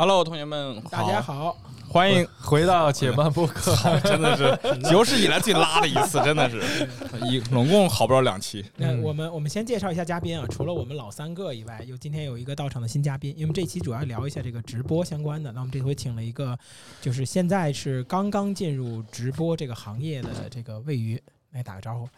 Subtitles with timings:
[0.00, 1.54] Hello，同学们，大家好，
[1.90, 6.88] 欢迎回到且慢播客， 真的是有史以来最拉的一次， 真的是
[7.26, 8.64] 一总共好不了两期。
[8.78, 15.52] 那我们我们先介绍一下嘉宾啊，除了我们老三个以外，有今天有一个到场的新嘉宾，因为这期主要聊一下这个直播相关的。
[15.52, 16.58] 那我们这回请了一个，
[17.02, 22.08] 就是现在是刚刚进入直播这个行业的这个魏鱼来打个招呼。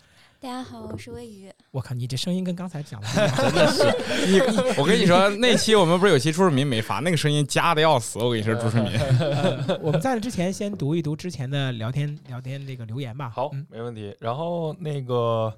[0.42, 1.48] 大家好，我是魏宇。
[1.70, 3.84] 我靠，你这声音跟刚才讲的 真的是
[4.26, 4.40] 你，
[4.76, 8.18] 我跟你说，那期我们不是有期朱世民没发，那个声音夹的要死。
[8.18, 8.90] 我跟你说，朱世民，
[9.80, 13.30] 我们在这之前先读一读之前的聊天聊天那个留言吧。
[13.30, 14.12] 好，没问题。
[14.18, 15.56] 然后那个。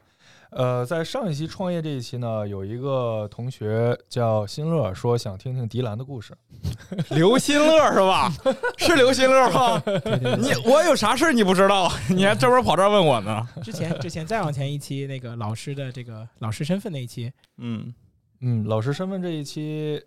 [0.54, 6.32] 呃，在上一期创业这一期呢，有一个同学叫新乐，说想听听迪兰的故事。
[7.10, 8.32] 刘新乐是吧？
[8.78, 9.82] 是刘新乐吗？
[10.38, 11.90] 你我有啥事儿你不知道？
[12.08, 13.44] 你还专门跑这儿问我呢？
[13.64, 17.92] 之前之前再往前一期那个老师的这个老师身份那一期，嗯
[18.40, 20.00] 嗯，老师身份这一期，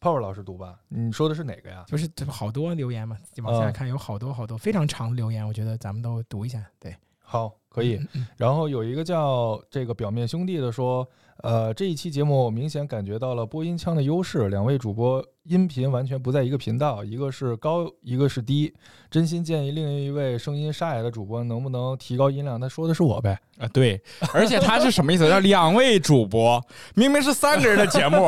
[0.00, 0.80] 泡泡老师读吧。
[0.88, 1.84] 你说的是哪个呀？
[1.86, 6.60] 就是好多留言嘛，往下看有好多好多非常长的留言，我觉得咱们都读一下。
[6.80, 7.54] 对，好。
[7.74, 7.98] 可以，
[8.36, 11.06] 然后有一个叫这个表面兄弟的说，
[11.42, 15.24] 呃，这一期节目我明显感觉到了播音腔的优势，两位主播。
[15.44, 18.72] 音频完全不在一个频道，一个是高，一个是低。
[19.10, 22.58] 真心建议另一位声音沙哑的主播能不能提高音量？
[22.58, 23.38] 他说的是我呗？
[23.58, 24.00] 啊，对，
[24.32, 25.28] 而且他是什么意思？
[25.28, 26.58] 叫两位主播，
[26.94, 28.22] 明明是三个人的节目，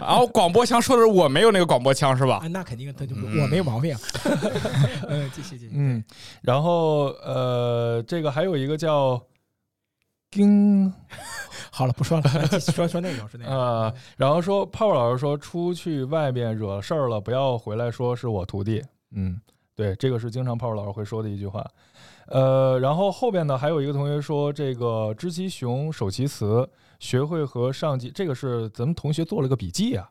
[0.00, 2.38] 然后广播腔说的是我没有那个广播腔是吧？
[2.42, 3.94] 啊，那肯定，他就我没有毛病。
[5.06, 5.72] 嗯， 继续继续。
[5.74, 6.02] 嗯，
[6.40, 9.22] 然后呃，这个还有一个叫
[10.32, 10.92] 丁。
[11.70, 13.50] 好了，不说了， 说说内容是那个。
[13.50, 18.82] 呃，然后说泡泡老师说出去外面惹事儿了，不要回来说是我徒弟。
[19.12, 19.38] 嗯，
[19.76, 21.64] 对，这个是经常泡泡老师会说的一句话。
[22.26, 30.10] 呃，然后后边呢还有一个同学说这个知其雄，守其雌，学会和上级，这个是咱们同学做了个笔记啊。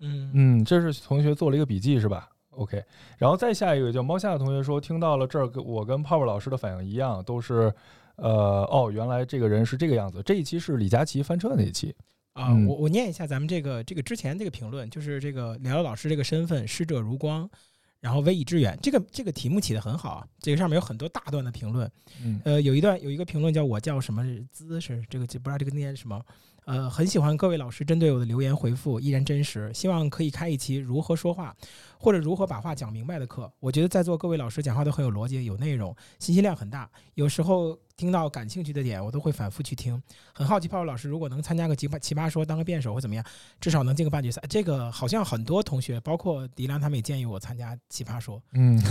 [0.00, 2.82] 嗯嗯，这是同学做了一个笔记是吧？OK。
[3.16, 7.72] 然后再下一个叫猫夏的同学说，听到了这儿，我跟泡泡老师的反应一样，都是。
[8.16, 10.22] 呃哦，原来这个人是这个样子。
[10.24, 11.94] 这一期是李佳琦翻车那一期
[12.32, 17.48] 啊，我我念一下咱们这个这个之前这个评论，就是这个聊聊老师这个身份，师者如光，
[18.00, 18.78] 然后威以致远。
[18.82, 21.90] 这个这个题目起的很好啊，这个上面有很多大段的评论。
[22.44, 26.20] 呃，有一段有一个评论叫我叫什么姿势这个不知道这个念什么。
[26.66, 29.70] 呃，很喜欢各位老师针对我的留言回复，依然真实。
[29.74, 31.54] 希望可以开一期如何说话，
[31.98, 33.50] 或者如何把话讲明白的课。
[33.60, 36.88] 我觉得在座各位老师讲话都很有逻辑、有内容，信息量很大。
[37.14, 37.78] 有时候。
[37.96, 40.02] 听到感兴趣的点，我都会反复去听。
[40.32, 43.24] 很好奇，泡泡老师如果能参加个奇葩奇葩说，当个辩手会怎么样？
[43.60, 44.42] 至少能进个半决赛。
[44.50, 48.42] 这个好像很多同学，包括迪兰他们也建议我参加奇葩说。
[48.54, 48.82] 嗯，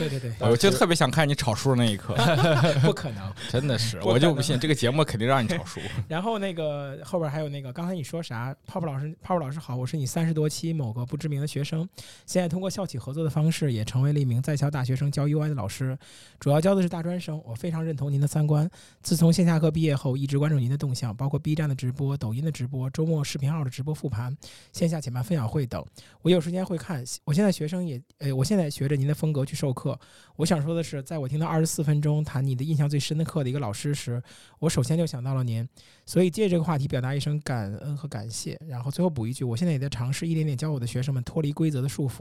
[0.00, 2.12] 对对对， 我就特别想看你炒书的那一刻。
[2.82, 5.80] 不可能，真的是，我就不信这个节目肯定让你炒书。
[6.08, 8.52] 然后那个后边还有那个，刚才你说啥？
[8.66, 11.88] 泡泡老师，泡泡老师好，我是你三十多期某个不知名的学生，
[12.26, 15.96] 现在通过校企合作的方式，也成为了一名在校大学生教 UI 的老师，
[16.40, 17.40] 主要教的是大专生。
[17.44, 18.68] 我非常认同您的三观。
[19.02, 24.34] 自从线下课毕业后，一直关注您的动向，包括 B 站的直播、抖音的直播、周末视频号的直播复盘、
[24.72, 25.84] 线下且慢分享会等。
[26.22, 27.04] 我有时间会看。
[27.24, 29.98] 我现在学生也，呃，我现在学着您的风格去授课。
[30.36, 34.22] 我想说的是，在我听到二十四分钟谈你的印象最深的课的一个老师时，
[34.58, 35.68] 我首先就想到了您。
[36.06, 38.58] 所以借这个话题表达一声感恩和感谢。
[38.66, 42.13] 然后最后补一句，我现在也在尝试一点点教我的学生们脱离规则的束缚。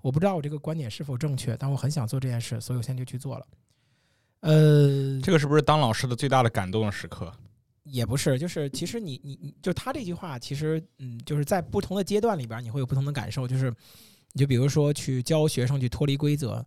[0.00, 3.46] 我不知道我这个观点是否正确，但我很想做这件事，所以我现在就去做了。
[4.40, 7.32] 呃，这个是不是当老师的最大的感动的时刻？
[7.82, 13.46] 也不是，就是其实你你你就他这句话，其实嗯，就是在不同的阶段里边，你会有不同的感受。
[13.46, 13.72] 就是
[14.32, 16.64] 你就比如说去教学生去脱离规则，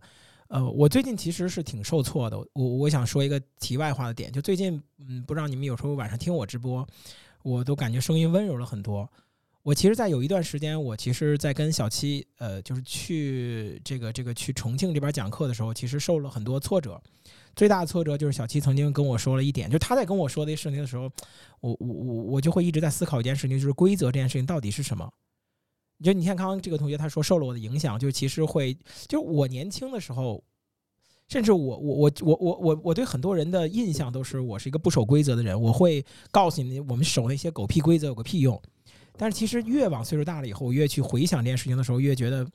[0.48, 2.38] 呃，我最近其实是挺受挫的。
[2.54, 6.86] 我我想说一个题外话的点，就最近嗯，不知道你们有时候晚上听我直播，
[7.42, 9.06] 我都感觉声音温柔了很多。
[9.62, 17.00] 我其实，在有一段时间，我其实，在跟小七呃，就是去这个这个去重庆这边讲课的时候，其实受了很多挫折。
[17.54, 21.10] 最大的挫折就是小七曾经跟我说了一点，就是他在跟我说这事情的时候，
[21.60, 25.12] 我我我我就会一直在思考一件事情，就是规则这件事情到底是什么。
[26.02, 28.74] 就你看刚刚这个同学他说受了我的影响，就其实会，
[29.08, 30.42] 就我年轻的时候，
[31.28, 38.58] 甚至我我我我我我我对很多人的印象都是我是一个不守规则的人，我会告诉你我们守那些狗屁规则有个屁用。
[39.20, 42.46] 但是其实越往岁数大了以后，我越去回想这件事情的时候，越觉得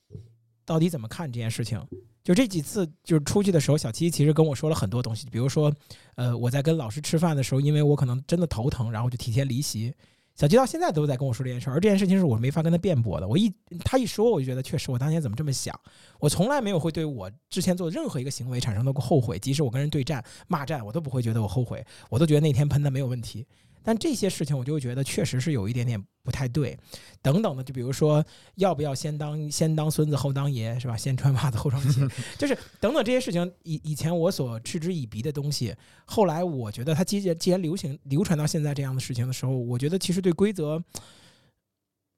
[0.64, 1.78] 到底怎么看这件事情。
[2.24, 5.28] 就这几次，就是出去的时候，小七其实跟我说了很多东西。
[5.28, 5.70] 比如说，
[6.14, 9.92] 呃，我在跟老师吃饭的时候，因为我可能真的头疼，然后就提前离席。
[10.34, 13.28] 小七到现在都在跟我说这件事儿，而这件事情是我没法跟他辩驳的。
[13.28, 13.52] 我一
[13.84, 15.78] 他一说，我就觉得确实，我当年怎么这么想？
[16.18, 23.46] 我从来没有会对我之前做任何一个行为产生过后悔，即使我跟人对战、骂战，我都不会觉得我后悔，我都觉得那天喷的没有问题。
[23.86, 26.76] 但这些事情我就觉得确实是有一点点不太对，
[27.22, 28.24] 等等的，就比如说
[28.56, 30.96] 要不要先当先当孙子后当爷是吧？
[30.96, 32.00] 先穿袜子后穿鞋，
[32.36, 35.72] 就是等等这些事情，以以前我所嗤之以鼻的东西，
[36.04, 40.82] 后来我觉得它既然既然流行流传到现在这样的事情的时候，我觉得其实对规则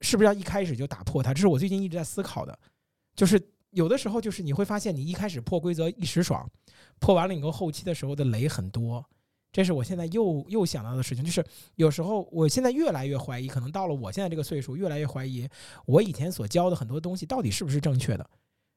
[0.01, 1.35] 是不是要一开始就打破它？
[1.35, 2.59] 这是我最近一直在思考的，
[3.15, 3.39] 就是
[3.73, 6.51] 有的时候就是你会发现你一开始破规则一时爽，
[6.99, 9.05] 破完了以后后期的时候的雷很多。
[9.59, 11.45] 这是我现在又又想到的事情，就是
[11.75, 15.49] 有时候我现在越来越怀疑，可能到了我现在这个岁数，越来越怀疑
[15.85, 18.25] 我以前所教的很多东西到底是不是正确的，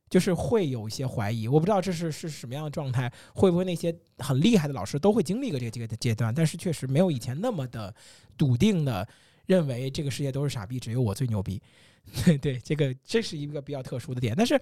[0.10, 1.48] 就是会有一些怀疑。
[1.48, 7.94] 我不知道这是是什么样的状态，会不会那些很厉害的老师都会经历过这个这个阶段，但是确实没有以前那么的
[8.36, 9.08] 笃定的
[9.46, 11.62] 认为这个世界都是傻逼，只有我最牛逼。
[12.26, 14.60] 对 对，这个这是一个比较特殊的点，但是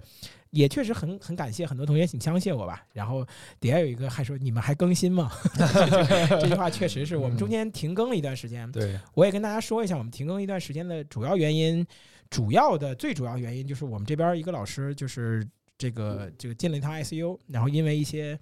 [0.50, 2.86] 也确实很很感谢很多同学，请相信我吧。
[2.92, 3.26] 然后
[3.58, 5.32] 底下有一个还说你们还更新吗？
[6.30, 8.70] 这句话确实是我们中间停更了一段时间。
[8.70, 11.84] 对，我也跟大家说一下，我们停更一段时间的主要原因，
[12.30, 15.44] 主要的最主要原因就是我们这边一个老师就是
[15.76, 18.38] 这个这个进了一趟 ICU，然后因为一些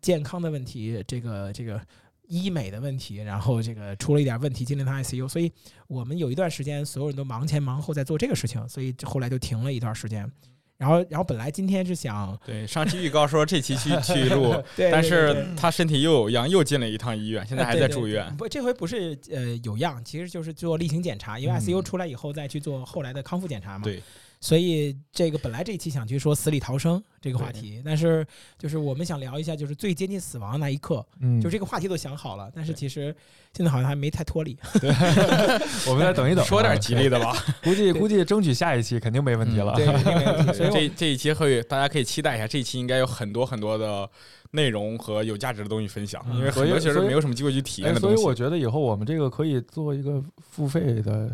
[0.00, 1.80] 健康的问题，这个这个。
[2.28, 5.50] 医美的问题，然后这个出了一点问题，进了趟 ICU，所以
[5.86, 10.30] 我们有一段时间所有人都忙前忙后在做这个事情，所以后来就停了一段时间。
[10.76, 18.32] 然后，然后本来今天是想对上期预告说这期去 去录，但是他身体又有恙，又进了一趟医院，现在还在住院。
[18.36, 23.82] 不，这回不是呃有恙，其实就是做例行检查，因为 ICU 出来以后再去做后来的康复检查嘛。
[23.82, 24.00] 对。
[24.40, 28.26] 所以这个本来这一期想去说死里逃生这个话题，但是
[28.58, 33.14] 就是我们想聊一下，就是最接近死亡的那一刻，嗯，就这个话题都想好了，但是其实
[33.52, 34.56] 现在好像还没太脱离。
[34.80, 34.90] 对，
[35.88, 37.34] 我们再等一等，说点吉利的吧。
[37.62, 39.74] 估计估计争取下一期肯定没问题了。
[39.74, 39.86] 对，
[40.54, 44.08] 所以这这一期会大家可以期待一下，这一期应该有很多很多的。
[44.52, 48.16] 内容和有价值的东西分享，因为很多其实没有什么机会去体验的东西。
[48.16, 51.28] 所以我觉得以后我们这个可以做一个付费的，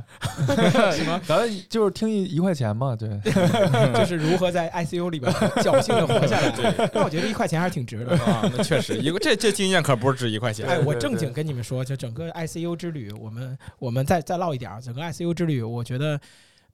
[0.97, 1.21] 什么？
[1.25, 3.09] 咱就是听一一块钱嘛，对，
[3.95, 5.33] 就是如何在 ICU 里边
[5.75, 6.91] 侥幸的活下来。
[6.93, 8.49] 那我觉得一块钱还是挺值的啊。
[8.57, 10.67] 那确实，一个这这经验可不是值一块钱。
[10.67, 16.21] 哎，我正经跟你们说，就整个 ICU 之旅，我们我们再再唠一点，整个 ICU 之旅，我觉得。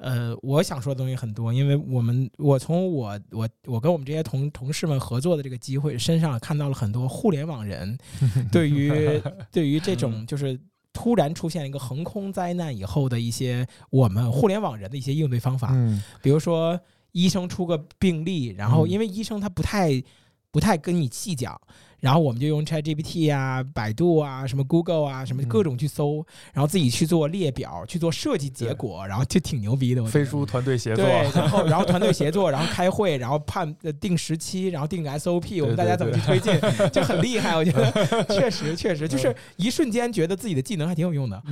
[0.02, 7.99] 呃，我想说的东西很多，因为我们我从我我我跟我们这些同同事们合作的这个机会身上看到了很多互联网人
[8.50, 8.91] 对于
[9.52, 10.58] 对于这种就是
[10.94, 15.76] 突然出现一个横空灾难以后的一些我们互联网人的一些应对方法，
[16.23, 16.81] 比如说
[17.12, 20.03] 医生出个病例，然后因为医生他不太
[20.51, 21.61] 不太跟你细讲。
[22.00, 30.05] 然后我们就用 ChatGPT 啊、百度啊、什么 Google 啊、什么各种去搜，然后自己去做列表、去做设计结果，然后就挺牛逼的。
[30.06, 36.52] 飞书团队协作，对，然后 然后团队协作，然后开会，然后判定时期，然后定个 SOP，我们大家怎么去推进，
[36.91, 37.55] 就很厉害。
[37.55, 41.43] 我觉得 确实确实就是一瞬间觉得自己的技能还挺有用的，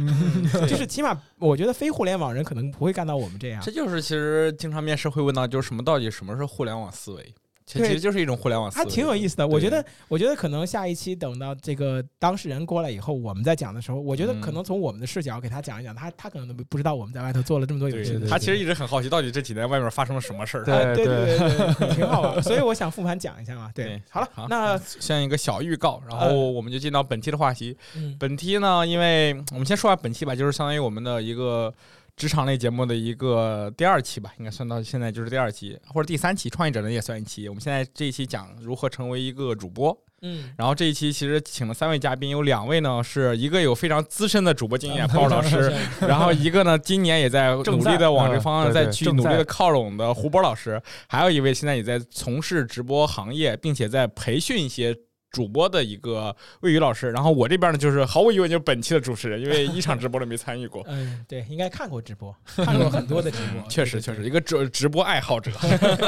[0.66, 3.62] 就是起码我觉得非互联网人可能不会干到我们这样。
[3.62, 7.34] 这就是其实经常面试会问到，就是什么到底什么是互联网思维？
[7.68, 9.46] 其实就是一种互联网，还挺有意思的。
[9.46, 18.26] 我觉得，我觉得可能下一期等到这个当事人过来以后，我们再讲的时候，我觉得可能从我们的视角给他讲一讲，他他可能都不知道我们在外头做了这么多有趣的。
[18.26, 20.64] 他其实一直很好奇，到底这几年外面发生了什么事儿。
[20.64, 21.38] 对对对
[21.74, 22.42] 对，挺好玩。
[22.42, 23.70] 所以我想复盘讲一下嘛。
[23.74, 27.76] 对，好了，那像一个小预告，然后我们就进到本期的话题。
[28.18, 31.72] 本期呢，因为我们先说下本期吧，就是相当于我们的一个。
[32.18, 37.48] 职场类节目的一个第二期吧，应该算到现在就是第二期或者第三期，创业者呢也算一期。
[37.48, 45.72] 我们现在这一期讲如何成为一个主播，嗯，然后这一期其实请了三位嘉宾，有两位呢是一个有非常资深的主播经验，鲍老师，
[46.02, 54.96] 然后一个呢今年也在努力的往这方向再去努力的靠拢的胡波老师，还有一位现在也在从事直播行业，并且在培训一些。
[55.30, 60.82] 主播的一个魏宇老师，然后我这边呢，就是毫无疑问就是本期的主持人，因为一场直播都没参与过。
[60.86, 65.52] 嗯， 对，应该看过直播， 看过很多的直播，确实确实一个直直播爱好者。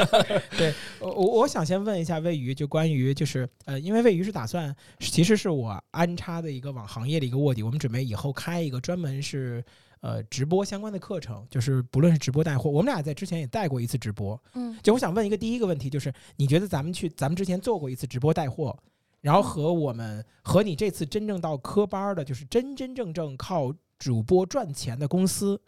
[0.57, 9.63] 对，我我想先问一下魏宇，就关于就是呃，因为魏宇是打算，其实是我安插的一个往行业的一个卧底，我们准备以后开一个专门是
[9.99, 14.41] 呃直播相关的课程，就是不论是直播带货，我们俩在之前也带过一次直播。
[14.55, 18.75] 嗯，就我想问一个第一个问题，就是你觉得咱们去咱们之前做过一次直播带货？
[19.21, 25.61] 然后和我们和你这次真正到科班的，就是真真正正靠主播赚钱的公司，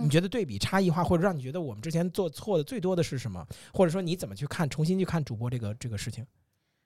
[0.00, 3.44] 你觉得对比差异化，或者让你觉得我们之前做错的最多的是什么？
[3.74, 6.24] 或者说你怎么去看，重新去看主播这个这个事情？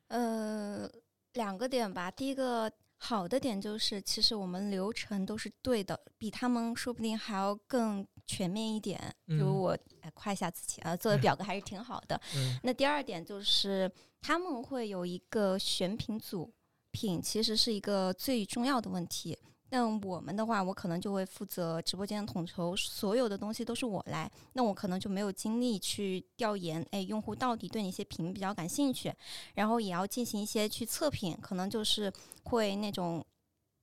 [0.09, 0.90] 呃，
[1.35, 2.11] 两个点吧。
[2.11, 9.14] 第一个好的点就是，其实我们流程都是对的，比他们说不定还要更全面一点。
[9.38, 9.76] 就我
[10.14, 12.19] 夸一下自己啊，做的 表格还是挺好的。
[12.62, 13.93] 那第二点就是。
[14.26, 16.50] 他们会有一个选品组，
[16.90, 19.38] 品其实是一个最重要的问题。
[19.69, 24.31] 那我们的话，我可能就会负责直播间统筹，所有的东西都是我来。
[24.54, 29.12] 那我可能就没有精力去调研，哎，用户到底对哪些品比较感兴趣，
[29.57, 32.11] 然后也要进行一些去测评，可能就是
[32.45, 33.23] 会那种，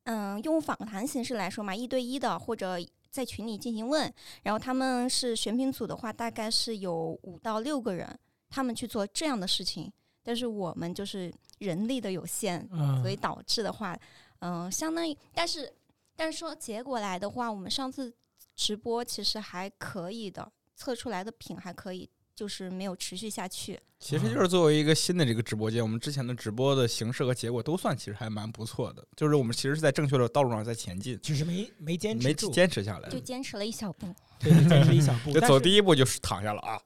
[0.06, 2.80] 嗯，用访谈形式来说嘛，一对一的或者
[3.12, 8.20] 在群里进行问，然后他们是选品组的话，大概是有五到六个人，
[8.50, 9.92] 他们去做这样的事情，
[10.24, 12.68] 但是我们就是人力的有限，
[13.01, 13.98] 所以导致的话，
[14.40, 15.72] 嗯，相当于，但是。
[16.13, 18.13] 但是说结果来的话，我们上次
[18.56, 22.08] 直播其实还可以的，测出来的品还可以，
[22.42, 23.80] 就是没有持续下去。
[24.00, 34.12] 其实就是作为一个新的这个直播间，我们之前的直播的形式和结果都算其实还蛮不错的，就是我们其实是在正确的道路上在前进，只是没没坚持没坚持下来，就坚持了一小步。
[34.40, 36.82] 对，坚持一小步， 就走第一步就是躺下了啊。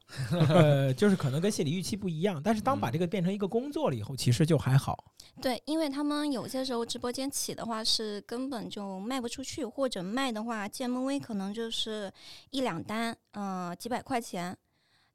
[0.49, 5.05] 呃，就是可能跟心理预期不一样，但是当把这个变成一个工作了以后，其实就还好。
[5.41, 12.11] 对，因为他们有些时候直播间起的话是根本就卖不出去，或者卖的话见门微可能就是
[12.49, 14.57] 一两单，嗯，几百块钱。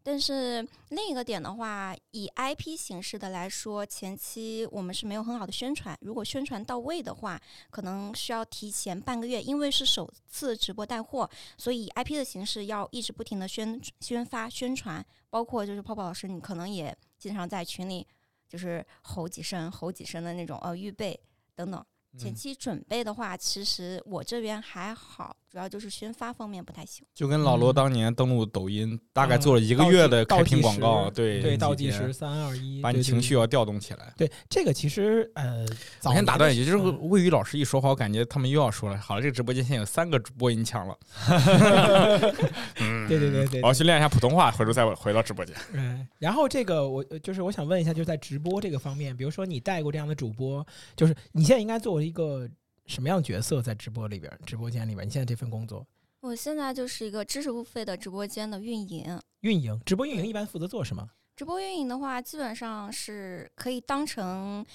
[0.02, 5.96] 但是另一个点的话，以 IP 形式的来说，前期我们是没有很好的宣传。
[6.00, 7.40] 如果宣传到位的话，
[7.70, 11.28] 可能需要提前半个月，因为是首次直播带货，
[11.58, 15.04] 所以 IP 的形式要一直不停的宣宣发宣传。
[15.28, 18.04] 包括就是泡泡老师，你可能也经常在群里
[18.48, 21.18] 就是吼几声、吼几声的那种呃预备
[21.54, 21.84] 等等。
[22.18, 27.04] 前期准备的话，其实我这边还好，主要就是宣发方面不太行。
[27.14, 34.12] 就跟老罗当年登录抖音，大概做了一个月的开屏广告，对对，倒计时三二一，把你情绪要调动起来。
[34.16, 35.64] 对这个其实呃，
[36.04, 38.98] 我先打断一句，就是魏宇老师一说话，我感觉他们又要说了。
[38.98, 40.98] 好了，这个直播间现在有三个播音腔了。
[42.80, 45.56] 嗯 对对对对，我要去练一下普通话，回头再回到直播间。
[45.72, 50.64] 嗯，然后这个我就是我想问一下，就是在直播这个方面，比如说你带过这样的主播，
[50.94, 52.10] 就是你现在应该作为。
[52.10, 52.48] 一个
[52.90, 55.06] 什么样角色在直播里边、直播间里边？
[55.06, 55.86] 你现在这份工作，
[56.18, 59.16] 我现在就是一个知识付费的直播间的运营。
[59.42, 61.08] 运营直播运营一般负责做什么？
[61.36, 64.66] 直播运营的话，基本上是可以当成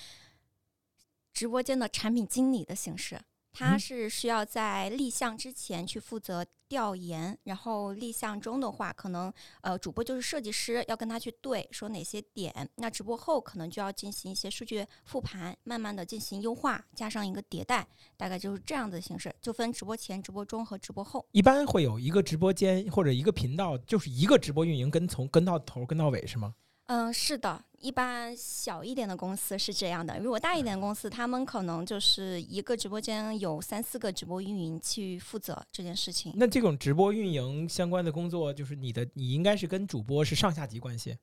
[1.34, 3.20] 直播间的产品经理的形式。
[3.56, 9.32] 他是需要在立项之前去负责调研，然后立项中的话，可能
[9.62, 12.68] 呃主播就是设计师，要跟他去对说哪些点。
[12.76, 19.34] 那直播后可能就要进行一些数据复盘，慢慢的进行优化，加上一个迭代，大概就是这样的形式。
[19.42, 21.26] 就分直播前、直播中和直播后。
[21.32, 26.56] 一般会有一个直播间或者一个频道，就是一个直播运营跟从跟到头跟到尾是吗？
[26.88, 30.20] 嗯，是的，一般小一点的公司是这样的。
[30.20, 36.32] 如果大一点的公司，他们可能就是一个直播间有三四个直播运营去负责这件事情。
[36.36, 41.18] 那这种直播运营相关的工作，就是你的，你应该是跟主播是上下级关系。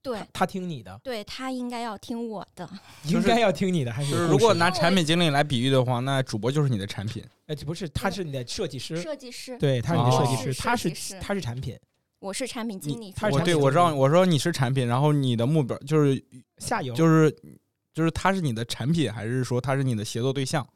[0.00, 2.70] 对，他听你的，对他应该要听我的，
[3.06, 7.24] 应该要听你的，还是如果拿产品经理来比喻的话，那主播就是你的产品。
[7.46, 11.76] 哎，不是，他是你的设计师，设计师，对，他是你的设计师，他是他是产品。
[12.20, 16.22] 我是产品经理，他我对我知道，我说你是产品，然后你的目标就是
[16.58, 17.30] 下游，就是
[17.94, 20.66] 就是他是你的产品，还是说他是你的协作对象？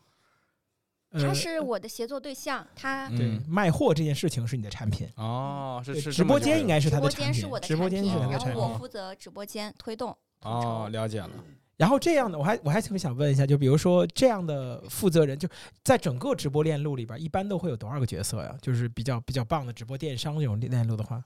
[1.13, 10.17] 他是我的协作对象，他对卖货这件事情是你的产品哦，是是直播间应该是他的产品，直播间是我的产品，然后我负责直播间推动。
[10.41, 11.31] 哦，了解了。
[11.77, 15.49] 然后这样的，我还我还特别想问一下，就比如说这样的负责人，就
[15.83, 18.57] 在整个直播链路里边，一般都会有多少个角色呀？
[18.61, 21.23] 就是比较比较棒的直播电商这种链路的话。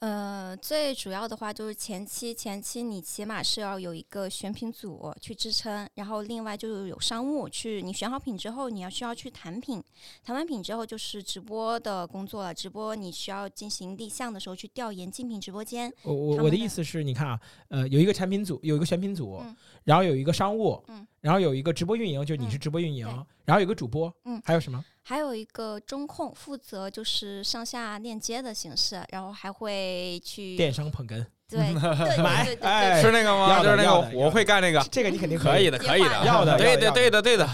[0.00, 9.82] 呃，最主要的话就是前期，前期你起码是要有一个选品组去支撑，然后另外就是有商务去，你选好品之后，你要需要去谈品，
[10.22, 12.52] 谈完品之后就是直播的工作了。
[12.52, 15.90] 直播你需要进行立项的时候去调研竞品直播间。
[16.02, 19.42] 我我我的意思是，你看啊，呃，有一个产品组，有一个选品组，
[19.84, 23.06] 然后有一个商务，嗯，然后有一个直播运营，就是你是直播运营，
[23.46, 24.84] 然后有个主播，嗯，还有什么？
[25.08, 33.62] 还有一个中控负责就是上下链接的形式，然后还会去电商捧哏，对对买，哎，是那个吗？
[33.62, 37.46] 就是那个，我会干那个，这个你肯定可以的，可以 的，要的，对的，对的，对的，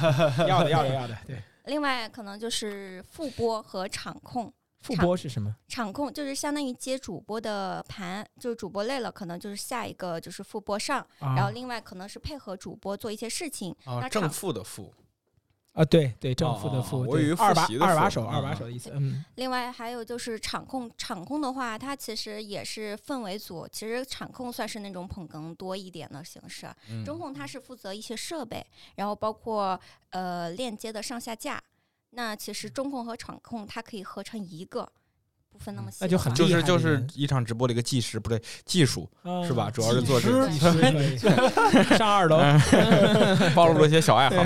[0.49, 1.42] 要的，要的，要的，对。
[1.66, 5.54] 另外可能就是副播和场控，副播是什么？
[5.68, 13.76] 场控就是相当于接主播的盘，就是主播累了，可能就是下一个就是副播上，然后另外可能是配合主播做一些事情。
[13.85, 14.90] 啊，正副的副。
[15.73, 18.91] 啊，对对，正副的副，我以为二把二把手，二把手的意思。
[18.93, 19.25] 嗯。
[19.37, 23.67] 另外还有就是场控，场控的话，它其实也是氛围组。
[23.73, 26.69] 其实场控算是那种捧哏多一点的形式。
[27.07, 28.62] 中控它是负责一些设备，
[28.97, 31.59] 然后包括呃链接的上下架。
[32.11, 34.87] 那其实中控和场控它可以合成一个，
[35.50, 35.97] 不分那么细。
[36.02, 39.11] 那就很就是就是一场直播的一个计时，不对，技术
[39.47, 39.71] 是吧？
[39.71, 40.50] 主要是做这个。
[41.97, 42.37] 上二楼，
[43.57, 44.37] 暴露了一些小爱好。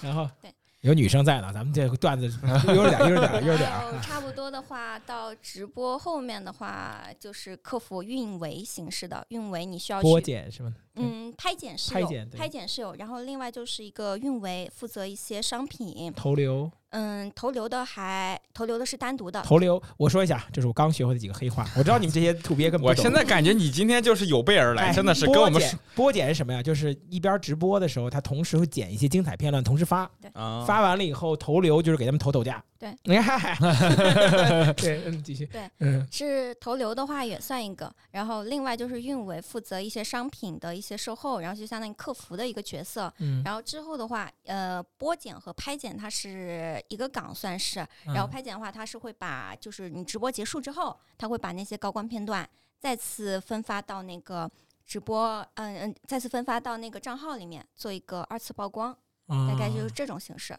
[0.00, 2.26] 然后对，有女生在呢，咱们这个段子
[2.68, 3.70] 悠着点， 悠着点，悠着点。
[4.02, 10.74] 差不多的话，到直播后面的话，就是客服运维形式的运维，你需要播剪是吗？
[10.96, 16.70] 嗯，拍剪是有，拍剪是有，然后另外就是一个运维负责一些商品投流。
[16.90, 19.82] 嗯，投流的还投流的是单独的投流。
[19.98, 21.66] 我说一下，这是我刚学会的几个黑话。
[21.76, 25.60] 我知道你们这些土鳖根本我现在感觉你今天就是有备而来，真的是跟我们
[25.94, 26.62] 播剪是什么呀？
[26.62, 30.10] 就是一边直播的时候，他同时会剪一些精彩片段，同时发。
[30.22, 32.64] 对，发完了以后投流就是给他们投抖价。
[32.78, 32.94] 对，
[34.74, 35.46] 对，嗯，继续。
[35.46, 43.12] 对，嗯，是投流的话也算一个，然后另外就是运维负责一些商品的一些售后，然后就相当于客服的一个角色。
[43.18, 54.50] 嗯，然后之后的话，呃，播剪和拍剪它是一个岗算是，然后拍剪的话，它是会把就是你直播结束之后，它会把那些高光片段再次分发到那个
[54.86, 60.56] 直播，嗯嗯，再次分发到那个账号里面做一个二次曝光，大概就是这种形式。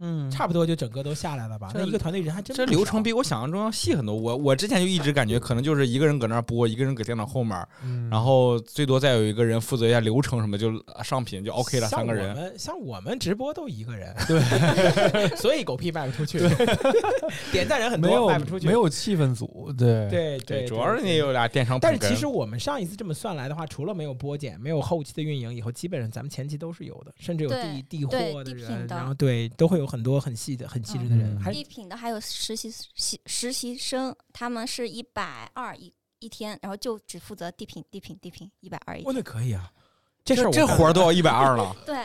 [0.00, 1.70] 嗯，差不多就整个都下来了吧？
[1.74, 4.14] 那一个团队人还真这流程比我想象中要细很多。
[4.14, 7.56] 我我之前就一直感觉可能就是一个人搁那儿播，一个人搁电脑后面，
[8.10, 10.72] 然后最多再有一个人负责一下流程什么，就
[11.04, 11.86] 上品就 OK 了。
[11.88, 16.38] 三个人，像我们直播都一个人，对， 所以狗屁卖不出去，
[17.52, 21.78] 点赞人很多，卖不出去，没有气氛组，对对对，主要是你有俩电商。
[21.78, 30.68] 但是其实我们上一次这么算来的话，除了没有播剪，没有后期的运营，以后基本上咱们前期都是有的，甚至有递递货的人，然后对，都会有很多很细的。
[30.70, 39.02] 很细致的人，地品的还有实习实实习生，他们是一百二一一天，然后就只负责地品地品地品一百二一。
[39.02, 39.68] 哦，那可以啊，
[40.24, 41.74] 这事儿这活儿都要一百二了。
[41.84, 41.96] 对，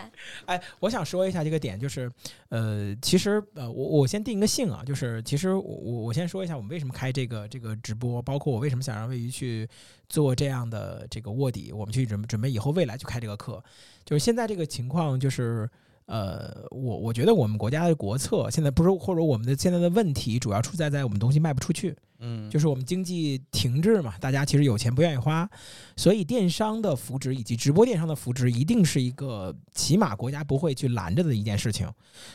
[0.47, 2.11] 哎，我想说一下这个点，就是
[2.49, 9.69] 呃，其实呃，我我先定一个性啊，就是其实我我先说一下我们为什么开这个这个直播，包括我为什么想让魏鱼去
[10.09, 13.63] 做这样的这个卧底，我们去准准备以后未来去开这个课，
[14.03, 15.69] 就是现在这个情况就是。
[16.05, 25.49] 呃，我我觉得我们国家的国策现在不是，或者我们的现在的问题主要出在在我们东西卖不出去，嗯，就是我们经济停滞嘛，大家其实有钱不愿意花，
[25.95, 31.87] 所以电商的扶植以及直播电商的扶植一定是一个起码国家不会去拦着的一件事情，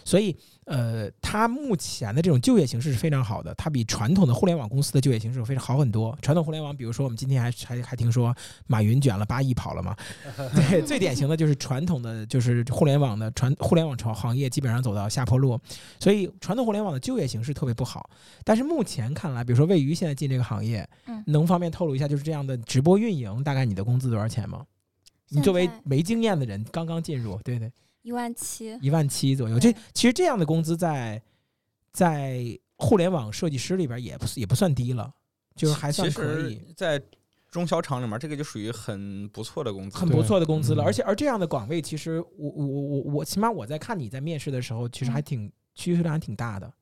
[0.05, 0.37] 所以。
[0.67, 6.17] 呃，它目前的这种就业形势是非常好的，它比传统的互联网公司的就业形势非常好很多。
[6.23, 8.33] 传统互联网，比如说我们今天还还还听说
[8.69, 9.97] 马云卷了八亿跑了嘛？
[10.55, 15.59] 对，最典型的就是传统的就是互联网的传互联网行行业基本上走到下坡路，
[15.99, 18.11] 所以传统互联网的就业形势特别不好。
[18.45, 20.89] 但是目前看来，比如说魏鱼现在进这个行业，
[21.27, 24.65] 能方便透露一下就是这样的直播运营，大概你的工资多少钱吗？
[25.29, 27.71] 你作为没经验的人，刚刚进入，对对。
[28.03, 29.61] 一万七，一万七左右。
[29.61, 31.21] 这其实这样的工资在
[31.93, 35.13] 在互联网设计师里边也不也不算低了，
[35.55, 36.73] 就是还算可以。
[36.75, 37.01] 在
[37.51, 40.85] 中小厂里面，这个就属于很不错的工资，很不错的工资了。
[40.85, 46.73] 而且而这样的岗位，其实我我我我起码我在看你在面试的时候，其实还挺需求量还挺大的。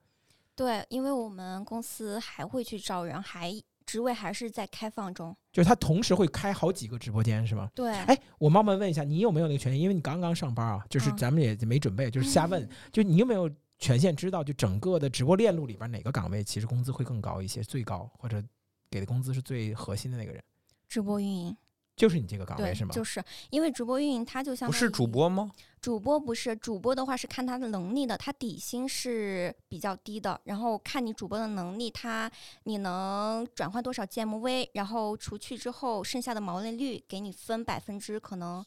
[0.54, 3.54] 对，因为我们公司还会去招人，还。
[3.87, 7.70] 职位还是在开放中，就是他同时会开好几个直播间，是吗？
[7.74, 7.90] 对。
[7.90, 9.81] 哎，我冒昧问一下，你有没有那个权限？
[9.81, 12.68] 因为你刚刚上班啊，就是咱们也没准备，就是瞎问。
[12.92, 18.44] 就你有没有权限知道，就整个的直播链路里边哪个岗位其实工资会更高一些，最高或者
[18.90, 20.44] 给的工资是最核心的那个人？
[20.88, 21.57] 直播运营。
[21.96, 22.92] 就是你这个岗位是吗？
[22.94, 23.20] 就是
[23.51, 25.51] 因为直播运营，它就像不是主播吗？
[25.81, 32.31] 主播不是主播的话是看他的能力的，他底薪是比较低的，然后看你主播的能力，他
[32.62, 38.64] 你能转换多少 GMV，然后除去之后剩下的毛利率给你分百分之可能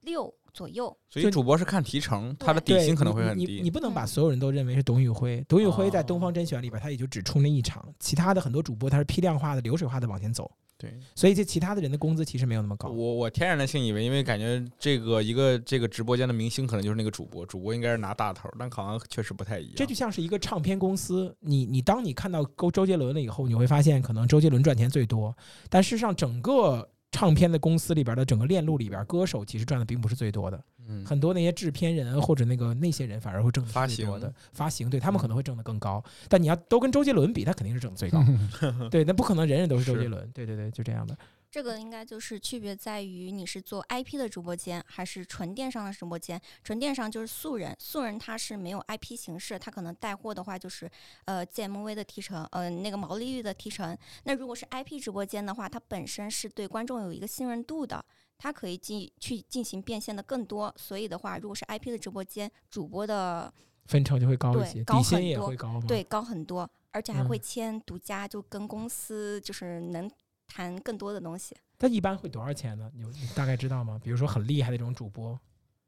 [0.00, 0.96] 六左右。
[1.08, 3.46] 所以主播是看提成，他的底薪可能会很低。
[3.46, 10.50] 你你不能把所有人都认为是董宇辉，董宇辉在东方甄选里边他也就只出那一场，其他的很多主播他是批量化的、流水化的往前走。
[10.82, 12.90] 对，所以这其他的人的工资其实没有那么高。
[12.90, 19.74] 我我天然的信以为，因为感觉这个一个这个直播间的明星可能就是那个主播，主播应该是拿大头，但好像确实不太一样。
[19.76, 25.32] 这就像是一个唱片公司，你你当你看到周周杰伦了以后，你会发现可能周杰伦赚钱最多，
[25.70, 26.88] 但事实上整个。
[27.14, 36.02] 唱片的公司里边的整个链路里边，歌手其实赚的并不是最多的，嗯，很多那些制片人或者那个那些人反而会挣最多的发行，对他们可能会挣得更高。
[36.28, 38.22] 但你要都跟周杰伦比，他肯定是挣的最高，
[38.90, 41.16] 对，那不可能人人都是周杰伦，对对对，就这样的。
[41.50, 46.40] 这个应该就是区别在于你是做 IP 的直播间还是纯电商的直播间。
[46.64, 50.90] 纯电商就是素人，素人他是没有 IP 形式，他可能带货的话就是
[51.26, 53.94] 呃 GMV 的提成，呃那个毛利率的提成。
[54.24, 58.02] 那如果是 IP 直播间的话，它本身是对观众有一个信任度的，
[58.42, 60.74] 它可以进去进行变现的更多。
[60.76, 63.52] 所以的话，如果是 IP 的直播间，主播的
[63.86, 70.10] 分成就会高一些，底薪也会高对，高很多，而且还会签独家，就跟公司就是能。
[70.54, 72.90] 谈更多的东西，他一般会多少钱呢？
[72.94, 73.98] 你你大概知道吗？
[74.04, 75.38] 比如说很厉害的这种主播，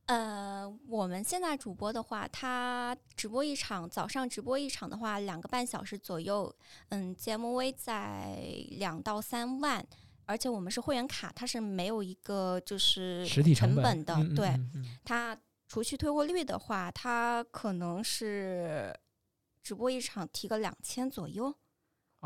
[0.07, 6.55] 呃，我们现在主播的话，他直播一场，早上直播一场的话，两个半小时左右，
[6.89, 8.39] 嗯，GMV 在
[8.71, 9.87] 两到三万，
[10.27, 14.55] 而且我们是会员卡，它是没有一个就是实体成本的，对，
[15.05, 15.37] 它
[15.69, 18.95] 除去退货率的话，它可能是
[19.63, 21.55] 直播一场提个两千左右。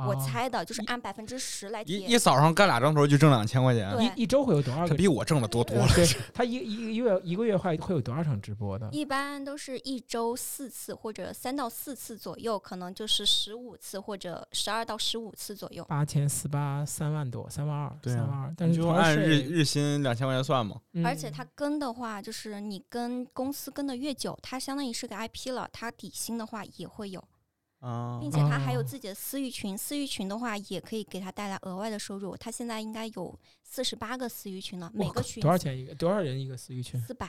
[0.07, 4.95] 我猜的就是按百分之十来一一早上干俩钟头就挣两千块钱，一一周会有多少个？
[4.95, 5.89] 比我挣的多多了。
[6.33, 8.89] 他一一个月一个月会会有多少场直播的？
[8.93, 15.85] 一般都是一周四次或者三到四次左右，可能就是十五次或者十二到十五次左右。
[15.85, 18.55] 八千四八三万多，三万二，三万二。
[18.57, 20.77] 但是就按日日薪两千块钱算嘛。
[21.05, 27.23] 而且他跟的话，就是你跟公司跟的越久，它相当于是个 IP 了，它底薪的话也会有。
[28.21, 32.37] 并且他还有自己的私域群，私域群的话也可以给他带来额外的收入。
[32.37, 35.95] 他现在应该有四十八个私域群了，每个群多少钱一个？
[35.95, 37.01] 多少人一个私域群？
[37.01, 37.29] 四百。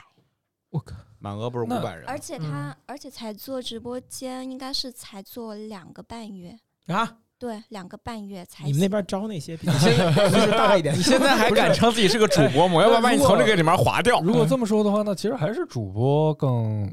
[0.70, 2.04] 我靠，满额不是五百人。
[2.06, 7.18] 而且他，而且才做直播间，应该是才做两个半月啊？
[7.38, 8.64] 对，两个半月才。
[8.66, 12.82] 你们那边招那些，岁数大一点，你现在还敢称自己是个主播吗？
[12.82, 14.20] 要不要把你从这个里面划掉？
[14.20, 16.92] 如果这么说的话，那其实还是主播更。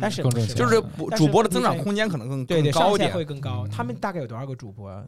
[0.00, 0.22] 但是
[0.54, 0.80] 就是
[1.16, 3.66] 主播的增长空间可能更对对高一点，会更高。
[3.68, 5.04] 他们大概有多少个主播？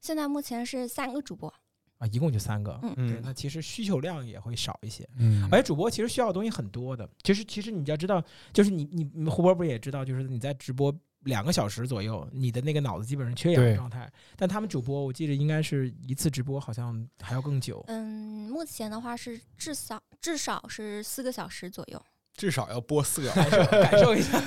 [0.00, 1.52] 现在目前是三个主播
[1.98, 2.78] 啊，一共就三个。
[2.82, 5.08] 嗯，对，那其实需求量也会少一些。
[5.16, 7.08] 嗯，而且主播其实需要的东西很多的。
[7.22, 14.10] 其实，其实你要知道，就是你你胡波不是也知道，就是你在直播两个小时左右，你的那个脑子基本上缺氧的状态。
[14.36, 17.82] 但他们主播，我记得应该是一次直播好像还要更久。
[17.88, 22.00] 嗯，目前的话是至少至少是四个小时左右。
[22.36, 24.38] 至少要播四个小时，感受一下。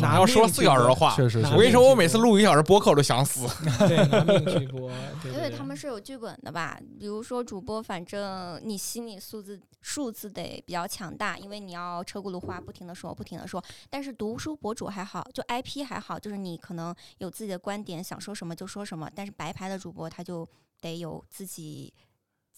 [0.00, 1.38] 哪要说四小时的话，确实。
[1.52, 3.46] 我跟你说，我每次录一个小时播客，我都想死。
[3.86, 4.90] 对，拿命去播。
[5.24, 6.80] 因为他们是有剧本的吧？
[6.98, 13.62] 比如说主播，反正你心理素质数字得比较强大，因为你要车轱辘话不停的说，不停的说。
[13.90, 19.10] 但是读书博主还好，就 IP 还好，就是你可能有自己的观点，想说什么就说什么。
[19.14, 20.48] 但是白牌的主播他就
[20.80, 21.92] 得有自己。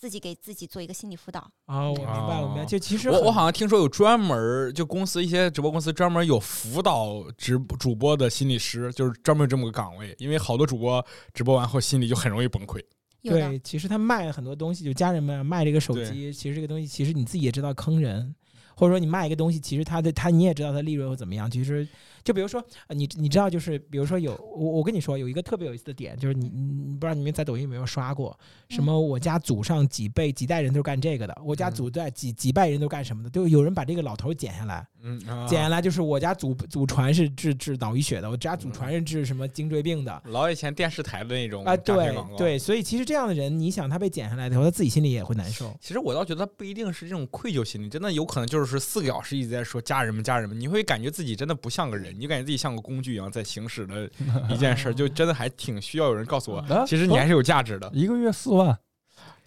[0.04, 2.64] 自己给自己做一个心理辅导啊，我明白，我明白。
[2.66, 10.14] 就其实我我好像听说有专门就公司一些直播公司专门有辅导直主播的心理师，就是专门这么个岗位。
[10.18, 12.84] 因为好多主播直播完后心里就很容易崩溃。
[13.22, 18.34] 对，其实他卖很多东西，就家人们卖这个手机，其实这个东西其实你自己也知道坑人，
[18.76, 21.88] 或者说你卖一个东西，其实他的他你也知道他利润会怎么样，其实。
[22.24, 28.36] 就比如说，你你知道，就是比如说有我我跟你说有一个特别有意思的点，就是你你不知道你们在抖音有没有刷过，
[28.70, 45.76] 什么我家祖上几辈几代人都是干这个的，我家祖代几几代人都干什么的，都有人把这个老头剪下来，嗯，剪下来就是我家祖祖传是治治脑溢血的，我家祖传是治什么颈椎病的，老以前电视台的那种啊，对对，所以其实这样的人，你想他被剪下来的话，他自己心里也会难受。
[45.80, 52.84] 其实我倒觉得他不一定是这种愧疚心理，真的有可能就是四个小时一直在说家人们家人们，你会感觉自己真的不像个人，你感觉自己像个。
[52.84, 54.06] 工具一样在行驶的
[54.52, 57.90] 一件事，就真的还挺需要有人告诉我，其实你还是有价值的。
[57.94, 58.78] 一个月四万。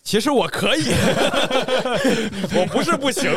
[0.08, 0.84] 其实我可以，
[2.56, 3.30] 我不是不行，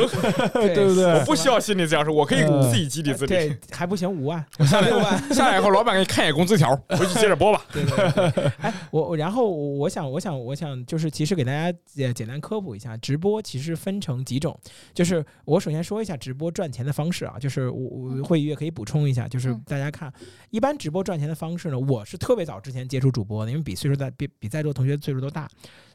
[0.53, 1.05] 对不对？
[1.19, 3.35] 我不需要心理咨询师，我可以自己激励自己。
[3.35, 7.65] 对，还不行，五万，下来 六万，下来以后老板给你看一眼工资条，回去接着播吧。
[7.75, 8.53] 对对。
[8.61, 14.57] 哎，我然后我想，我想，我想，就是其实给大家简简单科普一下，直播其实分成几种。
[14.95, 20.13] 就是我首先说一下直播赚钱的方式啊，就是我我会议也可以补充一下，就是大家看，
[20.51, 25.49] 一般直播赚钱的方式呢，我是特别早之前接触主播的，因为比岁数大，比比在座同学岁数都大。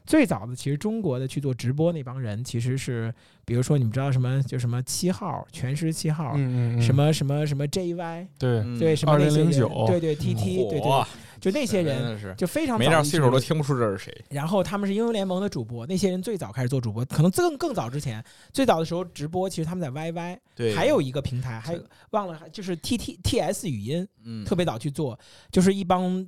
[0.06, 3.12] 最早的其实中国的去做直播那帮人，其实是
[3.44, 6.36] 比如说你们知道什么就什么七号全时七号，
[6.80, 11.04] 什么什么什么 JY，对对什么二零零九，对对 TT，对对，
[11.40, 14.24] 就那些人就非常没点岁数都听不出这是谁。
[14.30, 21.78] 然后他们是英雄联盟的主播，那些人最早开始做主播，可能更更早之前，最早的时候直播其实他们在 YY，对，还有一个平台还
[22.10, 25.18] 忘了就是 TTTS 语音，嗯，特别早去做，
[25.50, 26.26] 就是一帮。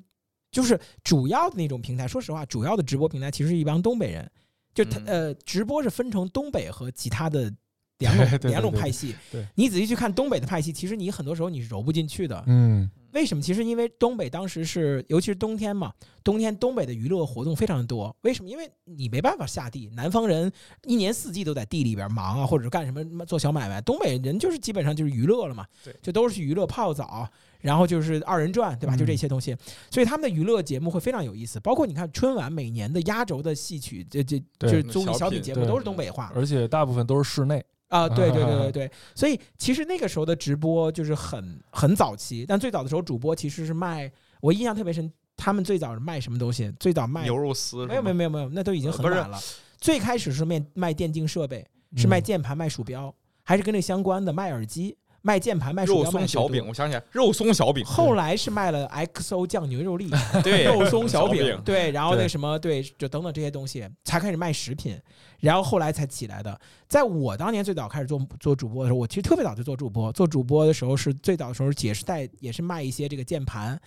[0.51, 4.31] 就是主要的那种平台，说实话，主要的直播平台其实是一帮东北人，
[4.75, 7.53] 就他呃，直播是分成东北和其他的
[7.99, 9.15] 两种两种派系。
[9.31, 12.45] 对，你仔细去看东北的派系，其实你很多时候你是揉不进去的。
[12.47, 12.91] 嗯。
[13.13, 13.43] 为什么？
[13.43, 15.93] 其实因为东北当时是，尤其是冬天嘛，
[16.23, 18.15] 冬天东北的娱乐活动非常的多。
[18.23, 18.51] 为什么？
[18.51, 20.53] 因为你没办法下地，南方人
[20.85, 23.81] 一年四季都在地里边忙啊，或者是干什么做小买卖。
[23.81, 27.27] 东北人就是基本上就是娱乐了嘛，对，就都是去娱乐泡澡，
[27.61, 28.97] 然后就是二人转，对吧？
[28.97, 29.57] 就这些东西。
[29.91, 31.59] 所以他们的娱乐节目会非常有意思。
[31.61, 37.65] 包括你看春晚每年的压轴的戏曲，这这就是综艺小品节目都是东北话，而且大部分都是室内。
[37.89, 46.73] 啊，对对对对对，所以其实那个时候的直播就是很很早期，但最早的时候主播其实是卖，我印象特别深，他们最早是卖什么东西？
[46.79, 47.87] 最早卖牛肉丝？
[47.87, 49.39] 没有没有没有没有，那都已经很晚了。
[49.79, 54.97] 最开始是卖卖电竞设备，是卖键盘、卖鼠标，还是跟这相关的，卖耳机。
[55.29, 57.85] 卖键盘、卖肉松小饼，我想起来，肉松小饼。
[57.85, 60.09] 后来是卖了 XO 酱牛肉粒，
[60.43, 64.99] 对，肉松小饼，对，然后那什么，对，就等等这些东西，才开始卖食品，
[65.41, 66.59] 然后后来才起来的。
[66.89, 73.79] 在我当年最早开始做做主播的时候，我其实特别早就做主播，做主播的时候是最早的时候，也是带也是卖一些这个键盘，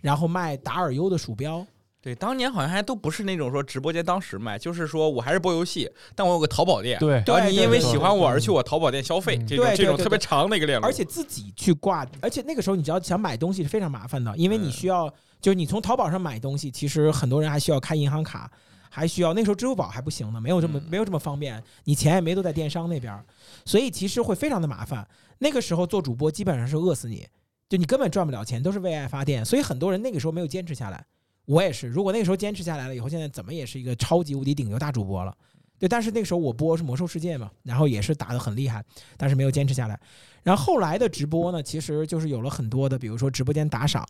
[0.00, 1.64] 然后卖达尔优的鼠标。
[2.00, 6.96] 对，当年好像还都不是那种说直播间当时卖，就是说我还是播游戏，但我有个淘宝店。
[7.00, 10.86] 对，然后你因为喜欢我而去我淘宝店消费，这种这种特别长的一个链路。
[10.86, 18.48] 而且自己去挂，而且那个时候你只要想买东西是非常麻烦的，因为你需要，就是你从淘宝上买东西，其实很多人还需要开银行卡，
[18.88, 23.20] 还需要那时候支付宝还不行呢，没有这么没有这么方便，你钱也没都在电商那边，
[23.64, 25.04] 所以其实会非常的麻烦。
[25.40, 27.26] 那个时候做主播基本上是饿死你，
[27.68, 31.04] 就你根本赚不了钱，都是为爱发电，所以很多人那个时候没有坚持下来。
[31.48, 35.34] 我也是，如果那个时候坚持下来了以后，现在怎么也是一个超级无敌顶流大主播了，
[35.78, 35.88] 对。
[35.88, 38.84] 但是那个时候我播是魔兽世界嘛，然后也是打得很厉害，
[39.16, 39.98] 但是没有坚持下来。
[40.42, 44.06] 然后后来的直播呢，其实就是有了很多的，比如说直播间打赏。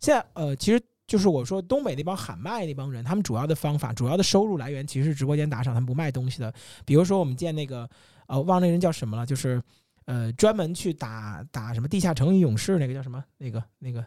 [0.00, 6.52] 现在呃，其实就是我说东北那帮喊麦那帮人，他们主要的方法、主要的收入来源其实是直播间打赏，他们不卖东西的。
[6.84, 7.88] 比如说我们见那个
[8.26, 9.62] 呃，忘那人叫什么了，就是
[10.04, 14.04] 呃，专门去打打什么地下城与勇士那个叫什么那个那个。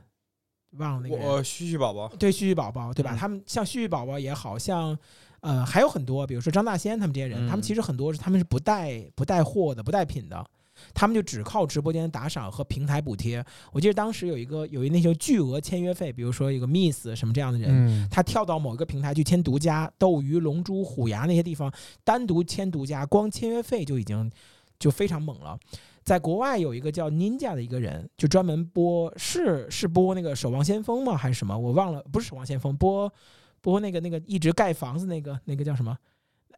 [0.78, 3.16] 忘了那个我旭旭宝宝，对旭旭宝宝，对吧？
[3.20, 4.98] 他们像旭旭宝宝也好像，
[5.42, 10.46] 呃，还有很多，比如说张大仙他们这些人，他们其实很多是他们是不带不带货的，不带品的，
[10.94, 13.44] 他们就只靠直播间打赏和平台补贴。
[13.72, 21.72] 我记得当时有一个有一那些巨额签约费，比如说一个 Miss 什么这样的人，他跳到某一个平台去签独家，斗鱼、龙珠、虎牙那些地方
[22.04, 24.30] 单独签独家，光签约费就已经
[24.78, 25.58] 就非常猛了。
[26.06, 31.18] 在国外有一个叫 Ninja 的一个人，就专门播是是播那个《守望先锋》吗？
[31.18, 31.58] 还是什么？
[31.58, 33.12] 我忘了，不是《守望先锋》，播
[33.60, 35.98] 播那个那个一直盖房子那个那个叫什么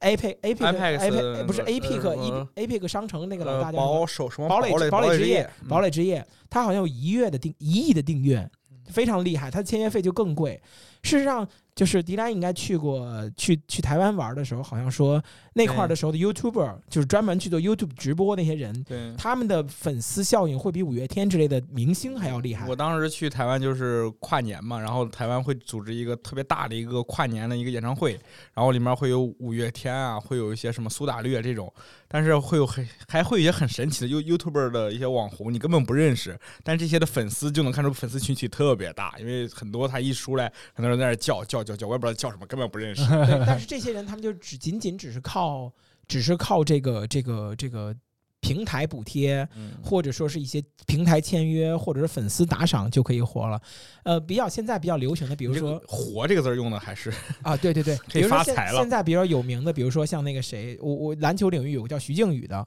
[0.02, 4.50] ？Apex Apex Apex 不是 Apex Apex 商城那个老大叫堡守什么？
[4.50, 8.48] 堡垒堡垒之夜，堡垒之夜，他好像有一月的订一亿的订阅，
[8.88, 9.50] 非常厉害。
[9.50, 10.62] 他的签约费就更贵。
[11.08, 11.48] 事实上。
[11.78, 18.84] 就是迪兰应该去过去去台湾玩的时候，好像说那块儿的时候的 YouTuber 就是专门去做 YouTube 直播那些人，
[19.16, 22.68] 他们的粉丝效应会比五月天之类的明星还要厉害。
[22.68, 28.20] 我当时去台湾就是跨年嘛，然后台湾会组织一个特别大的一个跨年的一个演唱会，
[28.56, 31.72] 然后里面会有五月天啊，会有一些什么苏打绿啊这种，
[32.08, 41.64] 但是会有很还会有一些很神奇的 You YouTuber 的一些网红，你根本不认识，但这些的粉丝就能看出粉丝群体特别大，因为很多他一出来，很多人在那叫叫。
[41.64, 43.06] 叫叫，我也不知道叫什么，根本不认识。
[43.26, 45.72] 对，但是这些人他们就只仅仅只是靠，
[46.08, 47.94] 只是靠这个这个这个
[48.40, 49.48] 平台补贴，
[49.84, 53.60] 或者说是一些平台签约，或者是粉丝打赏就可以活了。
[54.04, 58.80] 呃，比较现在比较流行的，比如说“活”这个字用的还是 啊，对对对，可以发财了。
[58.80, 62.58] 现在比较有名的，比如说像那个谁，我我篮球领域有个叫徐静宇的，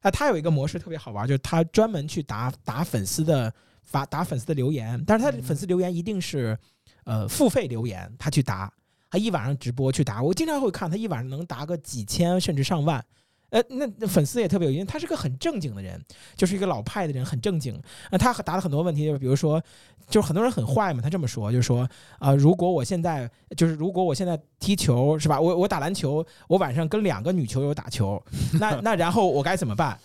[0.00, 6.58] 啊，他有一个模式特别好玩，就是他专门去打打粉丝的发打粉丝的留言，但是他的粉丝留言一定是。
[7.04, 8.72] 呃，付费留言，他去答，
[9.10, 13.04] 他一晚上直播去答，我经常会看他一晚上能答个几千甚至上万。
[13.50, 16.00] 呃，那粉丝也特别有意思，他是个很正经的人，
[16.36, 17.76] 就是一个老派的人，很正经。
[18.08, 19.60] 那他答了很多问题，就是比如说，
[20.08, 21.88] 就是很多人很坏嘛，他这么说，就说
[22.20, 28.22] 啊，如果我现在就是如果我现在踢球是吧，我我打篮球，我晚上跟两个女球友打球，
[28.60, 29.98] 那那然后我该怎么办？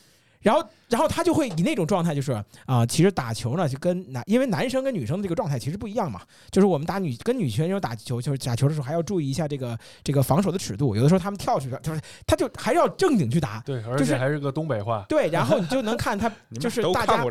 [0.45, 2.31] 然后，然后他就会以那种状态，就是
[2.67, 6.21] 啊，其实打球呢，就跟男，因为男生跟女生的这个状态其实不一样嘛。
[6.51, 10.95] 就是我们打女跟女选手打球，就是打球的时候还要注意一下这个这个防守的尺度。
[10.95, 13.60] 有的时候他们跳出去，就是他就还是要正经去打。
[13.65, 15.03] 对，而且还是个东北话。
[15.10, 17.25] 对，然后你就能看他，就是 大家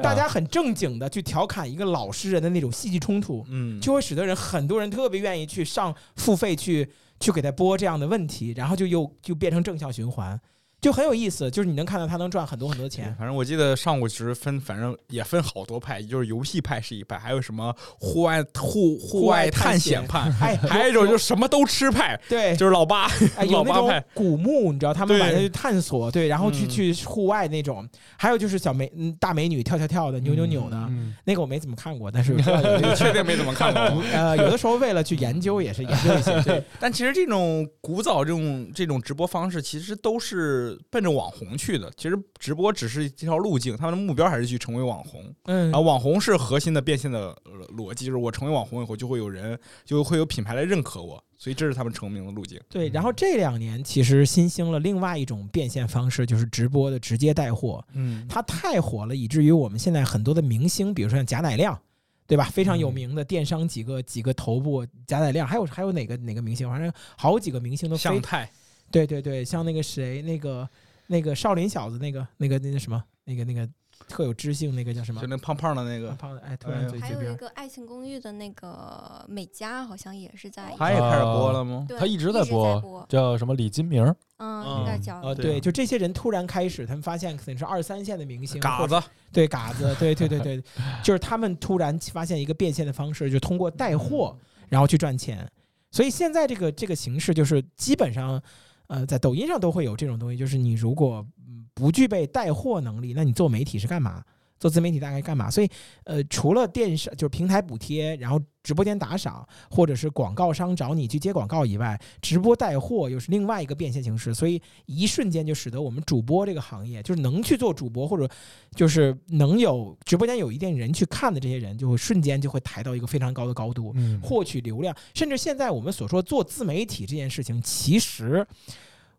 [0.00, 10.40] 大家很正经的去调侃一个老实人的那种戏剧冲突，嗯，就会使得人很多人特别愿意去上付费去去给他播这样的问题，然后就又就变成正向循环。
[10.80, 13.14] 就很有意思，就是你能看到他能赚很多很多钱。
[13.18, 23.10] 反正我记得上午其实分，反正也分好多派，就是游戏派是一派，还有什么户外户户外探险派， 哎，还有一种就是什么都吃派，对，就是老八，
[23.50, 30.88] 老八派古墓，你知道他们晚上去探索，对，然后去去户外那种，还有就是小美大美女跳跳跳的，扭扭扭的，
[31.24, 32.34] 那个我没怎么看过，但是
[32.96, 34.02] 确定没怎么看过。
[34.14, 36.64] 呃，有的时候为了去研究也是研究一些，对。
[36.78, 40.69] 但其实这种古早这种这种直播方式，其实都是。
[40.90, 45.34] 奔着网红去的，其实直播只是一条路径，他们的目标还是去成为网红。
[45.44, 47.36] 嗯，啊，网红是核心的变现的
[47.76, 52.60] 逻辑，就是我成为网红以后，就会有人就会有品牌来认可我，所以这是他们成名的路径。
[52.68, 57.84] 对，然后这两年其实新兴了另外一种变现方式，就是直播的直接带货。
[57.92, 61.78] 嗯，它太火了，以至于我们现在很多的明星，比如说像贾乃亮，
[62.26, 62.44] 对吧？
[62.44, 66.68] 非常有名的电商几个几个头部，贾乃亮，还有还有哪个哪个明星？
[66.68, 67.96] 反正好几个明星都。
[67.96, 68.50] 向太。
[68.90, 70.68] 对对对，像那个谁，那个
[71.06, 73.68] 那个少林小子，那个那个那个什么，那个那个。
[74.08, 75.20] 特有知性那个叫什么？
[75.20, 81.86] 就那胖胖的那个，胖的哎，突然嘴还有一个《爱情公寓》的那个美嘉，好像也是在，他也开始播了吗？
[81.98, 84.02] 他一直在播，叫什么李金明？
[84.38, 89.00] 嗯，应该叫呃，对，就这些人突然开始，他们发现可能是二三线的明星，嘎子，
[89.30, 90.64] 对嘎子，对对对对，
[91.04, 94.36] 就是他们突然发现一个变现的方式，就通过带货
[94.70, 95.46] 然后去赚钱。
[95.92, 98.42] 所以现在这个这个形式就是基本上，
[98.90, 101.24] 呃，在抖音上都会有这种东西，就是你如果。
[101.72, 104.22] 不具备带货能力，那你做媒体是干嘛？
[104.58, 105.48] 做自媒体大概干嘛？
[105.50, 105.68] 所以，
[106.04, 114.34] 呃，除了电商就是平台补贴，然后直播间打赏，或者是广告商找你去接广告以外，直播带货又是另外一个变现形式。
[114.34, 118.28] 所以，一瞬间就使得我们主播这个行业，就是能去做主播，或者
[118.74, 124.94] 就是能有直播间有一定人去看的这些人，就会瞬间就会抬到一个非常高的高度，获取流量。
[125.14, 128.46] 甚至现在我们所说做自媒体这件事情，其实。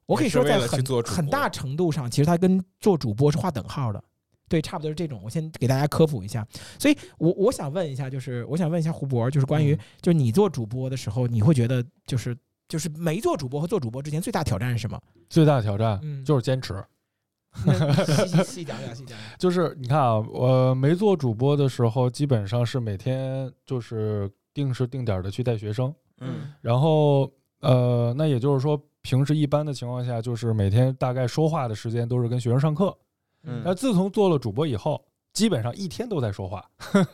[0.07, 4.03] 我可以说，在很很大程度上，其实它跟做主播是划等号的，
[4.51, 5.21] 对，差不多是这种。
[5.23, 6.45] 我先给大家科普一下，
[6.77, 12.37] 所以我我想问一下，就是我想问一下胡博，就是关于，就是你做主播的时候，你会觉得就是
[12.67, 15.01] 就是没做主播和做主播之前最大挑战是什么？
[15.29, 16.83] 最大挑战就是坚持。
[18.27, 19.17] 细细讲讲，细讲讲。
[19.39, 28.77] 就是你看啊，我没做主播的时候，基本上是每天就是定时定点的去带学生，嗯，然后呃，那也就是说。
[29.03, 32.95] 平时一般的情况下，就是每天大概说话的时间都是跟学生上课。
[33.43, 35.01] 嗯，那自从做了主播以后，
[35.33, 36.63] 基本上一天都在说话，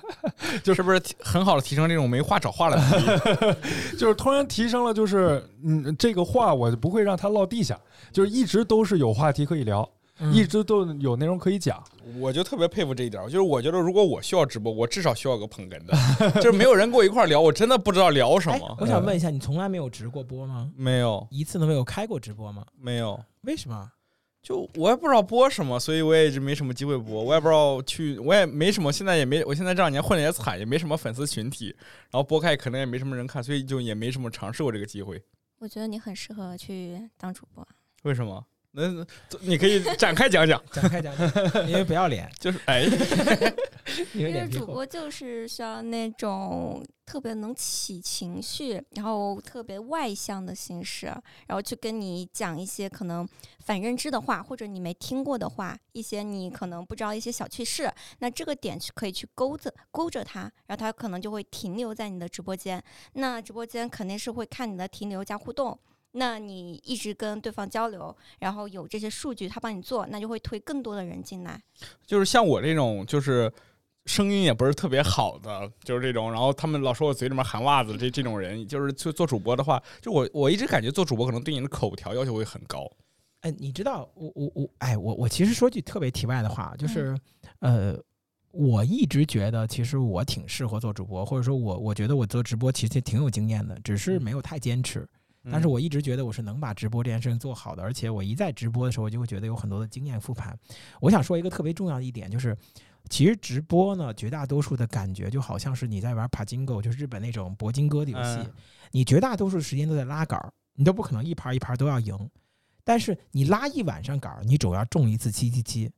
[0.63, 3.56] 就是不是很好的提升这种没话找话的能力？
[3.98, 7.80] 就是突然提升了，就是嗯，这个话我就不会让它落地下，
[8.12, 9.88] 就是一直都是有话题可以聊。
[10.34, 11.80] 一直都有内容可以讲，
[12.20, 13.24] 我就特别佩服这一点。
[13.26, 15.94] 就是我觉得，如果我需要直播，我至少需要个捧哏的，
[16.42, 18.78] 就是没有人跟我一块聊，我真的不知道聊什么。
[18.80, 20.72] 我想问一下，你从来没有直过播吗？
[20.76, 22.66] 没有，一次都没有开过直播吗？
[22.82, 23.24] 没有。
[23.42, 23.92] 为什么？
[24.48, 27.22] 就我也不知道播什么，所以我也一直没什么机会播。
[27.22, 31.76] 我也不知道去，我也没什么，现在也没，我现在这两年混的也惨，也没什么粉丝群体，
[32.10, 35.22] 然后播开可能也没什么人看，所以就也没什么尝试过这个机会。
[35.60, 37.68] 我觉得你很适合去当主播。
[38.04, 38.42] 为什么？
[38.78, 39.06] 那
[39.42, 42.84] 你可以展开讲讲， 展开讲讲，因为不要脸， 就是哎，
[44.13, 51.08] 因为主播就是需要那种特别能起情绪，然后特别外向的形式，
[51.48, 53.28] 然后去跟你讲一些可能
[53.66, 65.80] 反认知的话，或者你没听过的话，一些你可能不知道一些小趣事，那这个点去可以去勾着勾着他，然后他可能就会停留在你的直播间，那直播间肯定是会看你的停留加互动。
[66.18, 71.62] 那你一直跟对方交流，然后有这些数据，他帮你做，那就会推更多的人进来。
[72.06, 73.52] 就是像我这种，就是
[74.06, 82.90] 声音也不是特别好的，就是这种，然后他们老说我嘴里面含袜子，这这种人，就是做做主播的话，就我我一直感觉做主播可能对你的口条要求会很高。
[83.42, 87.16] 哎，你知道，我我我，哎，我我其实说句特别题外的话，就是
[87.60, 87.96] 呃，
[88.52, 95.08] 我一直觉得其实我挺适合做主播，或者说我我觉得我做直播其实挺有经验的，只是没有太坚持。
[95.52, 100.58] 但是我一直觉得我是能把直播这件事情做好的，而且我一在直播的时候，我就会觉得有很多的经验复盘。
[101.00, 102.56] 我想说一个特别重要的一点，就是
[103.10, 108.40] 其实直播呢，绝大多数的感觉就好像是你在玩帕金狗，就是日本那种铂金哥的游戏，
[108.92, 112.30] 你绝大多数时间都在拉杆儿，你都不可能一盘一盘都要赢。
[112.84, 115.92] 但是你拉一晚上杆儿，你总要中一次七七七，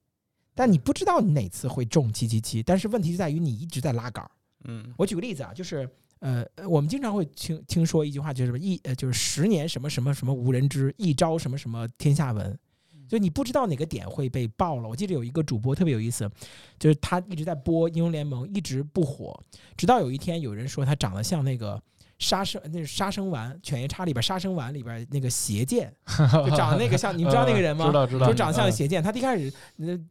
[0.54, 2.62] 但你不知道你哪次会中七七七。
[2.62, 4.32] 但是问题就在于你一直在拉杆儿。
[4.66, 5.90] 嗯，我举个例子啊，就是。
[6.20, 12.58] 呃，我们经常会听听说一句话，就是什么一呃，就是十年什么什么什么无人知，一朝什么什么天下闻。
[13.08, 14.88] 就你不知道哪个点会被爆了。
[14.88, 16.30] 我记得有一个主播特别有意思，
[16.78, 19.36] 就是他一直在播英雄联盟，一直不火，
[19.76, 21.82] 直到有一天有人说他长得像那个
[22.20, 25.92] 杀生，那是杀生丸《犬夜叉》里边杀生丸里边那个邪剑，
[26.46, 27.86] 就长得那个像，你知道那个人吗？
[27.90, 28.28] 知道知道。
[28.28, 29.02] 就长得像邪剑。
[29.02, 29.52] 他一开始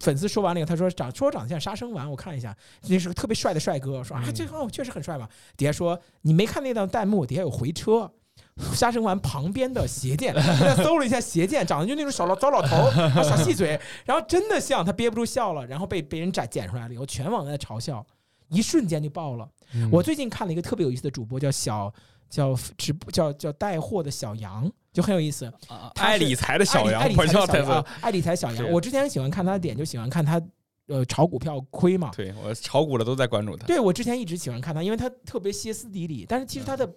[0.00, 2.56] 粉丝说完那个，他说长说长得像杀生丸，我看一下，
[2.88, 4.02] 那是个特别帅的帅哥。
[4.02, 5.28] 说啊，这哦确实很帅吧？
[5.56, 8.10] 底下说你没看那段弹幕，底下有回车。
[8.74, 12.90] 杀生丸旁边的邪剑，他搜了一下邪剑，长得就那种小老糟老头，
[13.22, 18.04] 小细嘴，然后真的像他憋不住笑了，然后被被人摘剪出来了以后，全网在嘲笑，
[18.48, 19.48] 一瞬间就爆了。
[19.90, 21.92] 我最近看了一个特别有意思的主播，叫小
[22.28, 25.52] 叫直播叫叫带货的小杨，就很有意思。
[25.94, 28.70] 爱理财的小杨，爱理财小杨，爱理财小杨。
[28.70, 30.40] 我之前喜欢看他的点，就喜欢看他
[30.86, 32.10] 呃炒股票亏嘛。
[32.16, 33.66] 对我炒股的都在关注他。
[33.66, 36.88] 对我之前一直喜欢看他，因为他特别歇斯底里，但是其实他的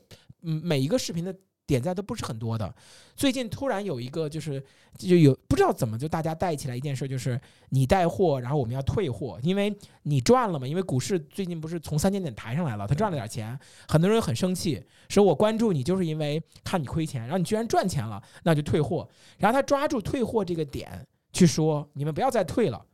[0.42, 1.36] 嗯每一个视频的。
[1.68, 2.74] 点赞都不是很多的，
[3.16, 4.62] 最近突然有一个就是
[4.98, 7.40] 就有不知道怎么就大家带起来一件事，就是
[7.70, 13.58] 你带货，然后我们要退货，因为你赚了嘛，因为股市最近不是从三千点抬上来了，他赚了点钱，
[13.88, 19.08] 很多人很生气，说我关注你就是因为看你亏钱，然后你居然赚钱了，那就退货，
[19.38, 22.86] 然后他抓住退货这个点，去说你们不要再退了，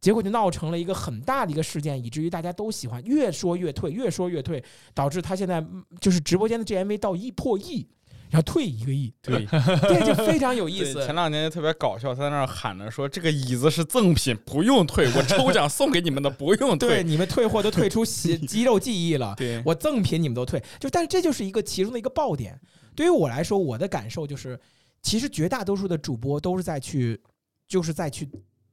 [0.00, 4.62] 结果就闹成了一个很大的一个事件，以至于大家都喜欢越说越退，越说越退，
[4.94, 5.64] 导致他现在
[6.00, 7.88] 就是直播间的 GMV 到一破亿。
[8.32, 9.44] 然后退一个亿，对，
[9.86, 11.04] 对，就非常有意思。
[11.04, 19.34] 前两年特别搞笑，他在那儿喊着说：“这个椅子是赠品，不用退，我抽奖送给你们的，不用 退。”对，你们退货都退出 肌肌肉记忆了。
[19.36, 22.58] 对，我赠品你们都退，就但是这就是一个其中的一个爆点。
[22.96, 24.58] 对于我来说，我的感受就是，
[25.02, 27.20] 其实绝大多数的主播都是在去，
[27.68, 28.26] 就是在去。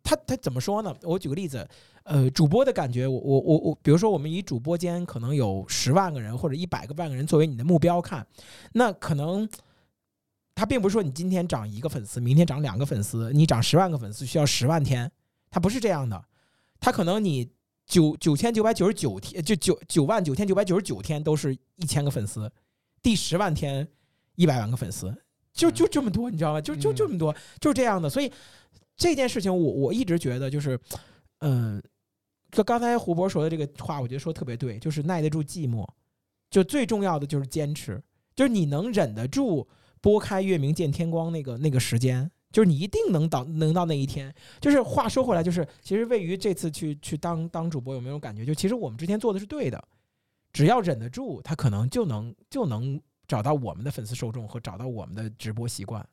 [0.10, 0.92] 他他怎么说呢？
[1.04, 1.68] 我举个例子，
[2.02, 8.26] 呃，主播的感觉，我我我我，比如说我们以主播间可能有十万个人或者一百个万个人作为你的目标看，
[8.74, 9.48] 那可能
[10.56, 15.12] 他并不是说你今天涨一个粉丝，明天涨两个粉丝，你涨十万个粉丝需要十万天，
[15.52, 16.20] 他不是这样的，
[16.80, 17.48] 他可能你
[17.86, 22.52] 九九千九百九十九天，就九九万九千九百九十九天都是一千个粉丝，
[23.04, 23.88] 第十万天
[24.34, 25.16] 一百万个粉丝，
[25.54, 26.60] 就就这么多，你知道吗？
[26.60, 27.32] 就就就这么多，
[27.62, 28.32] 就是这样的，所以。
[29.00, 30.78] 这件事情，我我一直觉得就是，
[31.40, 31.82] 嗯，
[32.52, 35.88] 就刚才胡博说的这个话，我觉得说特别对，就是耐得住寂寞，
[36.52, 38.04] 就最重要的就是坚持，
[38.36, 39.66] 就是你能忍得住
[40.02, 44.36] 拨开月明见天光那个那个时间，就是你一定能到能到那一天。
[44.60, 48.46] 就是话说回来，就是其实位于这次去去当当主播有没有感觉？
[48.46, 49.82] 就其实我们之前做的是对的，
[50.52, 56.06] 只要忍得住，他可能就能就能找到我们的粉丝受众和找到我们的直播习惯。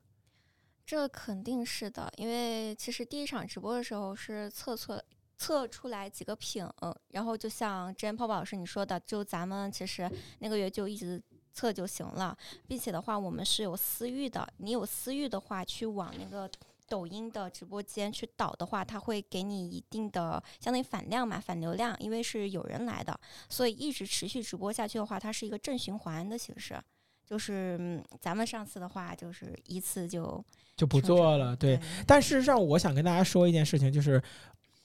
[0.87, 5.03] 这肯定是的，因为其实第一场直播的时候是测测
[5.37, 6.65] 测出来几个品，
[7.09, 10.09] 然后就像之前泡泡老师你说的，就咱们其实
[10.39, 11.21] 那个月就一直
[11.53, 12.35] 测就行了，
[12.69, 16.49] 并且的话我们是有私域的，你有私域的话，去往那个
[16.87, 23.19] 抖音的直播间去导的话，它会给你一定的相当于反量嘛，反流量，因为是有人来的，
[23.49, 26.81] 所以一直持续直播下去的话，它是一个正循环的形式。
[27.29, 30.41] 就是咱们上次的话，就是一次就
[30.77, 31.77] 就不做了，对。
[32.05, 34.21] 但事实上，我想跟大家说一件事情，就是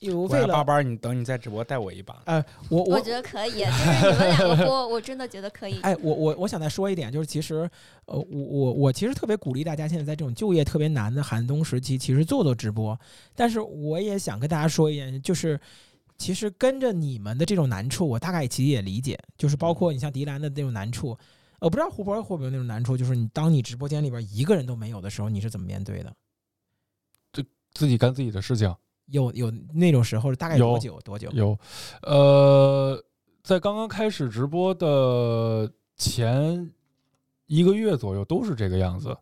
[0.01, 2.20] 有为了八八，你等你在直播带我一把。
[2.24, 5.80] 呃，我我觉得可以，就是你们两个 播，我真的觉得可以。
[5.82, 7.70] 哎，我我我想再说一点，就是其实，
[8.07, 12.99] 呃，我我我其实特别鼓励大家，现在在这种就业特别难的寒冬时期，其实做做直播。
[13.36, 15.61] 但是我也想跟大家说一点，就是
[16.18, 21.16] 其实跟着你们的这种难处，我大概其实也理解，就是包括你像迪兰的那种难处。
[21.62, 26.12] 我不知道胡博会不会有那种难处，就是你当你直播间里边一个人都没有的时候，你是怎么面对的？
[27.32, 27.42] 就
[27.72, 28.74] 自己干自己的事情。
[29.06, 31.00] 有有那种时候，大概多久？
[31.02, 31.30] 多久？
[31.32, 31.58] 有，
[32.02, 33.04] 呃，
[33.42, 36.72] 在刚刚开始直播的前
[37.46, 39.16] 一个月左右，都是这个样子。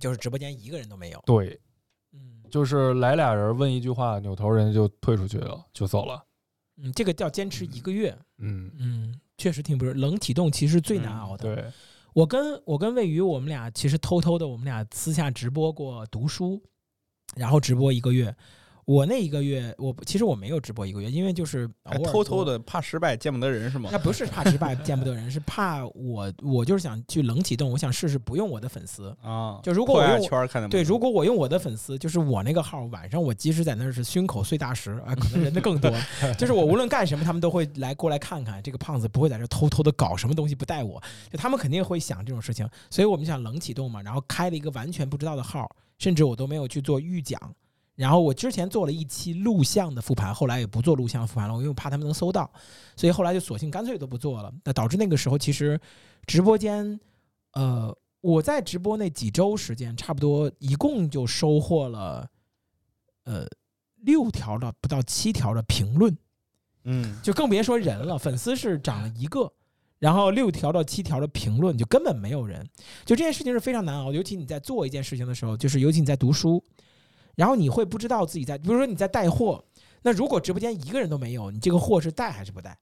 [0.00, 1.22] 就是直播间一个人都没有。
[1.24, 1.60] 对，
[2.12, 6.24] 嗯，就是来俩人问一句话，扭头人就退出去了，就走了。
[6.78, 8.16] 嗯，这个叫坚持一个月。
[8.38, 9.03] 嗯嗯。
[9.44, 11.54] 确实挺不是冷启动，其实最难熬的。
[11.54, 11.70] 对，
[12.14, 16.58] 我跟我跟魏宇，我们俩其实偷偷的，我们俩私下直播过读书，
[17.36, 18.34] 然后直播一个月。
[18.84, 21.68] 我那一个月，我其实我没有直播一个月，因为就是
[22.04, 23.88] 偷偷的怕失败见不得人是吗？
[23.92, 29.58] 那不是怕失败见不得人，是怕我我就是想去冷启动，我想试试不用我的粉丝啊。
[29.62, 35.90] 就如果我用对，如果我用我的粉丝，就是我那个号晚上我即使在那是胸口碎大石啊，可能人的更多。
[36.36, 42.68] 就是我无论干什么，他们都会来过来看看这个胖子不会在这偷偷的搞什么东西不带我，就他们肯定会想这种事情。
[42.90, 47.40] 所以我们想冷启动嘛，然后开了一个完全不知道的号，甚至我都没有去做预讲。
[47.96, 52.50] 然后我之前做了一期录像的复盘，后来也不做录像复盘了，因为怕他们能搜到，
[52.96, 54.52] 所以后来就索性干脆都不做了。
[54.64, 55.80] 那导致那个时候其实
[56.26, 56.98] 直播间，
[57.52, 62.28] 呃，我在直播那几周时间，差不多一共就收获了
[63.26, 63.46] 呃
[64.02, 66.18] 六条的不到七条的评论，
[66.82, 68.18] 嗯，就更别说人了。
[68.18, 69.52] 粉丝是涨了一个，
[70.00, 72.68] 然后六条到七条的评论就根本没有人。
[73.04, 76.60] 就这件事情是非常难熬，尤其你在做一件事情的时候，就是尤其你在读书。
[77.36, 79.64] 然后你会不知道自己在，比如说你在带货，
[80.02, 82.76] 那如果直播间一个人都没有，你这个货是带还是不带？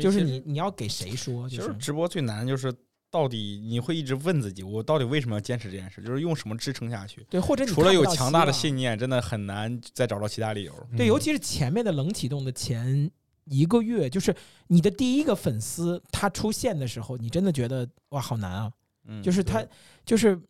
[0.00, 1.48] 就是你你要给谁说？
[1.48, 2.74] 其实直播最难就是
[3.10, 6.02] 到底你会一直问自己，我到底为什么要坚持这件事？
[6.02, 7.24] 就是用什么支撑下去？
[7.30, 10.72] 对，或者除了有强大的信念，真的很难再找到其他理由。
[10.96, 13.10] 对，尤其是前面的冷启动的前
[13.44, 14.34] 一个月，就是
[14.68, 18.72] 你的第一个粉丝他出现的时候，你真的觉得哇，好难啊！
[19.06, 19.64] 嗯，就是他
[20.04, 20.40] 就是。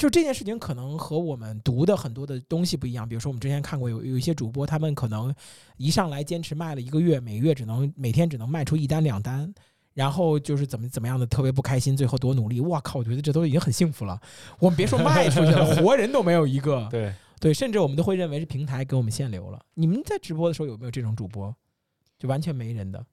[0.00, 5.34] 就这件事情可能和我们读的很多的东西不一样，比如说我们之前看过有有一些主播，他们可能
[5.76, 9.52] 一上来坚持卖了一个月，每个月只能每天只能卖出一单两单，
[9.92, 13.00] 然后就是怎么怎么样的特别不开心，最后多努力，哇靠！
[13.00, 14.18] 我觉得这都已经很幸福了。
[14.58, 16.88] 我们别说卖出去了， 活人都没有一个。
[16.90, 19.62] 对对，甚至我们都会认为是平台给我们限流了。
[19.74, 21.54] 你们在直播的时候有没有这种主播，
[22.18, 23.04] 就完全没人的？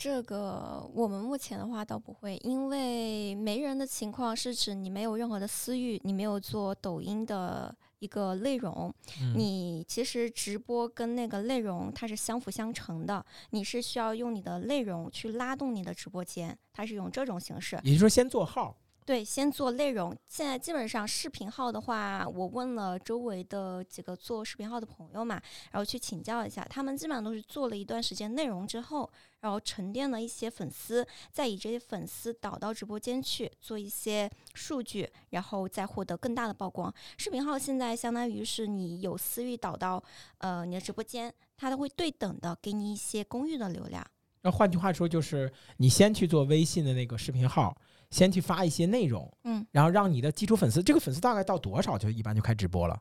[0.00, 8.90] 这个我们目前的话倒不会，因为没人的情况是指你没有任何的私域，你没有做抖音的一个内容，
[9.36, 17.78] 你其实直播跟那个内容它是相辅相成的，你是需要用你的内容去拉动你的直播间，它是用这种形式。
[17.84, 18.74] 也就是说，先做号。
[19.10, 20.16] 对，先做内容。
[20.28, 25.34] 现在基本上视频号的话，我问了周围的几个做视频号的朋友嘛，
[25.72, 36.94] 然后去请教一下，他们基本上都是做了一段时间内容之后，然后沉淀了一些粉丝，再以这些粉丝导到直播间去做一些数据，然后再获得更大的曝光。
[37.18, 40.00] 视频号现在相当于是你有私域导到
[40.38, 44.06] 呃你的直播间，它都会对等的给你一些公域的流量。
[44.42, 47.76] 那换句话说，就是你先去做微信的那个视频号。
[48.10, 53.00] 先去发一些内容，嗯，然后让你的基础粉丝，这个粉丝大概到多少就一般就开直播了？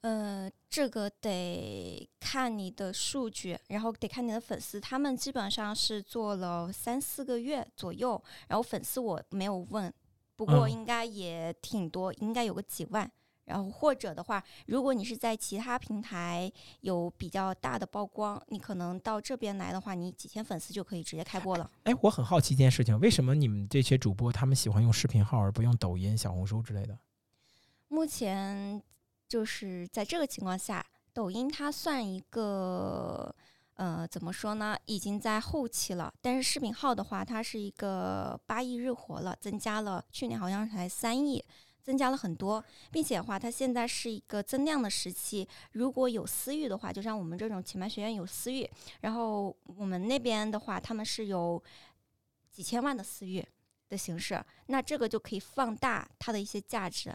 [0.00, 9.92] 呃，这个得看你的数据，然后得看你的粉丝，他们基本上是做了三四个月左右，然后粉丝我没有问，
[10.36, 13.10] 不过应该也挺多，应该有个几万。
[13.48, 21.68] 然后或者的话，如果你是在其他平台有比较大的曝光，你可能到这边来的话，你几千粉丝就可以直接开播了。
[21.84, 26.98] 哎，我很好奇一件事情，为什么你们这些主播他们喜欢用视频号而不用抖音、小红书之类的？
[27.88, 28.82] 目前
[29.26, 30.84] 就是在这个情况下，
[31.14, 33.34] 抖音它算一个
[33.76, 34.76] 呃，怎么说呢？
[34.84, 36.12] 已经在后期了。
[36.20, 41.42] 但是视频号的话，它是一个八亿日活了，增加了去年好像才三亿。
[41.88, 42.62] 增加了很多，
[42.92, 45.48] 并且的话，它现在是一个增量的时期。
[45.72, 48.68] 如果有私域的话，就像我们这种前排学院有私域，
[49.00, 51.62] 然后我们那边的话，他们是有
[52.52, 53.42] 几千万的私域
[53.88, 57.10] 的形式，那这个就可以放大它的一些价值。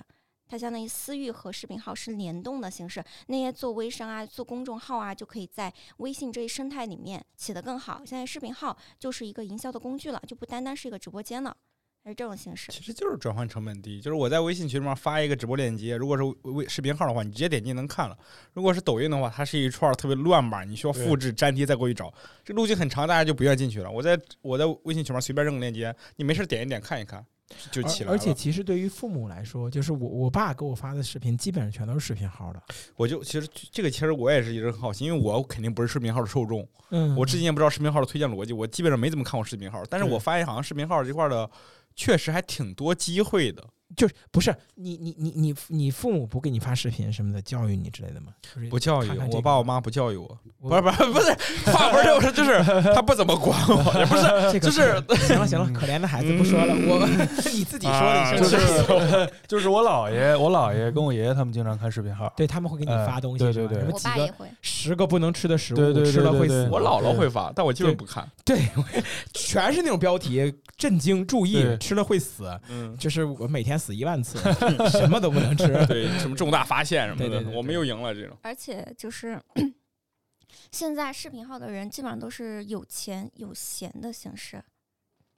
[0.48, 8.02] 它相当于私域和视频号是联动的形式，那些做微商啊、做公众号啊，就可以在微信这一生态里面起得更好。
[8.04, 11.56] 现在视频号就是一个营销的工具了，就不单单是一个直播间了。
[12.04, 14.02] 还是这种形式，其实就是转换成本低。
[14.02, 18.16] 就是我在微信群里面发一个直播链接，如果是微视频号的话，你直接点进能看了；
[18.52, 23.90] 如果是抖音的话，它是一串特别乱码，你需要复制粘贴再过去找，这路径很长，大家就不愿意进去了。
[23.90, 27.26] 我在我在微信群里面随便扔个链接，你没事点一点看一看
[27.72, 28.16] 就起来了。
[28.16, 32.62] 而且其实对于父母来说，就是我我爸给我发的视频，基本上全都是视频号的。
[32.96, 41.50] 我就其实这个其实我也是一直很好奇，因为我肯定不是视频号的受众，嗯，我至今也不知道视频号的推荐逻辑，我基本上没怎么看过视频号，但是我发现好像视频号这块的。
[41.96, 43.64] 确实还挺多机会的，
[43.96, 48.34] 就是不是你你你你你父母不给你发视频什么的教育你之类的吗？
[48.70, 50.28] 不教育，我爸我妈不教育我，
[50.60, 57.08] 不是不是不是，话不是这么说，就是他不怎么管我，也不是，就是行了行了，可怜的孩子不说了，我
[57.54, 68.60] 你自己说了，就是 就是我姥爷我姥爷跟我爷爷他们经常看视频号，对他们会给你发东西，对对对，我爸也会，十个不能吃的食物，对对吃了会死，我姥姥会发，但我就是不看，对，
[69.36, 70.52] 全是那种标题。
[70.76, 71.26] 震惊！
[71.26, 72.60] 注意，吃了会死。
[72.68, 74.38] 嗯，就是我每天死一万次，
[74.92, 75.68] 什么都不能吃。
[75.88, 78.38] 对，什么重大发现什么的，我们又赢了这种。
[78.42, 79.42] 而且就是
[80.72, 84.64] 现在视频号的人基本上都是有钱有闲的形式，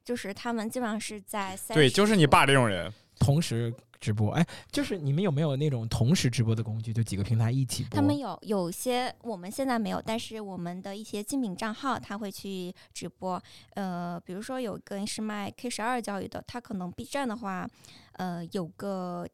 [0.04, 2.92] 就是他们基本上是在对，就是你爸这种人。
[3.18, 6.92] 同时直播，哎，就是你们有没有那种同时直播的工具？
[6.92, 7.96] 就几个平台一起播？
[7.96, 13.42] 他们有，有些我们现在没有，但是我们的一些精品账号他会去直播。
[13.76, 17.66] 呃，比如说有个是卖 K 十二教育的，他可能 B 站的话，
[18.18, 19.28] 呃，有个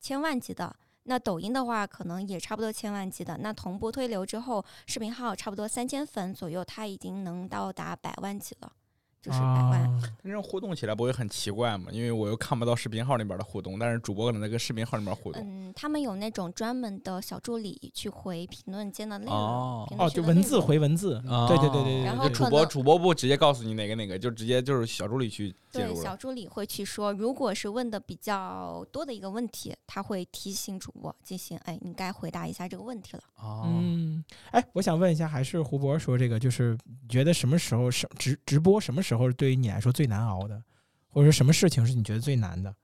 [0.00, 0.74] 千万级的；
[1.04, 3.38] 那抖音的话，可能也差不多千万级的。
[3.38, 8.72] 那同步推流之后，视频号差不多三千粉左右，它已经能到达百万级了。
[9.20, 11.88] 就是百万，那种互动起来不会很奇怪吗？
[11.90, 15.42] 因为我又看不到视频号那边的互动，但是主播可能在跟视频号里边互动。
[15.44, 19.34] 嗯，他们有那种专门的小助理去回评论间的内容。
[19.34, 21.20] 哦，就文字回文字。
[21.48, 22.04] 对对对对。
[22.04, 33.22] 然后主播主播不直接告诉你哪个哪个，就直接就是小助理去介入对，小助理会去说，如果是问的比较多的一个问题，他会提醒主播进行，哎，你该回答一下这个问题了。
[33.36, 33.64] 哦。
[33.66, 34.24] 嗯。
[34.52, 40.62] 哎，我想问一下，还是胡博说这个，就是觉得什么时候什直直播什么时候对于你来说最难熬的，
[41.08, 42.74] 或者说什么事情是你觉得最难的？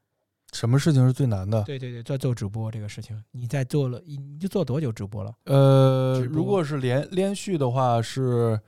[0.53, 1.63] 什么事情是最难的？
[1.65, 5.35] 对对对，在做直播这个事情，你在做了，你就做多久直播了？
[5.47, 8.61] 呃，如果是连连续的话是，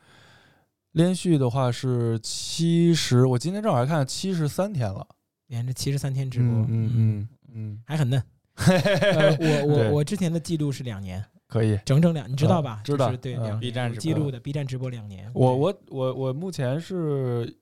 [0.93, 5.07] 连续的话是七十，我今天正好还看七十三天了，
[5.47, 8.21] 连着七十三天直播，嗯嗯嗯，还很嫩。
[8.59, 11.25] 我我我之前的记录是两年。
[11.49, 12.81] 可以整整两，你知道吧？
[12.85, 15.31] 知道，对，B 站记录的 B 站直播两年。
[15.35, 17.57] 我我我我目前是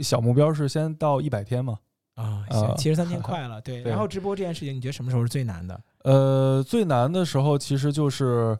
[0.00, 1.78] 小目标是先到一百天嘛。
[2.14, 3.60] 啊，行，七十三天 快了。
[3.62, 5.80] 对，然后直播这件事情，你觉得什么时候是最难的？
[6.04, 8.58] 呃，最难的时候其实就是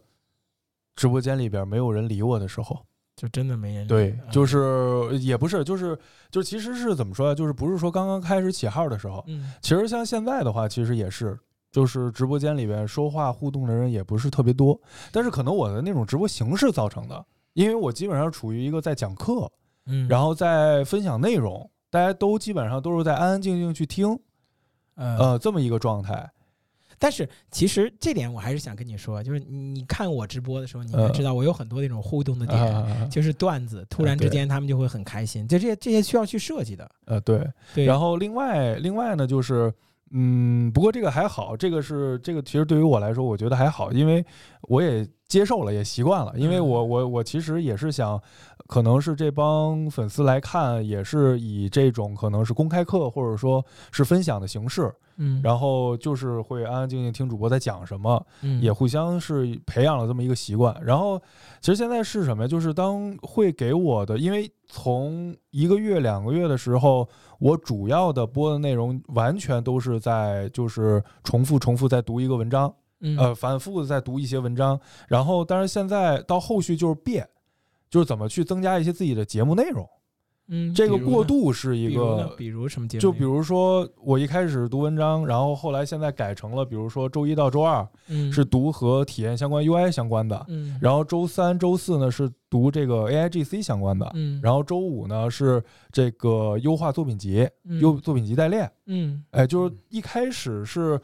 [0.97, 2.79] 直播间里边没有人理我的时候。
[3.15, 5.97] 就真的没人对，就是也不是，就是
[6.31, 7.35] 就其实是怎么说呀？
[7.35, 11.39] 就是不是说刚刚开始起号的时候，嗯，其实像现在的话，其实也是，
[11.73, 14.79] 就是直播间里边说话互动的人也不是特别多，
[15.11, 19.51] 但是可能我的那种直播形式造成的，因为我基本上处于一个在讲课，
[19.87, 24.17] 嗯，然后在分享内容，大家都基本上都是在安安静静去听，
[24.95, 26.31] 呃，这么一个状态。
[26.99, 36.89] 但是其实这点我还是想跟你说，就是你看我直播的时候，你会知道我有很多那种互动的点，就是段子，突然之间他们就会很开心，就这些这些需要去设计的。
[37.07, 37.45] 呃，对，
[37.75, 37.87] 对。
[37.87, 39.73] 然后另外另外呢，就是
[40.13, 44.25] 嗯，不过这个还好，这个是这个其实对于我来说，我觉得还好，因为
[44.63, 48.21] 我也接受了，也习惯了，因为我我我其实也是想。
[48.73, 60.75] 可能是这帮粉丝来看，也是以这种可能是公开课或者说是分享的形式，嗯，然后就是会安安静静听主播在讲什么，嗯，也互相是培养了这么一个习惯。
[60.83, 61.21] 然后
[61.61, 62.49] 其实现在是什么呀？
[62.49, 67.07] 就是当会给我的，因为从一个月两个月的时候，
[67.41, 72.75] 我主要的播的内容完全都是在就是重复重复在读一个文章，
[73.19, 74.81] 呃，反复的在读一些文章。
[75.09, 77.29] 然后，但是现在到后续就是变。
[77.93, 79.87] 就是怎么去增加一些自己的节目内容，
[80.49, 83.03] 嗯，这个过渡是一个，比如什么节目？
[83.03, 87.87] 就比如说我一开始读文章，然后后来现在改成了，比如说周一到周二
[88.33, 95.63] 是读和体验相关 UI 相关的，嗯，然后周三、周四呢是读这个 AIGC 相关的，嗯，然后周五呢是
[95.93, 97.47] 这个优化作品集、
[97.79, 100.99] 优作品集代练，嗯，哎，就是一开始是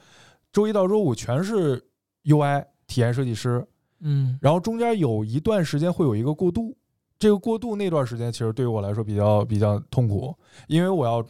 [0.51, 1.85] 周一到周五全是
[2.25, 3.63] UI 体验设计师。
[4.01, 6.77] 嗯，然后中间有一段时间会有一个过渡，
[7.19, 10.35] 这个过渡那段时间其实对于我来说比较比较痛苦，
[10.67, 11.25] 因为我要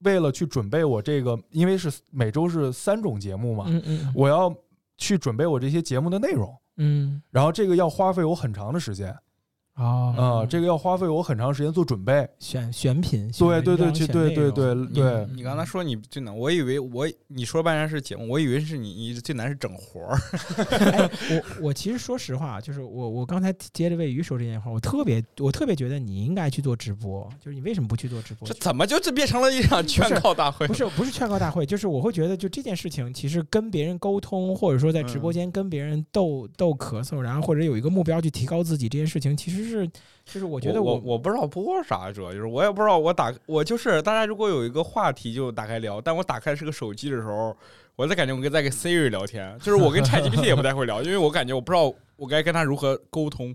[0.00, 4.54] 为了去准备我这个，因为是每周是三种节目嘛，嗯嗯，我要
[4.96, 9.16] 去准备我这些节目的内容，嗯，然后这个要花费我很长的时间。
[9.74, 15.26] 啊这个要花费我很长时间做准备，选选品，对对对，对对对对。
[15.34, 20.18] 你刚才说你最难，我以为我你说半山是节目，我以为是你你最难是整活儿。
[21.30, 28.46] 我我其实说实话，就是我我刚才接着魏鱼说这件话，我特别我特别觉得你应该去做直播，就是你为什么不去做直播？
[28.46, 30.66] 这怎么就这变成了一场劝告大会？
[30.66, 39.69] 不是不是劝告大会，就是我会觉得就这件事情，其实跟别人沟通，或者说在直播间跟别人斗斗咳嗽，然后或者有一个目标去提高自己，这件事情其实。
[39.70, 39.86] 是，
[40.24, 47.56] 就是我觉得我我不知道播啥，主要就是我也不知道我打我就是大家如果有一个话题就打开聊，但我打开是个手机的时候，
[47.96, 53.54] 我在感觉我跟在跟 Siri 聊天，就是我跟 ChatGPT 也不太会聊，因为我感觉我不知道我该跟他如何沟通，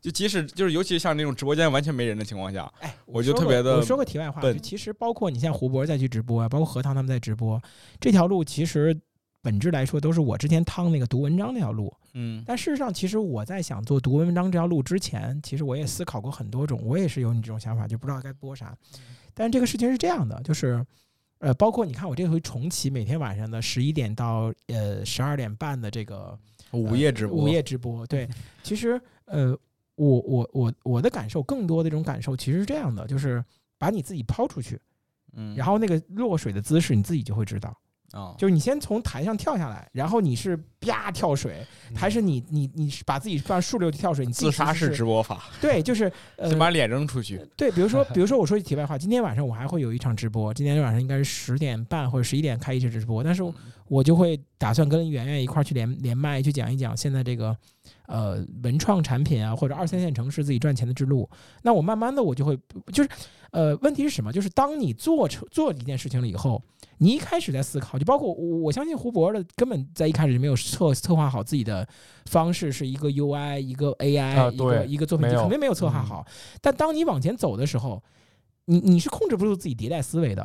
[0.00, 3.76] 就即使就是尤其像那种直播间完全没人的情况下，哎，我就特别的。
[3.76, 7.60] 我说个题外话，就其实包括你像胡博再去直播啊，包括何糖他们在直播
[8.00, 8.96] 这条路，其实。
[9.40, 11.94] 本质来说，都是我之前趟那个读文章那条路。
[12.14, 16.80] 嗯，但事实上，其实我在想做读文章这条路之前，其实我也思考过很多种。
[16.82, 18.76] 我也是有你这种想法，就不知道该播啥。
[19.34, 20.84] 但是这个事情是这样的，就是，
[21.38, 26.36] 呃，包括你看我这回重启每天晚上的十一点到呃十二点半的这个
[26.72, 28.04] 午夜直播，午夜直播。
[28.06, 28.28] 对，
[28.64, 29.56] 其实呃，
[29.94, 33.44] 我我我我的感受，更多的这种感受其实是这样的，就是
[33.78, 34.80] 把你自己抛出去，
[35.34, 37.76] 嗯，然后那个落水的姿势，你自己就会知道。
[38.12, 44.24] 啊，就是你先从台上跳下来，然后你是啪跳水，还是你你你是把自己放竖溜跳水？
[44.24, 45.44] 你自杀式直播法？
[45.60, 47.46] 对，就是呃，先把脸扔出去。
[47.56, 53.42] 对，比如说， 比如说，我说句题外话，今天晚上我还会有一场直播，今天晚上应该是十点半或者十一点开一场直播，但是
[53.88, 57.56] 我就会打算跟圆圆一块儿去连连麦，去讲一讲现在这个
[58.06, 61.28] 呃文创产品啊，或者二三线城市自己赚钱的之路。
[61.62, 62.58] 那我慢慢的，我就会
[62.92, 63.08] 就是
[63.50, 64.32] 呃，问题是什么？
[64.32, 66.62] 就是当你做成做一件事情了以后。
[67.00, 71.86] 你一开始在思考，就包括我，我相信胡博的根本在一开始就没有策策划好自己的
[72.26, 76.26] 方式，是一个 UI，一个 AI，一个一个作品集，肯定没有策划好。
[76.60, 78.02] 但当你往前走的时候，
[78.64, 80.44] 你你是控制不住自己迭代思维的，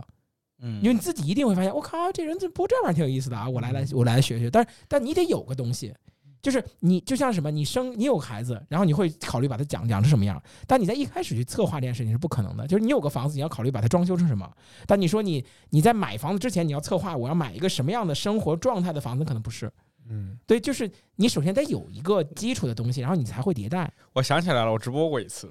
[0.63, 4.49] 嗯，因为你自己一定会发现，我靠，这人这播这玩意儿挺有意思的啊，我来来我来学学。
[4.49, 5.93] 但是但你得有个东西。
[6.41, 10.43] 就是你就像什么，你生你有孩子，然后你会考虑把它养养成什么样？
[10.67, 12.67] 但你在一开始去策划这件事情是不可能的。
[12.67, 14.51] 就是你有个房子，你要考虑把它装修成什么？
[14.85, 19.71] 但你说你你在买房子之前，你要策划我要买一个什么样的生活状态的房子，可能不是。
[20.09, 23.89] 嗯，对，就是你首先得有一个基础的东西，然后你才会迭代。
[24.11, 25.49] 我想起来了，我直播过一次，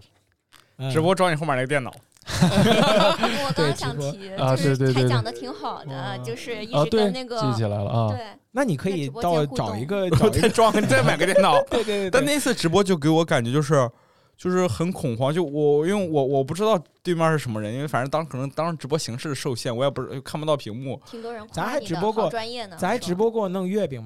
[0.92, 1.90] 直播装你后面那个电脑。
[2.30, 8.08] 我刚想提，就是还讲的挺好的，就是一直跟那个记起来了啊。
[8.10, 11.60] 对，那你可以到 找一个再装，再买个电脑。
[11.70, 12.10] 对对对。
[12.10, 13.90] 但那次直播就给我感觉就是，
[14.36, 15.32] 就是很恐慌。
[15.34, 21.00] 就我因为我我不知道对面是什么人，因为反正当可能当时直播形式受限，我也不是看不到屏幕。
[21.10, 22.76] 挺多人咱还直播过专业呢。
[22.78, 24.02] 咱还直播过弄月饼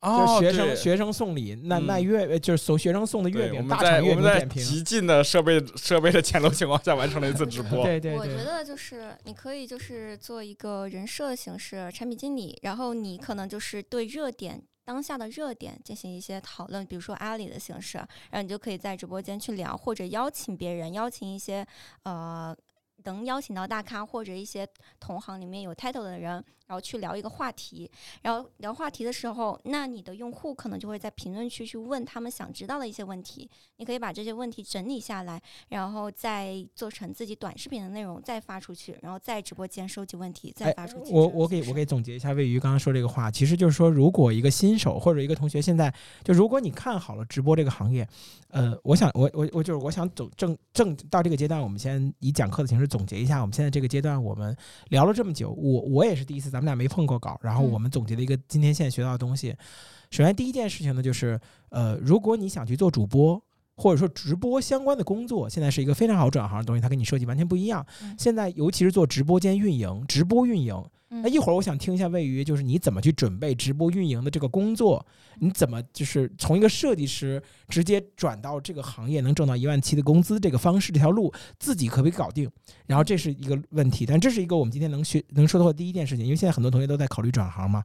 [0.00, 0.26] 吗？
[0.26, 7.82] 就学生学生送礼，那那月就是送学生送的月饼，大厂月饼点评，极尽的设备设备的简陋情况下完成了一次直播。
[7.84, 21.66] 对对对，我觉得就是你可以就是做一个人设形式产品经理，然后你可能就是对热点当下的热点进行一些讨论，比如说阿里的形式，然后你就可以在直播间去聊，或者邀请别人，邀请一些
[22.04, 22.56] 呃
[23.04, 24.66] 能邀请到大咖或者一些
[25.00, 26.44] 同行里面有 title 的人。
[26.68, 27.90] 然后去聊一个话题，
[28.20, 33.48] 然后聊话题的时候，那你的用户可能就会在评论区去问他们想知道的一些问题。
[33.78, 35.40] 你可以把这些问题整理下来，
[35.70, 41.10] 然后再做成自己短视频的内容，再发出去，然后在直播间收集问题，再发出去。
[41.10, 45.90] 我我给我给总结一下，魏鱼刚刚说这个话，其实就是说，如果一个新手或者一个同学现在
[46.22, 48.06] 就如果你看好了直播这个行业，
[48.50, 54.54] 呃，我想我我我就是我想走正正到这个阶段，我们先以讲课的形式总结一下，我们现在这个阶段我们
[54.90, 56.50] 聊了这么久，我我也是第一次。
[56.58, 59.54] 咱们俩没碰过稿，然后我们总结了一个今天现在学到的东西。
[60.10, 63.40] 首先，第一件事情呢，就是呃，如果你想去做主播，
[63.76, 67.86] 或者说直播相关的工作，现在是一个非常好转行的东西，它跟你设计完全不一样。
[68.18, 70.84] 现在尤其是做直播间运营、直播运营。
[71.10, 75.04] 那一会儿我想听一下魏鱼，就是你怎么去准备直播运营的这个工作？
[75.40, 82.50] 你怎么就是从一个设计师直接转到这个行业能挣到一万七的工资这个方式这条路自己可不可以搞定？
[82.86, 87.82] 然后这是一个问题，但这是一个我们今天能学能说的话第一件事情，因为现在很多同学都在考虑转行嘛。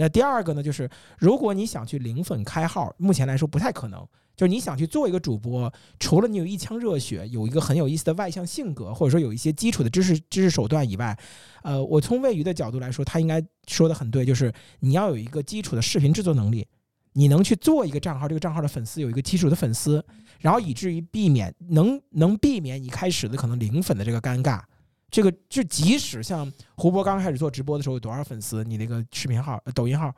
[0.00, 0.88] 那第二个呢，就是
[1.18, 4.06] 如果你想去零粉开号，目前来说不太可能。
[4.36, 11.18] 就是你想去做一个主播，除了你有一腔热血，有一个很有意思的外向性格，或者说有一些基础的知识、知识手段以外，
[11.64, 16.64] 呃，我从魏鱼的角度来说，他应该说的很对，就是你要有一个基础的视频制作能力，
[17.14, 20.04] 你能去做一个账号，这个账号的粉丝有一个基础的粉丝，
[20.38, 24.62] 然后以至于避免能能避免一开始的可能零粉的这个尴尬。
[25.10, 30.12] 这个就即使像胡博刚开始做直播的时候有多少粉丝，你那个视频号、抖音号。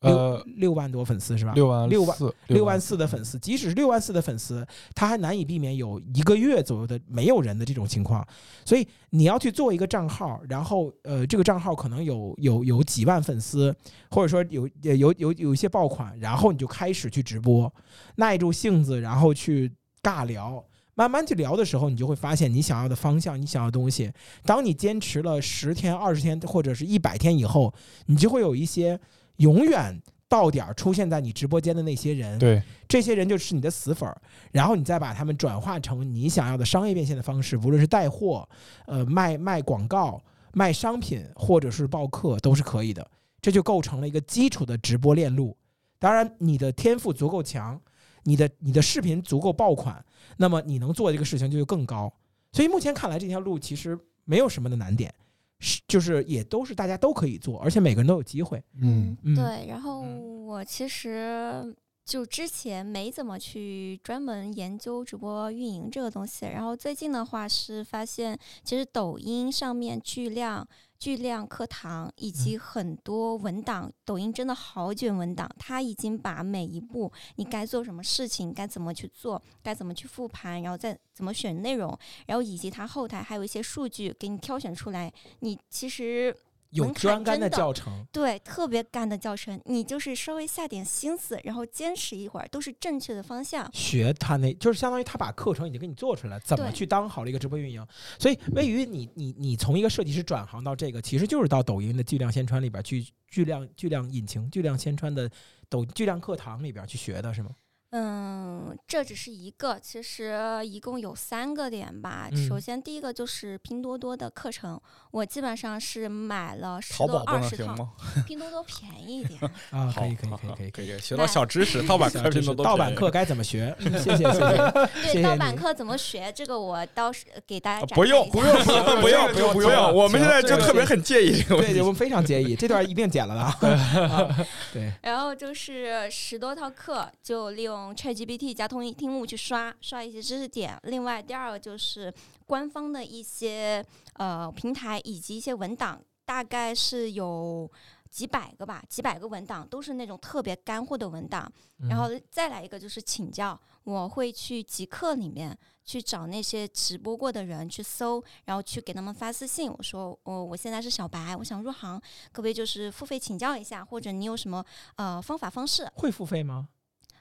[0.00, 1.52] 呃，六万多粉丝是吧？
[1.54, 8.22] 六万六万四，六万四的粉丝，即使是六万四的粉丝，他还难以避免有一个月左右的没有人的这种情况。
[8.66, 13.74] 所以你要去做一个账号，然后呃，这个账号可能有有有几万粉丝，
[14.10, 17.72] 或者说有有有有一些爆款，然后你就开始去直播，
[18.16, 20.62] 耐住性子，然后去尬聊，
[20.94, 24.12] 慢慢去聊的时候，你就会发现你想要的方向，你想要的东西。
[24.44, 27.72] 当你坚持了十天、二十天或者是一百天以后，
[28.06, 29.00] 你就会有一些。
[29.38, 34.16] 永远到点儿出现在你直播间的那些人，对，这些人就是你的死粉儿，
[34.52, 38.48] 然后你再把他们转化成你想要的商业变现的方式，无论是带货、
[38.86, 40.22] 呃卖卖广告、
[40.52, 43.04] 卖商品，或者是报课，都是可以的。
[43.42, 45.56] 这就构成了一个基础的直播链路。
[45.98, 47.80] 当然，你的天赋足够强，
[48.24, 50.04] 你的你的视频足够爆款，
[50.36, 52.12] 那么你能做这个事情就更高。
[52.52, 55.14] 所以目前看来，这条路其实没有什么的难点。
[55.60, 58.62] 是，就是也都是大家都可以做，而且每个人都有机会。
[58.80, 59.66] 嗯，对。
[59.68, 70.66] 然后我其实就之前没怎么去专门研究直播运营这个东西，然后最近的话是发现，其实抖音上面巨量。
[71.04, 81.94] 巨量课堂以及很多文档，抖音真的好卷文档，他已经把每一步你该做什么事情，该怎么去做，该怎么去复盘，然后再怎么选内容，
[82.24, 86.34] 然后以及他后台还有一些数据给你挑选出来，你其实。
[86.74, 93.68] 有专干的教程，对，特别干的教程，你就是稍微下点心思，然后坚持一会儿，都是正确的方向。
[93.72, 97.86] 学他那，就是相当于他把课程已经给你做出来，怎么去当好了一个直播运营。
[98.18, 105.30] 所以，位于你你你从一个设计师转行到这个，其实就是到抖音的巨量先穿里边去，巨量巨量引擎、巨量先穿的
[105.68, 107.50] 抖巨量课堂里边去学的是吗？
[107.96, 112.28] 嗯，这只是一个，其实一共有三个点吧。
[112.48, 114.80] 首先，第一个就是拼多多的课程，
[115.14, 117.88] 我基本上是买了十多二十套。
[118.26, 119.40] 拼多多便宜一点
[119.70, 121.80] 啊，可以可以可以可以可以学到小知识。
[121.86, 123.72] 盗版课，盗版课该怎么学？
[123.80, 125.12] 谢 谢谢谢。
[125.12, 126.32] 对，盗版课怎么学？
[126.34, 129.94] 这个我倒是给大家不用不用不用不用不用不用。
[129.94, 134.46] 我们现在就特别很介意这个问题，我们非常介意这段一定剪了的。
[134.72, 134.92] 对。
[135.00, 137.94] 然后就是十多套课，就利用。
[137.94, 140.76] ChatGPT 加通义听悟去刷刷一些知识点。
[140.82, 142.12] 另外，第二个就是
[142.46, 143.84] 官方的一些
[144.14, 147.70] 呃平台以及一些文档，大概是有
[148.10, 151.50] 几百个吧，几百个文档都是那种特别干货的文档。
[151.88, 162.00] 然后再来一个就是请教，我会去极客里面去找那些直播过的人去搜，然后去给他们发私信，我说我我现在是小白，我想入行，
[162.32, 164.64] 可不可以就是付费请教一下，或者你有什么
[164.96, 165.90] 呃方法方式？
[165.94, 166.68] 会付费吗？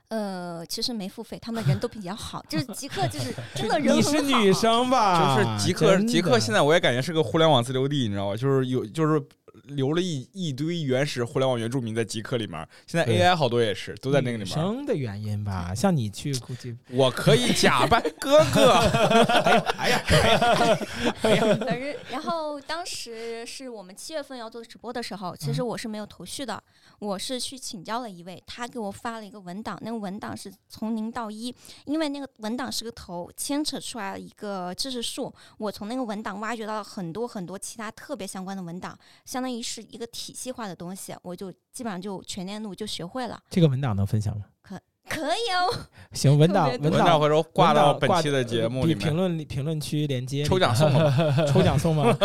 [0.09, 5.35] 呃，其实没付费，他们人都比较好，就是极客，就是 真的人你是女生吧？
[5.35, 8.35] 就是极客，极客现在我也感觉是个互联网自留地，你知道吧？
[8.37, 9.19] 就是有，就是
[9.63, 12.67] 留了一一堆原始互联网原住民在极客里面。
[12.87, 14.47] 现在 AI 好多也是都在那个里面。
[14.47, 18.71] 生的原因吧，像你去估计我可以假扮 哥哥。
[18.73, 20.77] 哎呀哎呀哎呀！
[21.21, 26.61] 反正 然后当时是我们七月份要做直播的时候，其实我是没有头绪的。
[26.99, 31.53] 我是去请教了一位，他给我发了一个文档，那个文档是从零到一，
[31.85, 35.33] 因为那个文档是个头，牵扯出来了一个知识树。
[35.57, 43.37] 我从那个文档挖掘到了很多很多其他特别相关的文档，相当于是一个体系化的东西，我就基本上就全链路就学会了。
[43.49, 44.45] 这个文档能分享吗？
[44.61, 44.79] 可
[45.09, 45.85] 可以哦。
[46.13, 51.13] 行，文档文档回头挂到本期的节目里面，评论评论区连接， 抽奖送吗？
[51.51, 52.17] 抽奖送吗？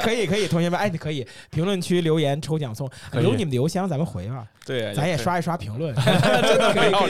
[0.00, 4.46] 可以可以，同学们，哎，你可以评论区留言抽奖送，留你们的邮箱，咱们回吧。
[4.64, 6.04] 对，咱也刷一刷评论， 真
[6.56, 7.08] 的可以可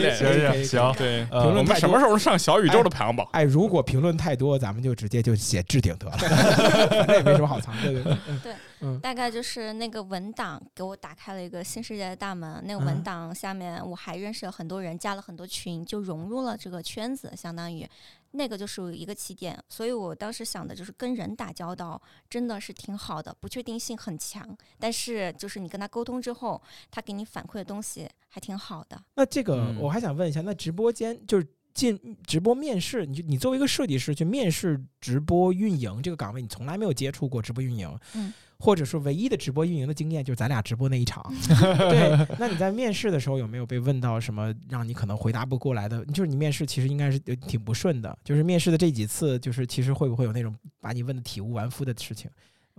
[0.57, 3.27] 以行行对，评论我们什么时候上小宇宙的排行榜？
[3.31, 8.03] 哎，如果评论太多，咱们就直接就写置顶得了，反正也没什么好藏，对对
[8.43, 8.53] 对。
[8.79, 12.61] 对，大概就是那个文档给我打开了一个新世界的大门。
[12.65, 17.87] 那个文档下面我还认识了很多人，加了很多群，就融入了这个圈子，相当于。
[18.37, 24.45] 那个就是一个起点，所以我当时想的就是跟人打交道真的是挺好的，不确定性很强，
[24.77, 26.61] 但是就是你跟他沟通之后，
[26.91, 29.01] 他给你反馈的东西还挺好的。
[29.13, 31.97] 那这个我还想问一下，那直播间就是进
[32.27, 38.33] 直播面试，你就你作为一个设计师去面试直播运营这个岗位，你从来没有接触过直播运营，嗯。
[38.59, 41.23] 或者说，唯一的直播运营的经验就是咱俩直播那一场。
[41.89, 46.03] 对，那你在面试的时候有没有被问到什么让你可能回答不过来的？
[46.05, 48.17] 就是你面试其实应该是挺不顺的。
[48.23, 52.29] 就是面试的这几次，就是其实会不会有那种把你问的体无完肤的事情？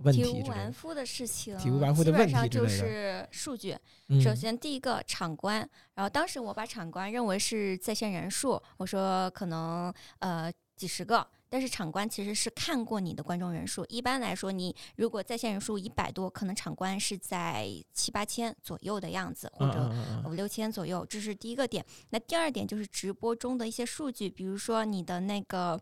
[0.03, 3.75] 问题体无完肤的事情，体无完肤的问题就是数据。
[4.21, 11.27] 首先第一个场观，然后当时我把场观认为是在线人数，我说可能呃几十个。
[11.49, 19.93] 但是场观其实是看过你的观众人数，一般来说，你如果在线人数一百多，可能场观是在七八千左右的样子，或者
[20.25, 21.85] 五六千左右，这是第一个点。
[22.09, 25.79] 那第二点就是直播中的一些数据，比如说你的那个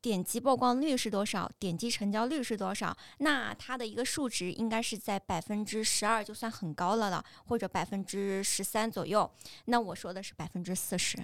[0.00, 9.30] 点击曝光率是多少，点击成交率是多少，那它的一个数值应该是在百分之十二就算很高了了，或者百分之十三左右。
[9.66, 11.18] 那我说的是百分之四十。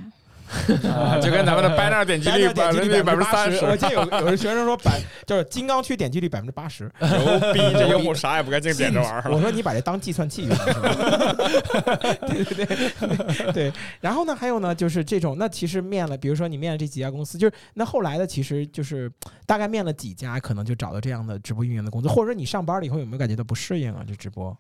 [1.23, 7.61] 就跟咱们的 banner 点击率点击率百分之三十，我记得有有的学生说百 就是金刚区点击率百分之八十， 牛逼！
[7.73, 9.31] 这用户啥也不干净点这玩意儿。
[9.31, 10.57] 我说你把这当计算器用？
[12.27, 13.73] 对对对对。
[14.01, 19.11] 然后呢，还有呢，就是这种，那其实面了，比如说你面了这几家公司，就是那后来的，其实就是
[19.47, 24.05] 大概面了几家，可能就找到这样的直播运营的工作，或者说你上班了以后有没有感觉到不适应啊？
[24.07, 24.57] 这直播？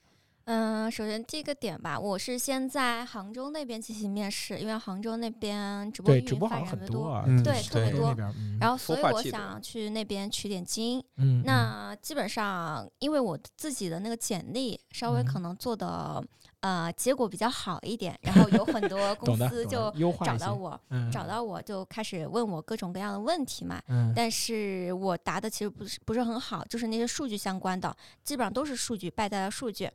[0.50, 8.16] 嗯，首先第一个点吧，我是先在杭州那边进行面试，因为杭州那边直播运营发展的多，对，特别多。
[8.58, 11.04] 然后，所以我想去那边取点经。
[11.16, 16.24] 嗯，那基本上，因为我自己的那个简历稍微可能做的
[16.60, 19.92] 呃结果比较好一点，然后有很多 公司就
[20.24, 20.80] 找到我，
[21.12, 23.82] 找到我就开始问我各种各样的问题嘛。
[23.88, 27.94] 嗯，但是我答的其实不是不是很好，就是那些数据相关的，
[28.24, 29.90] 基本上都是数据败在了数据。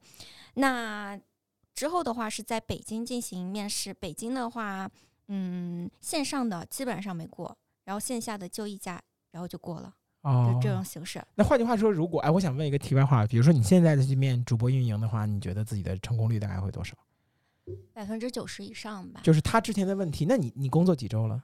[0.55, 1.19] 那
[1.73, 4.89] 之后的话是在北京进行面试，北京的话，
[5.27, 9.01] 嗯，线上的基本上没过，然后线下的就一家，
[9.31, 9.93] 然后就过了，
[10.23, 11.23] 就这种形式。
[11.35, 16.95] 那换句话说，如果哎，我想问一个题外话，比如说你现在的去面主播运营的话，你觉得自己的成功率大概会多少？
[17.93, 19.21] 百分之九十以上吧。
[19.23, 21.43] 就是他之前的问题，那你你工作几周了？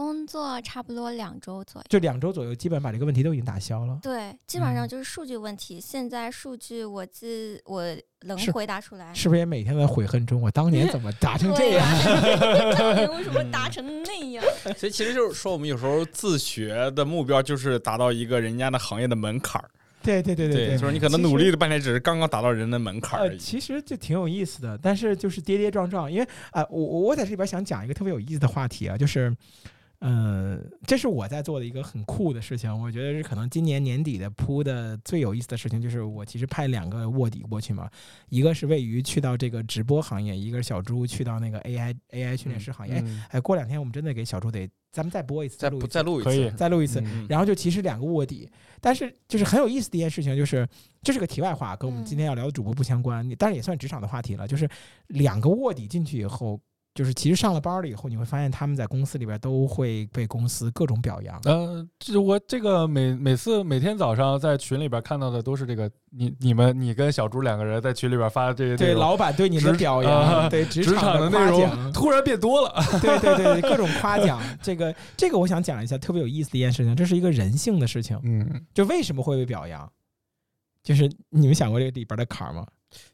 [0.00, 3.98] 工作差不多两周左右，就两周左右，基本把这个问题都已经打消了。
[4.02, 5.78] 对，基本上就是数据问题。
[5.78, 7.84] 现在数据我记我
[8.22, 10.40] 能回答出来，是不是也每天在悔恨中？
[10.40, 11.86] 我当年怎么达成这样？
[12.78, 14.42] 当年为什么达成那样？
[14.74, 19.70] 所以其实就是说，我们有时候自学的目标就是达到一个人家的行业的门槛儿。
[20.02, 23.36] 对对对对，就是你可能努力了半天，只是刚刚达到人的门槛而已。
[23.36, 26.10] 其实就挺有意思的，但是就是跌跌撞撞。
[26.10, 29.36] 因为啊，我我在这里边想讲一个特别有意思的话题啊，就是。
[30.02, 32.74] 嗯，这是我在做的一个很酷的事情。
[32.80, 37.86] 我觉得是可能今年年底的铺的最有意思的事情，就是我其实派两个卧底过去嘛，
[38.30, 43.04] 一个是位于去到这个直播行业，一个是小猪去到那个 AI AI 训练师行业。
[43.28, 47.04] 哎，过两天我们真的给小猪得咱们再播一次，再录再录一次，再录一次。
[47.28, 48.48] 然后就其实两个卧底，
[48.80, 50.66] 但是就是很有意思的一件事情，就是
[51.02, 54.48] 这是个题外话，跟我们今天要聊的主播不相关，但是也算职场的话题了。
[54.48, 54.66] 就是
[55.08, 56.58] 两个卧底进去以后。
[56.92, 61.40] 就是其实上了班了以后，你会发现他们在公司里边都会被公司各种表扬。
[61.44, 72.74] 呃，这我这个每每次每天早上在群里边看到的都是这个，你你们你跟小朱两个人在群里边发的这些对老板对你的表扬，对职场的内容 突然变多了。
[73.00, 74.40] 对对对，各种夸奖。
[74.60, 78.18] 这个这个我想讲一下特别有意思的一件事情，这是一个人性的事情。
[78.24, 79.90] 嗯，就为什么会被表扬？
[80.82, 82.66] 就是你们想过这个里边的坎儿吗？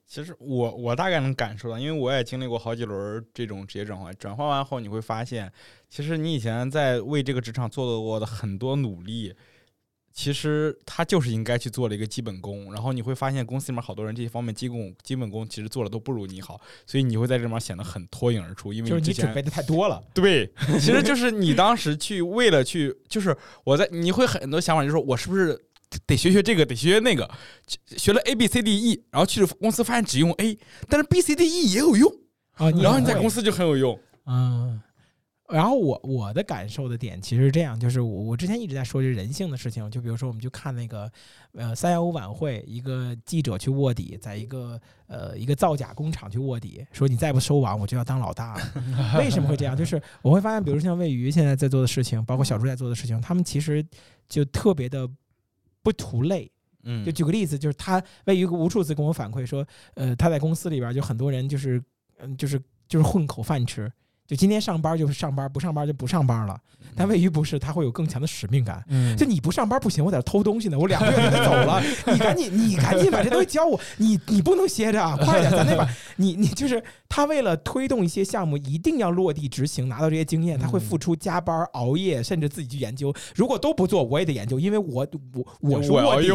[0.07, 4.15] 其实我我大概能感受到，因为我也经历过好几轮这种职业转换。
[4.17, 5.53] 转换完后，你会发现，
[5.91, 9.35] 其实你以前在为这个职场做过的很多努力，
[10.13, 12.73] 其实他就是应该去做了一个基本功。
[12.73, 18.73] 然后你会发现，公司里面好多人这些方面基本基本功其实做的都不如你好，所以你会在这里面显得很脱颖而出。
[18.73, 20.01] 因为就是你准备的太多了。
[20.15, 20.49] 对，
[20.79, 25.66] 其实就是你当时去为了去，就是我在你会很多想法，就是说我是不是。
[26.07, 27.31] 得学学这个，得学学那个，
[27.97, 30.59] 学了 A B C D E，然后去了公司发现只用 A，
[30.89, 32.13] 但是 B C D E 也有用
[32.53, 34.81] 啊，然后你在公司就很有用嗯，
[35.49, 41.11] 然后我我的感受的点其实是这样，就是我我之前一直在说这人性的事情，就比如说我们就看那个
[41.53, 48.73] 呃三幺五晚会，一个记者去卧底，在一个呃一个造假工厂去卧底，说你再不收网，我就要当老大了。
[49.19, 49.77] 为什么会这样？
[49.77, 53.87] 就是我会发现，比如像魏鱼现在在做的事情，包括小朱在做的事情，他们其实
[54.29, 55.09] 就特别的。
[55.87, 56.51] 不图累，
[56.83, 59.65] 嗯，就举个例子，就是他魏于无数次跟我反馈说，
[59.95, 61.81] 呃，他在公司里边就很多人就是，
[62.19, 63.89] 嗯，就是就是混口饭吃。
[64.27, 66.59] 就今天上班就是上班，不上班就不上班了。
[66.95, 68.83] 但魏鱼不是，他会有更强的使命感。
[69.19, 71.83] 就你不上班不行，我在这偷东西呢，我两个月就得走了。
[72.07, 73.79] 你赶紧，你赶紧把这东西交我。
[73.99, 75.89] 你你不能歇着啊，快点，咱那边。
[76.17, 83.13] 你你就是他为了推动一些项目，一定要落地执行，拿到这些经验，他会付出加班、熬夜，甚至自己去研究。
[83.35, 86.29] 如果都不做，我也得研究，因为我我我是卧底。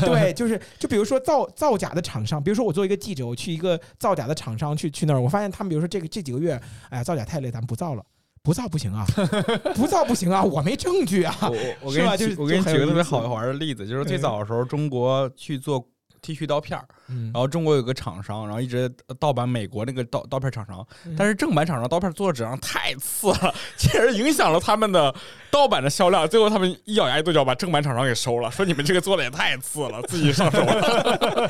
[0.00, 7.35] 对，就是就比如说造造假的厂商，比如说我作为一个记者，我去一个造假的厂商去去那儿，我发现他们比如说这个这几个月，哎呀，造假太。
[7.36, 8.02] 太累，咱不造了，
[8.42, 9.04] 不造不行啊，
[9.76, 11.36] 不造不行啊，我没证据啊。
[11.42, 15.86] 我我给你我给你举个特别好玩的例子，就是最早的时候，中国去做。
[16.26, 20.84] T 恤刀片儿，然后中国有个厂商，然后一直盗版美国那个刀刀片厂商，
[21.16, 25.14] 但是正版厂商刀片做的质量太次了，其实影响了他们的
[25.52, 26.28] 盗版的销量。
[26.28, 31.48] 最后他们一咬牙一跺脚，把正版厂商给收了， 说你们这个做的也太次了，自己上手了。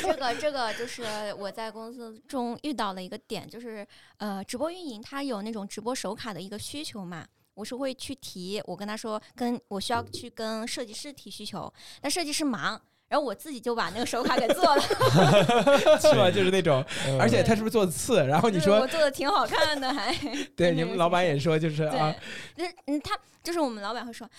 [0.00, 1.02] 这个这个就是
[1.36, 3.84] 我在公司中遇到了一个点，就是
[4.18, 12.80] 呃，直播运营他有那种直播手卡的一个需求嘛，我是会去提，我跟他说，跟我需要去跟设计师提需求，但设计师忙。
[13.10, 14.80] 然后我自己就把那个手卡给做了，
[16.00, 16.30] 是吧？
[16.30, 16.82] 就是那种，
[17.18, 18.24] 而且他是不是做的次？
[18.24, 20.14] 然后你说我做的挺好看的，还
[20.54, 22.14] 对 你们老板也说就是啊，
[22.56, 24.30] 就是嗯，他就是我们老板会说。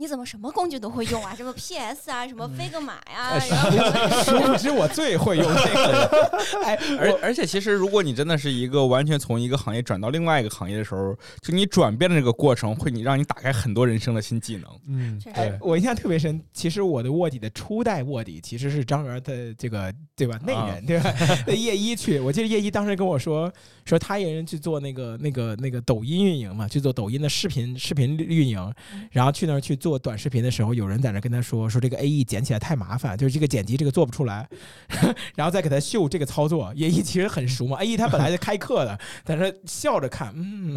[0.00, 1.34] 你怎么什么工具都会用啊？
[1.36, 3.38] 什么 PS 啊，什么飞个马呀？
[4.24, 6.40] 殊不知我最会用这个。
[6.64, 14.64] 哎，而而且其实，如果你真的是一个完全从一个行业转到另外一个行业的时候，就你转变的这个过程，会你让你打开很多人生的新技能。
[14.88, 16.40] 嗯，对我印象特别深。
[16.54, 20.40] 其实我的卧底的初代卧底其实是张元的这个对吧？
[20.46, 21.14] 内人对吧？
[21.48, 23.52] 叶一去，我记得叶一当时跟我说，
[23.84, 28.74] 说他一人去做那个那个那个抖音运营嘛，去做抖音的视频视频运营，
[29.10, 29.89] 然后去那儿去做。
[29.90, 34.48] 做短视频的时候，有人在那跟他说说这个 A E 剪起来太麻烦，就是这个剪辑这个做不出来，
[35.34, 36.72] 然后再给他秀这个操作。
[36.76, 40.76] A E 其实很熟嘛，A E 他本来就开课的，在那笑着看，嗯，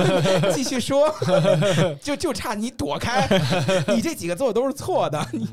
[0.54, 1.14] 继续说，
[2.00, 3.28] 就就差你躲开，
[3.88, 5.46] 你这几个做的都是错的，你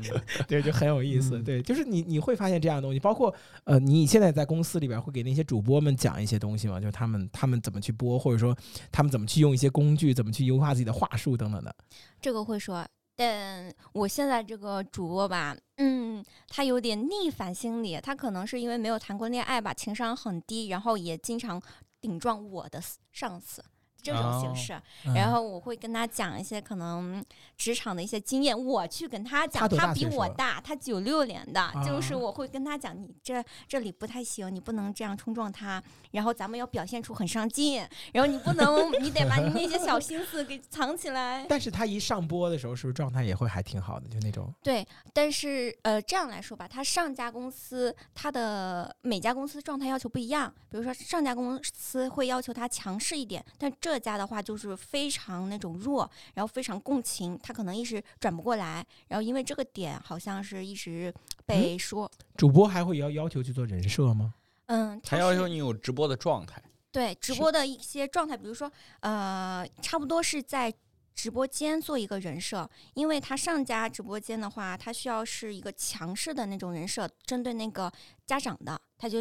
[0.48, 3.34] 对就很有意思，对，就是你你会发现这样的东西，包括
[3.64, 6.80] 呃，你现在在公司里边会给那些主播们讲一些东西吗？
[6.80, 8.56] 就是他们他们怎么去播，或者说
[8.90, 11.74] 他们怎么去用一些工具，怎么去优化自己的话术等等的，
[12.18, 12.86] 这个会说。
[13.14, 21.60] 但我现在这个主播吧，嗯，他有点逆反心理，他可能是因为没有谈过恋爱吧，情商很低，然后也经常
[22.00, 22.82] 顶撞我的
[23.12, 23.62] 上司。
[24.02, 24.74] 这种形式，
[25.14, 27.24] 然后我会跟他讲一些可能
[27.56, 35.80] 职场的一些经验，我去跟他讲，他比我大，他九六年的，就是我会跟他讲，你这这里不太行，你不能这样冲撞他，
[36.10, 37.80] 然后咱们要表现出很上进，
[38.12, 41.46] 然后你不能， 你得把你那些小心思给藏起来。
[41.48, 44.52] 但是他一上播的时候，是不是状态也会还挺好的，就那种？
[44.64, 53.91] 对，但是呃，这样来说吧，他上家公司，他的每家公司状态要求不一样，比如说上家公司会要求他强势一点，但这。
[53.92, 61.12] 这家的话就是非常那种弱，然后非常共情，他可能一时转不过来，然后因为这个点好像是一直
[61.44, 62.10] 被说。
[62.34, 64.32] 主播还会要要求去做人设吗？
[64.68, 66.62] 嗯，他要求你有直播的状态。
[66.90, 70.72] 对，直播的一些状态，比如说呃，差不多是在
[71.14, 77.92] 直播间做一个人设，因为他上家直播间的话，他需要是一个强势的那种人设，针对那个
[78.24, 78.80] 家长的。
[78.96, 79.18] 他就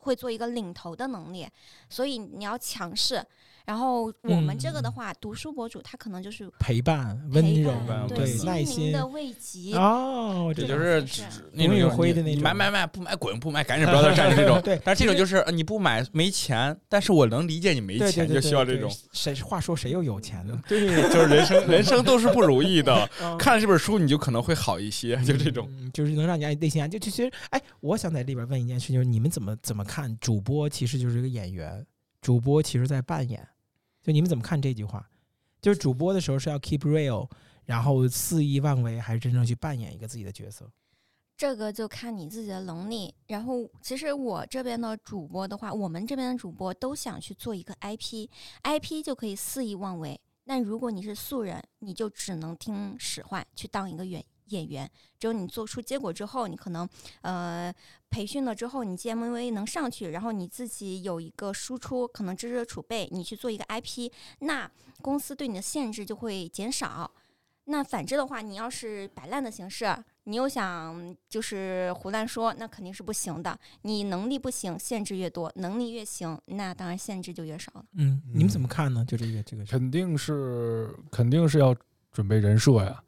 [0.00, 1.48] 会做一个领头的能力，
[1.88, 3.26] 所以你要强势。
[3.66, 7.72] 然后我们这个的话，读书博主他可能就是陪伴、温柔、
[8.08, 11.04] 对耐心的慰藉哦，这就是
[11.52, 14.60] 那种灰的那种，买买买，不买滚，不买赶紧不要再站着这种。
[14.64, 18.88] 对，但是这种就是你不买没钱，但是我能理解你没钱，就需要这种。
[19.12, 20.62] 谁话说谁又有钱呢？
[20.68, 20.80] 对，
[21.12, 23.10] 就是人生人生都是不如意的。
[23.36, 26.88] 看了这本书，你就可能会好一些，就这种，就是能让你内心安。
[26.88, 30.68] 就其实，哎，我想在里边问一件事，就是你们怎么怎么看主播？
[30.68, 31.84] 其实就是一个演员，
[32.20, 33.44] 主播其实在扮演。
[34.06, 35.04] 就你们怎么看这句话？
[35.60, 37.28] 就是主播的时候是要 keep real，
[37.64, 40.70] 然后肆意妄为，还是真正去扮演一个自己的角色？
[41.36, 43.12] 这个就看你自己的能力。
[43.26, 50.20] 然后，其实我这边的主播的话，我们这边的主播都想去做一个 IP，IP 就可以肆意妄为。
[50.44, 56.88] 那如果你是素人，你就只能听使唤去当一个演员演员，只有你做出结果之后，你可能
[57.22, 57.72] 呃
[58.10, 64.70] 培训了之后，你 GMV 能上去，然后你自己有一个输出，可能知识储备，你去做一个 IP，那
[65.02, 67.10] 公司对你的限制就会减少。
[67.68, 69.92] 那反之的话，你要是摆烂的形式，
[70.22, 73.58] 你又想就是胡乱说，那肯定是不行的。
[73.82, 77.84] 你能力不行，限制越多；能力越行，那当然限制就越少了。
[77.94, 79.04] 嗯，你们怎么看呢？
[79.04, 81.74] 就这个这个，肯定是肯定是要
[82.12, 83.02] 准备人设呀。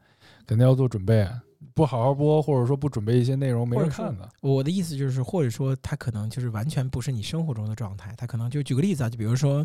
[0.48, 1.28] 肯定要做准备，
[1.74, 4.26] 不好好播，或者说不准备一些内容，没人看的。
[4.40, 9.64] 我的意思就是，或者说他可能就是完全不是你生活中的状态，他可能就举个例子啊，就比如说，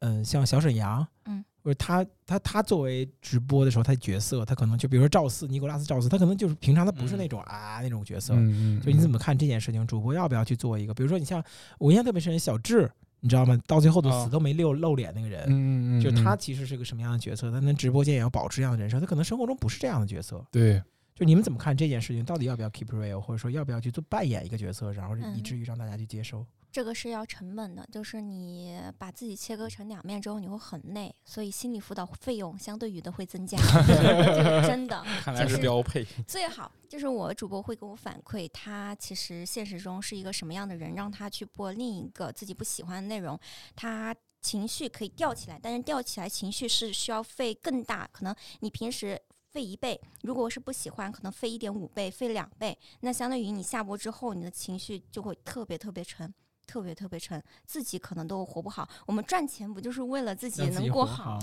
[0.00, 8.34] 嗯，像小沈阳，嗯，或者他他他作为直播的时候，他角色，他可能就比如说赵四，尼古拉斯赵四，他可能就是平常他不是那种啊那种角色。
[8.36, 9.86] 嗯就你怎么看这件事情？
[9.86, 10.92] 主播要不要去做一个？
[10.92, 11.42] 比如说你像
[11.78, 12.90] 我印象特别深，小智。
[13.20, 13.58] 你知道吗？
[13.66, 17.50] 到最后都死都没露露脸那个人，嗯嗯就他其实是个什么样的角色？
[17.50, 20.44] 他那直播间也要保持这样的人设，他可能生活中不是这样的角色。
[20.50, 20.82] 对，
[21.14, 22.24] 就你们怎么看这件事情？
[22.24, 26.44] 到底要不要 keep real，或者说要不要去做扮演一个角色，然后以至于让大家去接受？
[26.72, 33.58] 这个是要成本的，就是你把自己切割成两面之后，你会很累，所以心理辅导费用相对于的会增加，
[34.66, 35.02] 真的。
[35.22, 36.06] 看来是标配。
[36.28, 43.38] 最好就是我主播会给我反馈，他其实现实中是一个什么样的人，让他去播另一个自己不喜欢的内容，
[43.74, 56.32] 他情绪可以吊起来，但是吊起来情绪是需要费更大，可能你平时费一倍，如果是不喜欢，可能费一点五倍，费两倍，那相当于你下播之后，你的情绪就会特别特别沉。
[56.70, 58.88] 特别特别沉，自己可能都活不好。
[59.04, 61.40] 我们赚钱不就是为了自己能过好？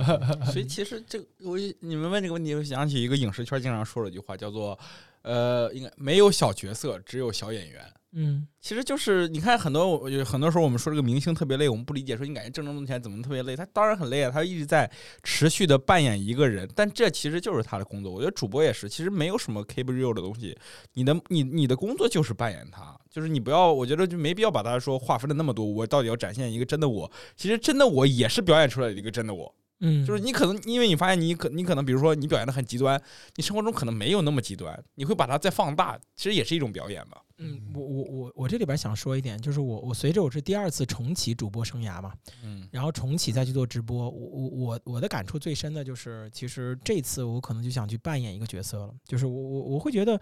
[0.52, 4.78] 所以其实这我你们问这个问题，我想起一个影视圈经常说的一句话，叫做
[5.22, 7.82] “呃，应该没有小角色，只有小演员。”
[8.18, 13.54] 嗯，其实就是你看很多，我觉得很多时候我们说这个明星特别累，我们不理解，说你感觉挣这么多钱怎么特别累？
[13.54, 14.90] 他当然很累啊，他一直在
[15.22, 18.10] 持续的扮演一个人，但这其实就是他的工作。
[18.10, 20.56] 我觉得主播也是，其实没有什么 keep real 的东西，
[20.94, 25.66] 你的你你的工作就是扮演他，就是你不要，我觉得就没必要把他说划分的那么多。
[25.66, 29.54] 我到底要展现一个真的我，其实真的我也是表演出来一个真的我。
[29.80, 33.00] 嗯，就是你可能因为你发现你可你可能比如说你表现的很极端，
[33.34, 37.22] 你生活中可能没有那么极端，你会把它再放大，其实也是一种表演吧。
[37.38, 50.18] 嗯，我我我我这里边想说一点，就是我我随着我是第二次重启主播生涯嘛，嗯，然后重启再去做直播，我我我我的感触最深的就是，其实这次我可能就想去扮演一个角色了，就是我我我会觉得，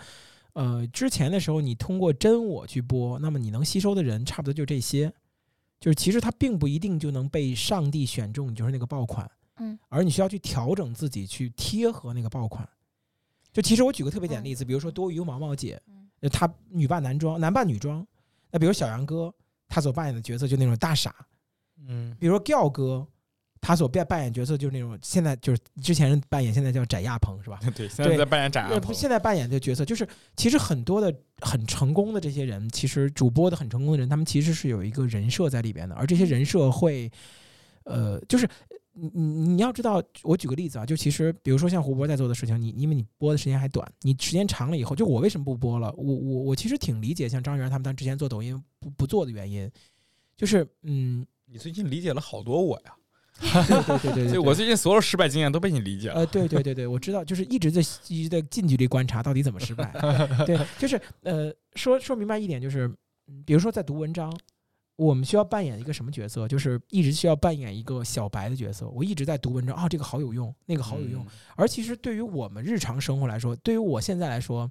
[0.55, 5.12] 呃，之前的时候你通过真我去播，那么你能吸收的人差不多就这些，
[5.78, 9.30] 就是其实他并不一定就能被上帝选中，你就是那个爆款。
[9.59, 12.68] 嗯，而你需要去调整自己，去贴合那个爆款。
[13.52, 15.80] 就其实我举个特别简的例子，比如说多余毛毛姐，
[16.32, 18.05] 她女扮男装，男扮女装。
[18.50, 19.32] 那比如小杨哥，
[19.68, 21.14] 他所扮演的角色就那种大傻。
[21.86, 23.07] 嗯，比如说吊哥，
[23.61, 27.61] 他所扮扮演角色就是那种现在就是之前扮演，现在叫翟亚鹏是吧？
[27.76, 28.92] 对，现在在扮演翟亚鹏。
[28.92, 37.09] 现在扮演的角色就是，其实很多的很成功的这些人，其实主播的很成功的人，他们其实是有一个人设在里边的，而这些人设会，
[37.84, 38.48] 呃，就是。
[38.97, 45.93] 你你你要知道，我举个例子啊，就其实比如说像胡博在做的事情，你因为你播的时间还短，你时间长了以后，就我为什么不播了？
[45.97, 49.69] 我我我其实挺理解像张元他们当之前做抖音不不做的原因，
[50.36, 52.94] 就是嗯，你最近理解了好多我呀，
[53.66, 56.14] 对对对对，我最近所有失败经验都被你理解了。
[56.14, 59.93] 呃，对对对对，我知道，就是一直在一直在近距离观察到底怎么失败。
[60.47, 62.89] 对，就是呃，说说明白一点，就是
[63.44, 64.32] 比如说在读文章。
[64.97, 66.47] 我们需要扮演一个什么角色？
[66.47, 68.89] 就是一直需要扮演一个小白的角色。
[68.89, 71.27] 我一直在读文章啊，这个好有用，那个好有用。
[71.57, 74.71] 而其实对于我们日常生活来说，对于我现在来说，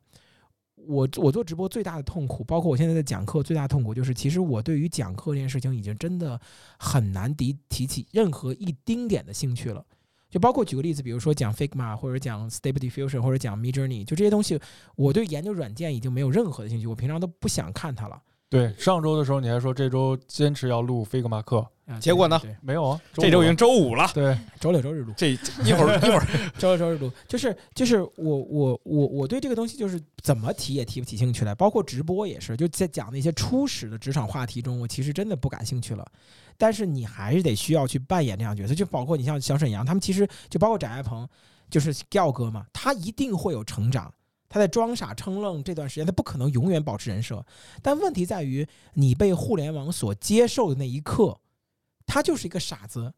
[0.76, 6.40] 我我做直播最大的痛苦，包括我现在在讲课最大的痛苦，就是其实我对于讲课这件事情已经真的
[6.80, 9.86] 很难提提起任何一丁点的兴趣了。
[10.30, 14.60] 就包括举个例子，比如说讲 Figma 或者讲 Stable Diffusion 或者讲 Midjourney，就这些东西，
[14.96, 18.20] 我对研究软件已经没有任何的兴趣，我平常都不想看它了。
[18.54, 21.66] 对，上周的时候你还说这周坚持要录飞格马克，
[22.00, 22.40] 结果呢？
[22.62, 24.08] 没有啊，这周已经周五了。
[24.14, 25.12] 对，周六周日录。
[25.18, 26.28] 这一会儿 一会儿
[26.60, 36.06] 周六周日录，就是就是我我我我对这个东西就是怎么提也提不起兴趣来，包括直播也是，就在讲那些初始的职场话题中，我其实真的不感兴趣了。
[36.56, 41.28] 但是你还是得需要去扮演这样角色，就包括你像小沈阳，他们其实就包括翟爱鹏，
[41.72, 44.14] 就是调哥嘛，他一定会有成长。
[44.54, 47.44] 他在装傻充愣这段时间，他不可能永远保持人设。
[47.82, 51.40] 但问题在于，你被互联网所接受的那一刻，
[52.06, 53.12] 他就是一个傻子。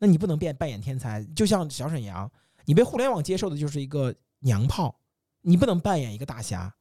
[0.00, 2.28] 那你不能变扮演天才，就像小沈阳，
[2.64, 4.98] 你被互联网接受的就是一个娘炮，
[5.42, 6.74] 你不能扮演一个大侠。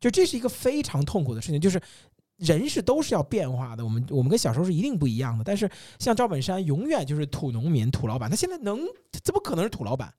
[0.00, 1.80] 就这是一个非常痛苦的事情，就是
[2.38, 3.84] 人是都是要变化的。
[3.84, 5.44] 我们我们跟小时候是一定不一样的。
[5.44, 5.70] 但是
[6.00, 8.28] 像赵本山，永远就是土农民、土老板。
[8.28, 8.80] 他现在能，
[9.22, 10.12] 怎么可能是土老板？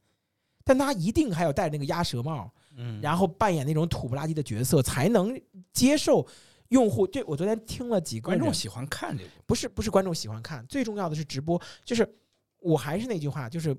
[0.64, 2.52] 但他一定还要戴那个鸭舌帽。
[2.76, 5.40] 嗯，然后扮演那种土不拉几的角色，才能
[5.72, 6.26] 接受
[6.70, 7.06] 用户。
[7.06, 11.62] 对我昨天听了几个观众喜欢看这个，不是不是观众喜欢看，最重要的是直播。
[11.86, 12.12] 就是
[12.58, 13.78] 我还是那句话，就是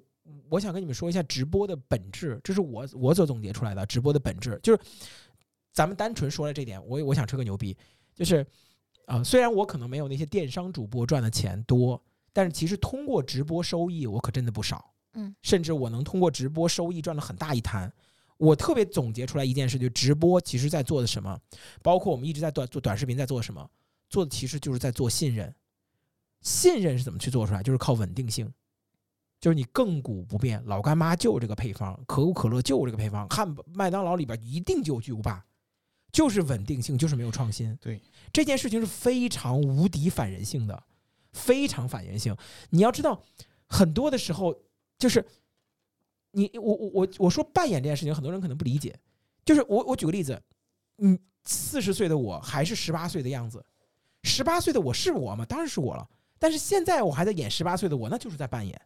[0.48, 4.56] 我想跟你们说一下直播的本质，这是我我所总结出来的直播的本质。
[4.62, 4.80] 就是
[5.72, 7.76] 咱们单纯说了这点，我我想吹个牛逼，
[8.14, 8.46] 就是
[9.06, 12.00] 啊，虽然我可能没有那些电商主播赚的钱多，
[12.32, 14.93] 但是其实通过直播收益，我可真的不少。
[15.14, 17.92] 嗯，甚至我能通过直播收益赚了很大一摊。
[18.36, 21.40] 我特别总结出来一件事，就直播其实在做的什么，
[21.82, 23.70] 包括我们一直在短做短视频在做什么，
[24.10, 25.54] 做的其实就是在做信任。
[26.40, 27.62] 信任是怎么去做出来？
[27.62, 28.52] 就是靠稳定性，
[29.40, 35.42] 就是你亘古不变，老干妈就这个配方，可口可乐就这个配方，汉麦当劳里边一定就有巨无霸，
[36.12, 37.74] 就是稳定性，就是没有创新。
[37.80, 40.82] 对这件事情是非常无敌反人性的，
[41.32, 42.36] 非常反人性。
[42.70, 43.22] 你要知道，
[43.68, 44.54] 很多的时候
[44.98, 45.24] 就是。
[46.36, 48.92] 你我我我我说扮演这件事情，很多人可能不理解。
[49.44, 50.42] 就是我我举个例子，
[50.98, 53.64] 嗯，四十岁的我还是十八岁的样子，
[54.24, 55.46] 十八岁的我是我吗？
[55.46, 56.04] 当然是我了。
[56.40, 58.82] 但是现在我还在演十八岁的我，那就是在扮演，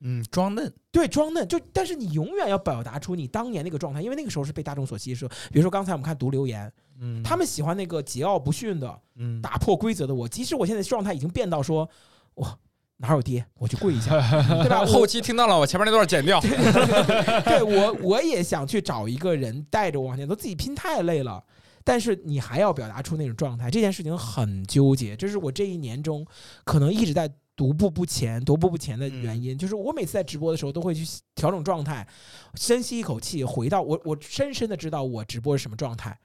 [0.00, 1.46] 嗯，装嫩，对，装嫩。
[1.46, 5.28] 就但是你永远要表达出你当年那个状态，因为那个时候是被大众所吸收。
[5.28, 10.28] 比如说刚才我们看读留言，嗯，他们喜欢那个桀骜不驯的，嗯，打破规则的我。
[10.28, 11.88] 即使我现在状态已经变到说，
[12.34, 12.58] 哇。
[12.98, 13.44] 哪有爹？
[13.58, 14.10] 我去跪一下，
[14.62, 14.84] 对吧？
[14.86, 16.40] 后期听到了，我前面那段剪掉。
[17.44, 21.42] 对我，我也想去找一个人带着我往前走，自己拼太累了。
[21.84, 25.16] 但是你还要表达出那种状态，这件事情很纠结。
[25.16, 26.24] 这是我这一年中
[26.62, 29.58] 可能一直在独步不前、独步不前的原因。
[29.58, 31.04] 就是我每次在直播的时候，都会去
[31.34, 32.06] 调整状态，
[32.54, 36.16] 深吸一口气，回到我，我深深的知道我直播是什么状态。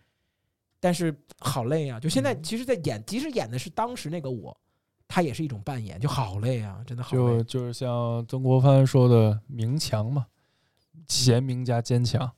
[0.79, 1.99] 但是好累啊！
[1.99, 4.55] 就现在，其实，在演，即使演的是当时那个我。
[5.07, 7.37] 他也是一种扮演，就好累啊，真的好累。
[7.37, 10.27] 就就是像曾国藩说的“明强”嘛，
[11.07, 12.29] 贤明加坚强。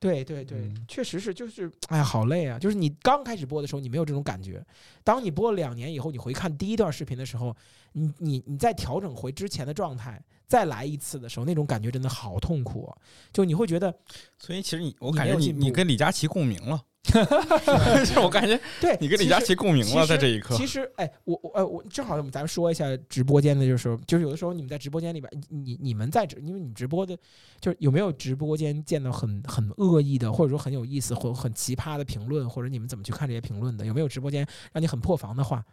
[0.00, 2.56] 对对对，确实是，就是哎呀，好累啊！
[2.56, 4.64] 就是你刚开始播的时候，你没有这种感觉。
[5.02, 7.52] 当你播了两年以后，你回看第一段视频的时候，
[7.92, 12.96] 你你你再调整回之前的状态，再来一次的时候，那种感觉真的好痛苦啊！
[13.32, 13.92] 就你会觉得，
[14.38, 16.80] 所以其实你，我感觉你你跟李佳琦共鸣了。
[18.04, 20.54] 是我感觉，对你跟李佳琦共鸣了，在这一刻。
[20.56, 27.16] 其实，哎，我我哎，我正好咱们说一下直播间的，就是就是有的时候你们在直播间里边，你你们在直，因为你直播的，
[27.60, 33.86] 就是有没有直播间见到很很恶意的，或者说很有意思或很奇葩的评论，或者你们怎么去看这些评论的？
[33.86, 35.64] 有没有直播间让你很破防的话？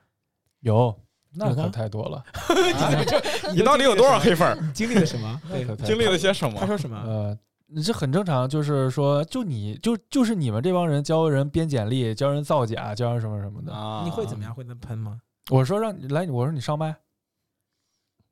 [0.62, 0.98] 有，
[1.34, 2.24] 那可太多了。
[3.54, 4.72] 你到底有多少黑粉？
[4.74, 5.42] 经历了什么？
[5.84, 6.60] 经历了些什么？
[6.60, 6.98] 他说什么？
[7.06, 7.38] 呃。
[7.68, 14.04] 你这很正常，就是说，就你就就是你们这帮人教人编简历，教人造假，教人什么什么的啊？
[14.04, 14.54] 你会怎么样？
[14.54, 15.20] 会那喷吗？
[15.50, 16.96] 我说让你来，我说你上麦，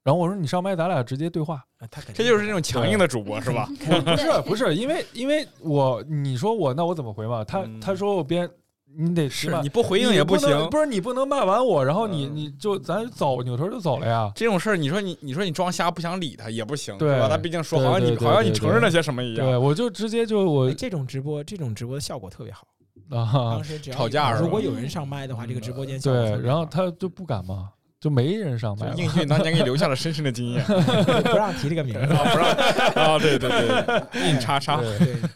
[0.03, 1.63] 然后我说你上麦，咱俩直接对话。
[1.91, 3.67] 他这就是那种强硬的主播是吧？
[4.05, 7.43] 不是不是，因为因为我你说我那我怎么回嘛？
[7.43, 8.49] 他他说我编。
[8.95, 14.31] 你得是你不回应也不行，不是你不能骂完我，然后你你就咱走，扭头就走了呀。
[14.35, 17.27] 这种事儿，你说你你说你装瞎不想理他也不行，对吧？
[17.27, 19.45] 他毕竟说好像你好像你承认了些什么一样。
[19.45, 22.67] 对，我就直接就我这种直播，这种直播的效果特别好
[23.09, 23.51] 啊。
[23.51, 27.69] 当时只要吵架，如果有人上麦的话，这个直播间对，然后他就不敢嘛。
[28.03, 28.89] 就没人上麦。
[28.97, 30.61] 应俊当年给你留下了深深的经验，
[31.23, 32.49] 不让提这个名字， 不让
[32.95, 34.81] 啊，对对对，硬叉叉。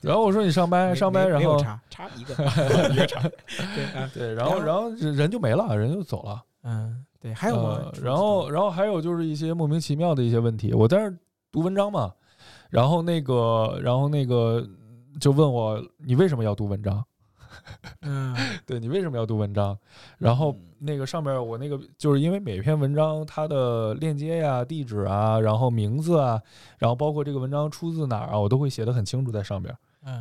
[0.02, 2.34] 然后我说你上麦上麦，然后叉叉一个
[2.91, 3.22] 一个叉，
[3.73, 6.44] 对对，然后然后人就没了，人就走了。
[6.64, 7.89] 嗯，对，还有吗？
[8.03, 11.15] 然后然后还有就是一些莫名其妙的一些问题，我在那
[11.49, 12.11] 读文章嘛，
[12.69, 14.61] 然后那个然后那个
[15.22, 17.02] 就问我你为什么要读文章？
[18.02, 18.36] 嗯，
[18.66, 19.78] 对你为什么要读文章？
[20.18, 26.42] 然后那个上面我那个就是因为每篇文章它的链接呀、地址啊、然后名字啊，
[26.78, 29.76] 然后包括这个文章出自哪儿啊，我都会写的很清楚在上边，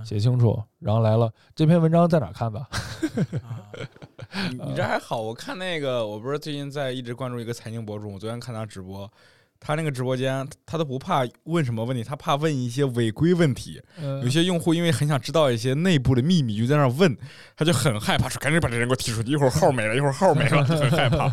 [0.04, 0.62] 写清楚。
[0.78, 2.66] 然后来了这篇文章在哪看的？
[4.64, 9.10] 你这还好，我看那个，我不是最近在一直关注一个财经博主，我昨天看他直播。
[9.58, 13.80] 他那个直播间，他都不怕问什么问题，他怕问一些违规问题。
[14.22, 17.16] 有些用户因为很想知道一些内部的秘密，就在那问，
[17.56, 21.30] 他就很害怕，说赶紧把这人给我踢出去，一会儿号没了，一会儿号没了，很害怕。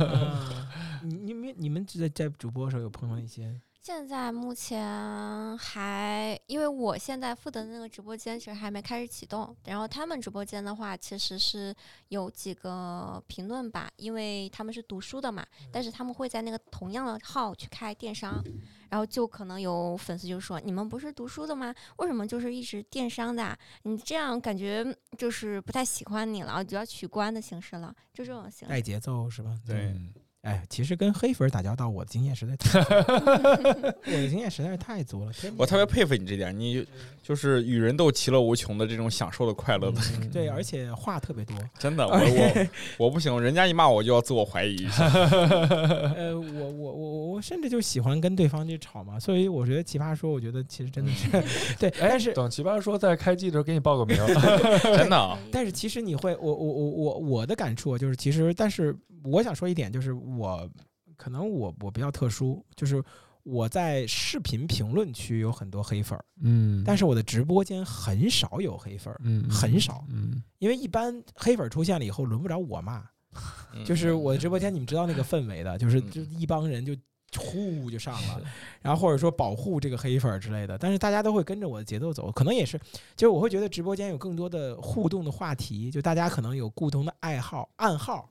[1.03, 3.53] 你你们你们在在主播的时候有碰到一些？
[3.85, 9.53] 现在目前还，因为我现在负责的那个直播间其实还没开始启动。
[9.65, 11.75] 然后他们直播间的话，其实是
[12.07, 18.41] 有几个评论吧，因为他们是读书的嘛，但是他们会在那个同样的号去开电商，
[18.89, 21.75] 然后就可能有粉丝就说：“你们不是读书的吗？
[21.97, 23.53] 为什么就是一直电商的？
[23.81, 29.59] 你这样感觉就是不太喜欢你了，就要取关的形式了，就这种形式。”带节奏是吧？
[29.67, 29.93] 对。
[30.43, 35.31] 哎，其实跟黑粉打交道，我的经验实在太， 我的经验实在是太足了。
[35.55, 36.85] 我特别佩服你这点，你
[37.21, 40.01] 就是与人斗其乐无穷的这种享受的快乐的。
[40.33, 42.67] 对，而且话特别多， 真的，我我
[43.05, 45.07] 我不行，人家一骂我就要自我怀疑一下。
[45.07, 51.29] 呃，我我我我甚至就喜欢跟对方去吵嘛，所以我觉得奇葩说，我觉得其实真的是
[51.79, 51.89] 对。
[51.97, 54.17] 但是等奇葩说在开机的时候给你报个名，
[54.83, 55.37] 真的。
[55.49, 58.93] 但是其实你会，我我我我我的感触就是，其实但是。
[59.23, 60.69] 我想说一点，就是我
[61.15, 63.03] 可能我我比较特殊，就是
[63.43, 73.03] 我在视频评论区有很多黑粉儿，嗯，但是我的直播间很少有黑粉儿，嗯，很少，嗯，因为一般黑粉出现了以后轮不着我骂，
[73.85, 76.95] 就是我的直播间你们知道那个氛围的，就是就一帮人就
[77.37, 78.41] 呼就上了，
[78.81, 82.77] 然后或者说保护这个黑粉之类的，但是大家都会跟着我的节奏走，可能也是，
[83.15, 88.29] 就是我会觉得直播间有更多的互动的话题，就大家可能有共同的爱好暗号。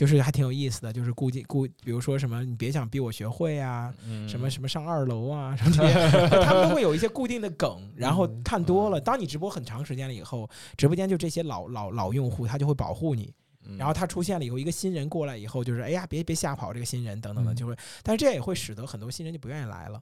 [0.00, 3.92] 就是还挺有意思的，就是估计估，比如说什么，你别想逼我学会啊，
[4.26, 7.86] 什么什么上二楼啊，什么这些， 他们都会有一些固定的梗。
[7.94, 10.48] 然后看多了，当你直播很长时间了以后，
[10.78, 13.30] 直播间就这些老老老用户，他就会保护你。
[13.76, 17.76] 然后他出现了以后，一个新人过来以后，就是哎呀，别别吓跑这个新人等等的，就会。
[18.02, 20.00] 但是这也会使得很多新人就不愿意来了，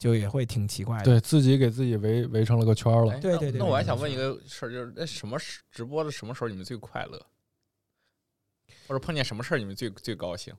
[0.00, 1.04] 就也会挺奇怪的。
[1.04, 3.16] 对自己给自己围围成了个圈了。
[3.20, 3.60] 对对对。
[3.60, 7.24] 那我还想问一个事儿，就是那什么时直播的什么时候你们最快乐？
[8.86, 10.54] 或者碰见什么事儿你们最最高兴？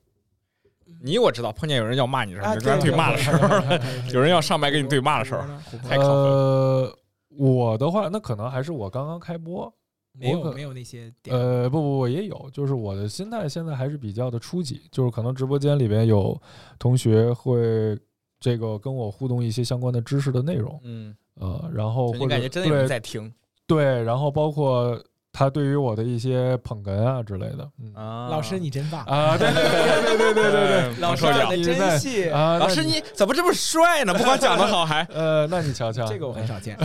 [1.00, 3.48] 你我知道，碰见有人要骂你的时候，就对骂的时候；
[4.12, 5.42] 有人要上麦跟你对骂的时候，
[5.88, 9.72] 太可呃，我的话，那可能还是我刚刚开播，
[10.12, 11.12] 没有没有那些。
[11.28, 16.36] 呃，不不不，也有，就是我的心态现在还是比较的初级，就是可能直播间里边有
[16.76, 17.96] 同学会
[18.40, 23.32] 这个跟我互动一些相关的知识的内容，嗯呃，然后你感觉真的有人在听，
[23.66, 25.00] 对，然后包括。
[25.32, 29.38] 他对于我的一些捧哏啊之类的，啊，老师你真棒啊！
[29.38, 32.58] 对对对对对对对对，老师讲的真细啊！
[32.58, 34.12] 老师你怎么这么帅呢？
[34.12, 36.76] 不光讲的好，还 呃，那你瞧瞧，这个我很少见，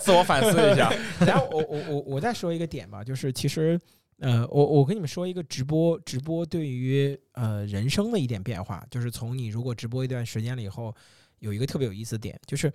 [0.00, 0.92] 自我反思一下。
[1.26, 3.78] 然后我我我我再说一个点吧，就是其实
[4.20, 10.94] 呃，我我跟你们说一个直播直播对于呃人生的一点变化，就是从你如果直播一段时间了以后，
[11.40, 12.72] 有一个特别有意思的点，就是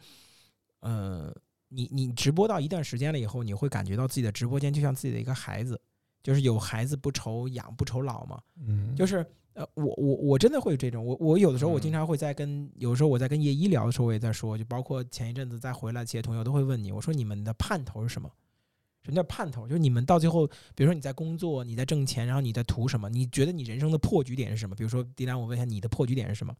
[0.81, 1.33] 呃。
[1.69, 5.79] 你你直播到一段时间了以后，你会感觉到自己的直播间就像自己的一个孩子，
[6.21, 8.39] 就是有孩子不愁养不愁老嘛。
[8.67, 18.29] 嗯，就是呃，我我我真的会有这种，我我有的时候我经常会在跟，有时候我在跟叶一聊的时候，我也在说，就包括前一阵子再回来这些同学都会问你，我说你们的盼头是什么？
[19.01, 19.65] 什么叫盼头？
[19.65, 23.09] 就是你们到最后，比如说你在工作，你在挣钱，然后你在图什么？
[23.09, 24.75] 你觉得你人生的破局点是什么？
[24.75, 26.53] 比如说迪兰，我问一下你的破局点是什么？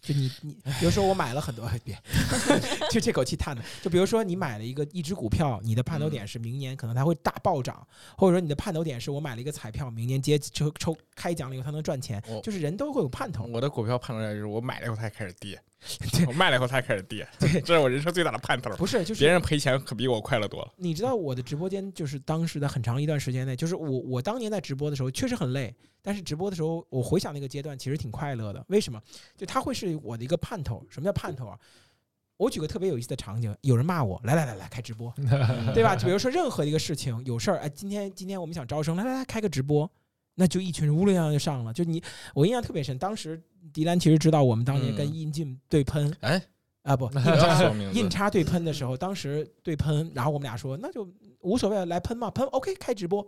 [0.00, 1.98] 就你你，比如说我买了很多，别，
[2.90, 3.62] 就这口气叹的。
[3.82, 7.86] 就比如说你买了一个一只股票，你的盼头点是明年可能它会大暴涨，
[8.16, 12.22] 或者说你的盼头点是我买了一个彩票，明年接抽抽开奖了以后它能赚钱。
[12.42, 13.46] 就是人都会有盼头。
[13.46, 15.60] 我的股票盼头点就是我买了以后它开始跌。
[16.26, 17.26] 我卖了以后，它开始跌。
[17.38, 18.70] 对，这是我人生最大的盼头。
[18.76, 20.72] 不是，就是别人赔钱可比我快乐多了。
[20.76, 28.64] 你知道我的直播间，就是当时的很长一段时间内，就是我我当年在直播的时候确实很累，但是直播的时候，我回想那个阶段其实挺快乐的。
[28.68, 29.00] 为什么？
[29.36, 30.84] 就它会是我的一个盼头。
[30.90, 31.58] 什么叫盼头啊？
[32.38, 35.10] 我举个特别有意思的场景，有人骂我，来来来来开直播，
[35.72, 35.96] 对吧？
[35.96, 39.90] 就比如说任何一个事情有事儿，哎，今天今天我们想招生，来来来开个直播。
[40.36, 42.00] 那就一群人乌溜泱就上了，就你
[42.34, 42.96] 我印象特别深。
[42.98, 43.42] 当时
[43.72, 46.40] 迪兰其实知道我们当年跟印进对喷，哎
[46.82, 51.08] 啊不， 印插印插对喷的时候，当时对喷，然后我们俩说那就
[51.40, 53.26] 无所谓来喷嘛，喷 OK 开直播。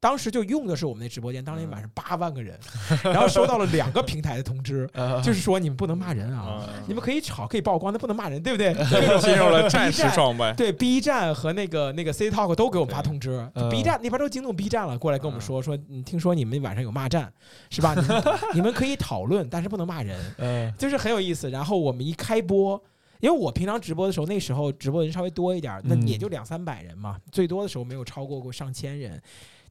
[0.00, 2.58] 当时就用的是我们那直播间，当天晚上八万个人，
[3.04, 4.88] 然后收到了两个平台的通知，
[5.22, 8.72] 就是说你们不能骂人啊，你们可以吵可以曝光，但不能骂人，对不对？
[9.20, 10.54] 进入了战时状态。
[10.54, 17.30] 对，B 站和那个那个 C Talk 都给我们发通知，B 站那边都惊动 B 站了，过来跟我们说说，你听说你们晚上有骂战
[17.68, 17.94] 是吧？
[18.54, 21.50] 你们可以讨论，但是不能骂人，就是很有意思。
[21.50, 22.82] 然后我们一开播，
[23.20, 29.20] 因为我平常直播的时候，那时候直播人稍微多一点，那也就两三百人嘛，最多的时候没有超过过上千人。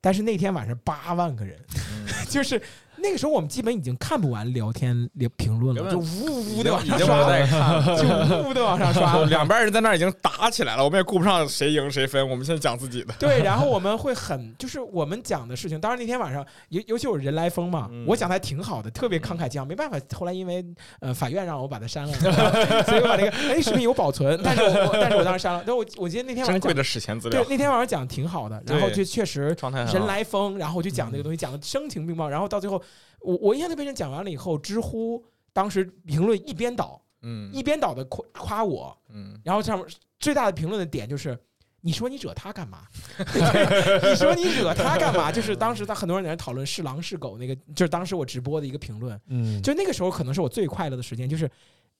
[0.01, 1.59] 但是那天晚上八万个人，
[2.29, 2.61] 就是。
[3.01, 8.03] 那个时候我们基本已经看不完聊天聊评论了，就呜呜的 往上刷，就
[8.43, 9.23] 呜呜的往上刷。
[9.25, 13.13] 两边人在那儿已经打起来了，我们也顾不上谁赢谁分，我们现在讲自己的。
[13.19, 15.79] 对，然后我们会很，就是我们讲的事情。
[15.79, 19.67] 当然那天晚上尤尤其有人来疯嘛，我讲的还挺好的，特别慷慨激昂。
[19.67, 20.65] 没办法，后来因为
[20.99, 22.13] 呃法院让我把它删了，
[22.85, 25.63] 所以我把那个哎视频有保存，但是我但是我当时删了。
[25.65, 29.55] 但我我记得那天晚上珍贵的史前资料，对那天晚上讲挺好的，然后就确实
[29.93, 32.81] 人来疯，然后我就讲那个东西，讲的声情并茂，然后到最后。
[33.21, 39.87] 我我印象特别深，讲完了以后，知乎当时评论一边倒，嗯，一边倒的夸夸我，嗯，然后上面
[40.19, 41.37] 最大的评论的点就是，
[41.81, 42.87] 你说你惹他干嘛？
[43.17, 45.31] 你说你惹他干嘛？
[45.31, 51.49] 就是当时他很多人在那讨论是狼是狗那个，就是当时我直播的一个评论，嗯，就那个时候可能是我最快乐的时间，就是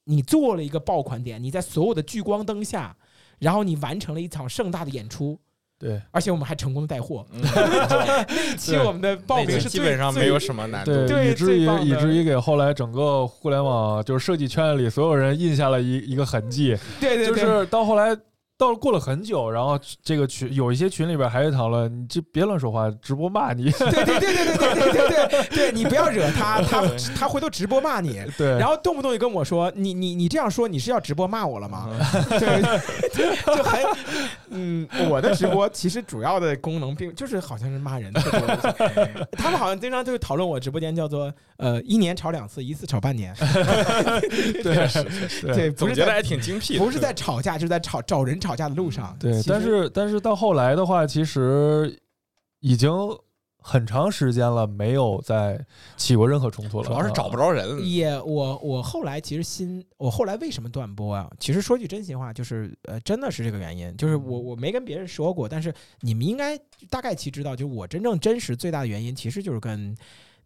[0.06, 2.96] 你做了一个爆款点，你在所有的聚光灯下，
[3.40, 5.40] 然后你完成了一场盛大的演出。
[5.80, 7.26] 对，而且我们还成功带货。
[7.32, 10.92] 那一期我们的报名是基本上没有什么难度，
[11.24, 16.78] 以至于以至于给后来整个互联网就是设计圈里所有人印下了一一个痕迹。
[17.00, 18.16] 对对，就是到后来。
[18.60, 23.72] 到了过了很久，然后这个群有一些群里边还在讨论，你这别乱说话，直播骂你。
[23.72, 26.84] 对对对对对对对对对，你不要惹他，他
[27.16, 28.22] 他回头直播骂你。
[28.38, 31.88] 对，然后动不动就跟我说，你你你这样说，你是要直播骂我了吗？
[32.32, 32.62] 对，
[33.56, 33.80] 就很
[34.50, 38.22] 嗯，我的直播其实主要的功能并就是好像是骂人的。
[39.38, 43.34] 他们好像经常就是讨论我直播间叫做呃一年炒两次，一次炒半年。
[44.62, 44.86] 对
[45.56, 48.49] 对，总结的还挺精辟，不是在吵架，就是在吵找人吵。
[48.50, 51.96] 吵架的路上，对，但是但是到后来的话，其实
[52.62, 52.92] 已经
[53.62, 55.64] 很长时间了，没有再
[55.96, 56.88] 起过任何冲突了。
[56.88, 57.88] 主要是找不着人。
[57.88, 61.30] 也，我我后来其实心，我后来为什么断播啊？
[61.40, 63.96] 其实说句真心话，就是呃，真的是这个原因。
[63.96, 66.58] 就是我我没跟别人说过，但是你们应该
[66.90, 69.96] 大概其知道，就是我真正真实最大的原因，其实就是跟。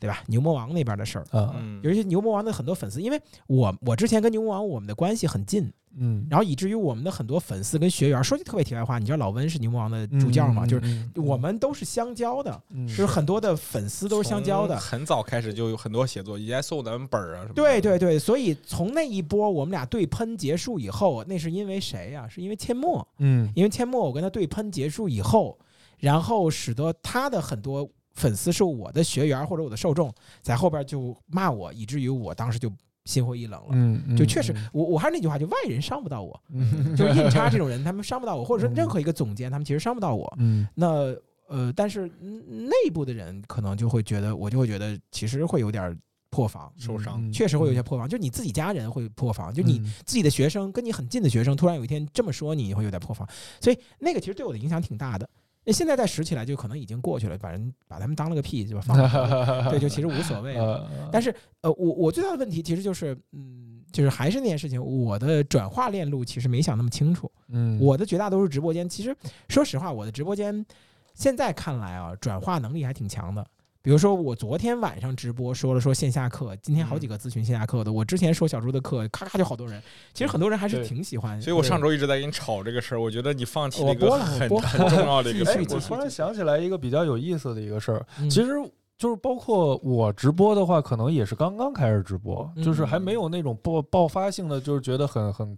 [0.04, 0.22] 对吧？
[0.28, 3.18] 牛魔王那边的事儿，嗯，尤其牛魔王的很多粉丝，因为
[3.48, 10.66] 我我之前跟牛魔王我们的关系很近，嗯，然后以至于我们的很多粉丝跟学员，说句特别题外话，你知道老温是牛魔王的助教嘛？
[10.68, 14.78] 就是我们都是相交的，就是很多的粉丝都是相交的。
[14.78, 17.54] 很早开始就有很多写作，以前送咱们本儿啊什么。
[17.54, 22.28] 对对对，所以从那一波我们俩对喷结束以后，那是因为谁呀？
[22.28, 25.58] 是因为阡陌，嗯，因为阡陌我跟他对喷结束以后，
[25.98, 27.90] 然后使得他的很多。
[28.14, 32.72] 粉丝是我的学员或者我的受众，在后边就骂我，以至于我当时就
[33.06, 33.69] 心灰意冷了。
[33.72, 36.40] 嗯，就确实，我我还是那句话，就外人伤不到我，
[36.95, 40.31] 就是印差这种人，他们伤不到我，或者说任何一个总监，他们其实伤不到我。
[40.38, 41.15] 嗯，那
[41.48, 45.95] 呃，但是内部的人可能就会觉得，我就会觉得其实会有点
[46.30, 48.07] 破防，受伤，确实会有些破防。
[48.07, 53.27] 就你自己家人会破防，就你自己的学生跟你很近的学生，突然有一天这么说你，你会有点破防。
[53.60, 55.30] 所以那个其实对我的影响挺大的。
[55.65, 58.98] 那现在再拾起来，就可能已经过去了，把人把他们当了个屁，就放
[59.72, 60.90] 对，就其实无所谓了。
[61.11, 67.31] 但是，呃，我我最大的问题其实就是，嗯，就是还是那件事情，我的转化链路其实没想那么清楚。
[67.48, 69.15] 嗯，我的绝大多数直播间，其实
[69.48, 70.65] 说实话，我的直播间
[71.14, 73.45] 现在看来啊，转化能力还挺强的。
[73.84, 77.92] 比如说，我昨天晚上直播说了说线下课，今天好几个咨询线下课的。
[77.92, 79.84] 我之前说小猪的课，咔咔就好多人。
[80.14, 81.40] 其实很多人还是挺喜欢。
[81.42, 83.02] 所以我上周一直在跟你吵这个事儿。
[83.02, 85.52] 我觉得你放弃了一个很很重要的一 个。
[85.76, 88.52] 我突然想起来一个比较有意思的一个事儿，其实
[88.98, 95.54] 就是包括我直播的话，可能也是刚刚开始直播，就是还没有那种爆爆发性的，就是觉得很很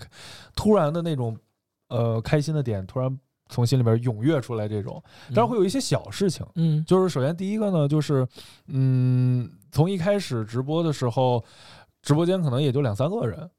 [0.56, 1.38] 突然的那种
[1.90, 3.20] 呃开心的点，突然。
[3.50, 5.02] 从心里边踊跃出来这种，
[5.34, 8.28] 但是会有一些小事情，嗯，就是首先第一个呢，就是，
[8.68, 11.44] 嗯，从一开始直播的时候，
[12.02, 13.50] 直播间可能也就两三个人，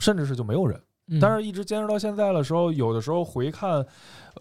[0.00, 0.80] 甚至是就没有人，
[1.20, 3.86] 但是一直坚持到现在的时候，有的时候回看。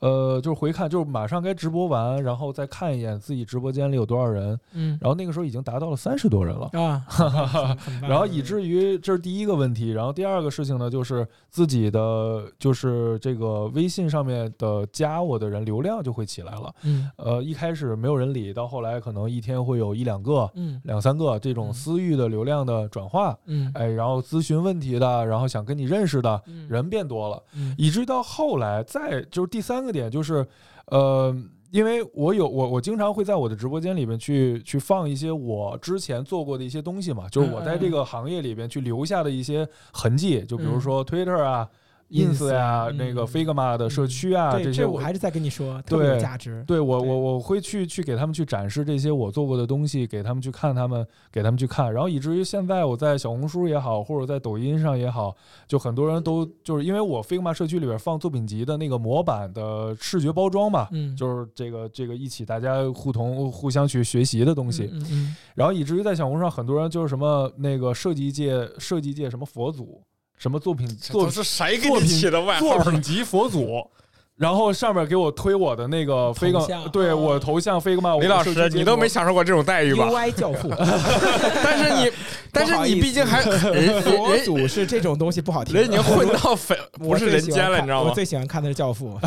[0.02, 7.06] 呃，就是回看，就是马上该直播完，然后再看一眼自己直播间里有多少人，嗯，然后那个时候已经达到了三十多人了啊，
[8.02, 27.42] 然后以至于这是第一个问题，然后第二个事情呢，就是自己的就是这个微信上面的加我的人流量就会起来了，嗯，呃，一开始没有人理，到后来可能一天会有一两个，嗯，两三个这种私域的流量的转化，嗯，哎，然后咨询问题的，然后想跟你认识的人变多了，
[27.78, 29.85] 以至于到后来再就是第三。
[29.86, 30.46] 个点就是，
[30.88, 31.36] 呃，
[31.72, 41.70] 因为我有我我经常会在我的直播间里面去去放一些我之前做过的一些东西嘛，就是我在这个行业里边去留下的一些痕迹，就比如说 Twitter 啊。
[42.10, 46.64] Ins 呀，那个 Figma 的社区啊，这些我还是在跟你说，特别有价值。
[46.68, 55.36] 对我，我我会去去给他们去展示这些我做过的东西，给他们去看，他们给他们去看，然后以至于现在我在小红书也好，或者在抖音上也好，
[55.68, 70.02] 就很多人都就是因为我 Figma 社区里边放作品集的那个模板的视觉包装嘛，嗯，就是这个这个一起大家互同互相去学习的东西，嗯嗯，然后以至于在小红书上很多人就是什么那个设计界设计界什么佛祖。
[70.38, 70.88] 什么作品？
[70.98, 72.60] 作是谁给你起的外号？
[72.60, 73.90] 作品集佛祖。
[74.38, 76.60] 然后上面给我推我的那个飞哥，
[76.92, 80.70] 对我头像飞哥嘛，李老师，你都没享受过这种待遇吧？UI 教父，
[81.64, 82.12] 但是你，
[82.52, 83.42] 但是你毕竟还
[84.04, 88.10] 佛祖是这种东西不好听，人已经混到粉不是人间了，你知道吗？
[88.10, 89.18] 我最喜欢看的是教父，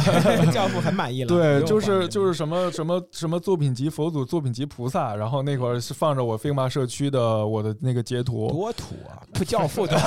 [0.52, 1.28] 教父很满意了。
[1.28, 9.24] 对，就是就是什么什么什么作品集佛祖，作品集菩萨，然后那会儿是放着我飞马社区的我的那个截图，多土啊！
[9.32, 9.98] 不教父的，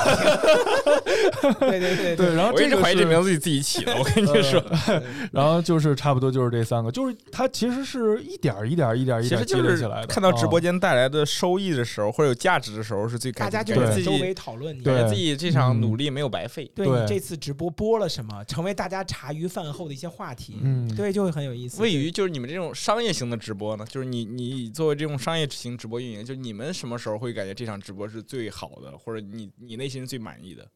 [1.60, 4.62] 对对对对，然后我一直怀疑这名字自己起的，我跟你说。
[5.32, 10.08] 然后就是差不多就是这三个，就是它其实是一点一点一点一点积累起来的。
[10.08, 16.72] 看到直播间带来的收益的时候，或者有价值的时候，是最大家就在周围讨论，对自己这场努力没有白费。
[16.76, 16.88] 对。
[16.88, 21.82] 你这次直播播了什么，成为大家茶余饭后的一些话题，嗯，对，就会很有意思。
[21.82, 30.68] 位于就是你们这种商业型的直播呢，就是你你作为这种商业型直播运营，就你们什么时候会感觉这场直播是最好的，或者你你内心是最满意的？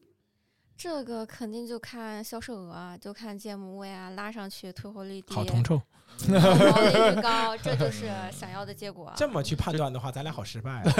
[0.78, 5.80] 这个肯定就看销售额啊，就看 GMV 啊，拉上去退货率低，好铜臭，
[6.28, 9.10] 毛利率高，这就是想要的结果。
[9.16, 10.70] 这么去判断的话，咱俩好失败。
[10.70, 10.82] 啊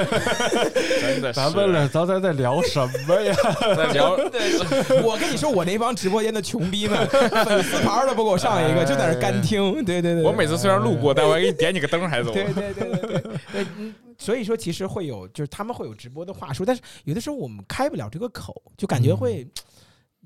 [1.03, 3.35] 真的，咱们俩咱咱在聊什么呀？
[3.77, 4.13] 在聊。
[5.05, 7.07] 我跟你说，我那帮直播间的穷逼们，
[7.45, 9.85] 粉丝牌都不给我上一个，就在那干听。
[9.85, 12.33] 对对对，我每次虽然路过，但我还给你点几个灯还走。
[12.33, 13.93] 对对对对对。
[14.19, 19.47] 所以说，其实会有，就是他们会有直播的话术，但是有的时候我们开不了这个口，就感觉会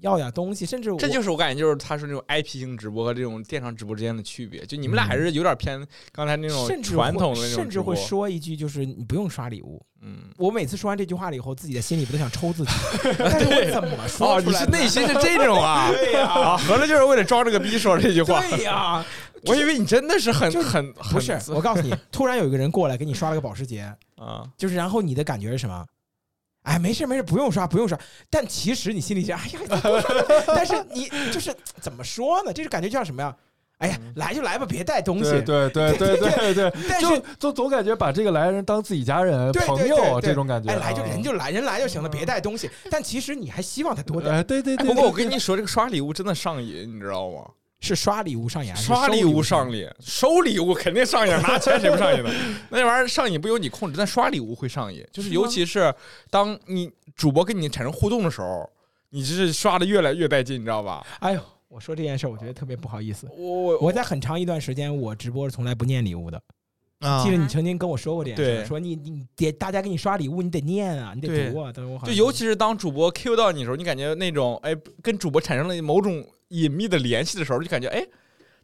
[0.00, 9.80] 要点东西，甚至这就是我感觉就是他说那种 IP 型直播和这种电商直播之间的区别，就你们俩还是有点偏刚才那种传统的那种，甚至会说一句就是你不用刷礼物。
[10.02, 12.70] 嗯，我每次说完这句话了以后，自己的心里不都想抽自己？
[13.18, 14.36] 但是我怎么说？
[14.36, 15.88] 哦，你是内心是这种啊？
[15.92, 18.40] 对呀，啊，合着就是为了装这个逼说这句话？
[18.48, 19.04] 对呀。
[19.44, 25.82] 我以为你真的是很很不是，我告诉你，突然有一个人过来给你刷了个保时捷 啊，就是然后你的感觉是什么？
[26.62, 27.98] 哎，没事没事，不用刷不用刷。
[28.28, 29.60] 但其实你心里想，哎呀，
[30.46, 32.52] 但是你就是怎么说呢？
[32.52, 33.34] 这是感觉叫什么呀？
[33.78, 35.30] 哎呀，来就来吧，别带东西。
[35.40, 40.70] 对对对 对对，但是就总感觉把这个来人当自己家人朋友这种感觉。
[40.70, 42.70] 哎，来就人就来，人来就行了，别带东西。
[42.90, 44.34] 但其实你还希望他多点。
[44.34, 44.86] 哎，对对对。
[44.86, 47.38] 不过我跟你说，这个刷礼物真的上瘾，你知道吗？
[47.80, 52.30] 是刷礼物上瘾，刷礼物上瘾，收礼物肯定上瘾，拿钱谁不上瘾呢？
[52.68, 55.92] 那玩意儿上瘾不由你控制，但刷礼物会上瘾，就是尤其是
[56.28, 58.68] 当你主播跟你产生互动的时候，
[59.08, 61.02] 你就是刷的越来越带劲，你知道吧？
[61.20, 63.26] 哎呦，我说这件事，我觉得特别不好意思。
[63.34, 66.40] 我我在很长一段时间，我直播是从来不念礼物的。
[67.24, 71.72] 记得你曾经跟我说过这件事，说你你得大家给你刷礼物，你得念啊，你得读啊。
[72.04, 76.22] 就尤其是当主播 Q 到你的时候，你感觉那种哎，跟主播产生了某种。
[76.50, 78.06] 隐秘的联系的时候，就感觉哎，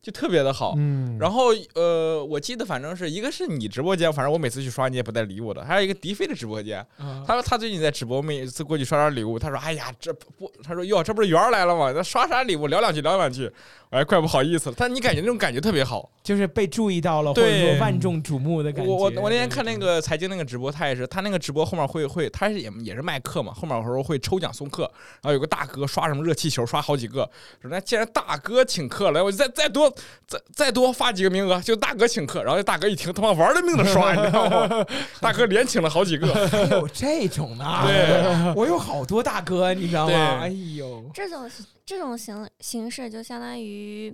[0.02, 0.74] 就特别的好。
[0.77, 5.64] 嗯，然后呃，我记得反正是一个是你直播间，反正我每次去刷你也不带理我的。
[5.64, 6.86] 还有一个迪飞的直播间，
[7.27, 11.93] 他说他最近在直播，每次过去刷刷礼物，他说哎呀，这不，他说哟，这不是圆儿来了吗？
[11.94, 12.66] 那刷啥礼物？
[12.66, 13.51] 聊两句，聊两句。
[13.90, 18.90] 哎，怪不好意思了，但你感觉那种感觉特别好，就是被注意到了，或者说万众瞩目的感觉。
[18.90, 24.90] 我我我那天看那个财经那个直播，他也是，他那个直播后面会会，他是也也是卖课嘛，后面有时候会抽奖送课，
[25.23, 27.31] 然后有个大哥刷什么热气球，刷好几个，
[27.62, 29.86] 说那既然大哥请客了，我就再再多
[30.27, 32.43] 再再多发几个名额，就大哥请客。
[32.43, 34.87] 然后大哥一听，他妈玩了命的刷， 你知道吗？
[35.21, 36.27] 大哥连请了好几个，
[36.71, 40.41] 有这种的，对，我有好多大哥，你知道吗？
[40.43, 41.51] 哎呦，这种。
[41.87, 44.13] 这种形形式就相当于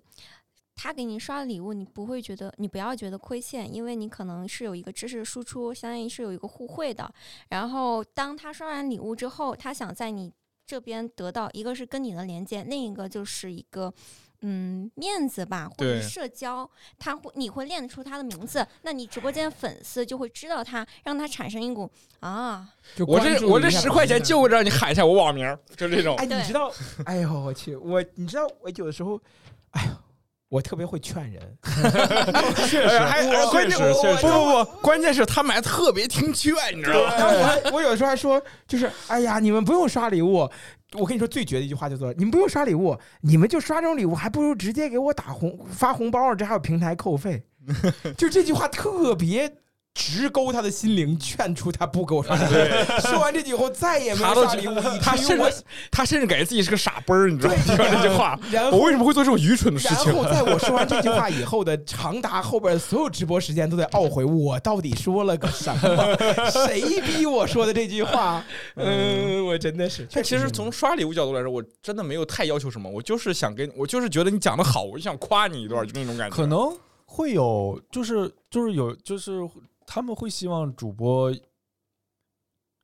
[0.76, 7.10] 他给你刷礼物，你不会觉得，你不要觉得亏欠，因为你可能是有一个知识输出，相当于是有一个互惠的。
[7.48, 10.30] 然后当他刷完礼物之后，他想在你
[10.66, 13.90] 这边得到一个是跟你的连接，另一个就是一个。
[14.42, 21.90] 嗯，面子吧，或者社交，他会你会练出他的名字，那你直播间粉丝就会知道他，让他产生一股
[22.20, 22.68] 啊，
[23.06, 26.16] 我这我这十块钱就让你喊一下我网名，就这种。
[26.16, 26.72] 哎，你知道？
[27.06, 29.20] 哎呦我去，我你知道我有的时候，
[29.70, 29.92] 哎呦。
[30.52, 31.40] 我特别会劝人，
[32.68, 33.84] 确实，还关键不
[34.20, 37.14] 不不，关键是他们还特别听劝，你知道吗？
[37.64, 38.38] 我我有的时候还说，
[38.68, 40.46] 就是哎呀，你们不用刷礼物。
[40.98, 47.42] 我跟你说最绝的一句话叫做：你们不用刷礼物，你们就刷这种礼物，还不如直接给我打红发红包，这还有平台扣费。
[48.18, 49.48] 就这句话特别
[49.94, 53.00] 直勾他的心灵，劝出他不给我刷礼物。
[53.02, 54.74] 说完这句以后，再也没有刷礼物。
[55.00, 57.62] 他甚至他甚至感觉自己是个傻逼儿，你知道吗？
[57.66, 60.06] 听完这句话，然后我为什么会做这种愚蠢的事情？
[60.06, 66.16] 然后在我说完 这句话以后的长达后边所有直播时间，都在懊悔我到底说了个什么？
[66.50, 68.42] 谁逼我说的这句话？
[68.76, 70.08] 嗯，我真的是。
[70.10, 76.34] 但其实从刷礼物角度来说，我真的没有太要求什么，我就是想跟我就是觉得你讲的好，我就想夸你一段，就那种感觉。
[76.34, 76.74] 可能
[77.04, 79.42] 会有，就是就是有，就是。
[79.94, 81.30] 他们会希望主播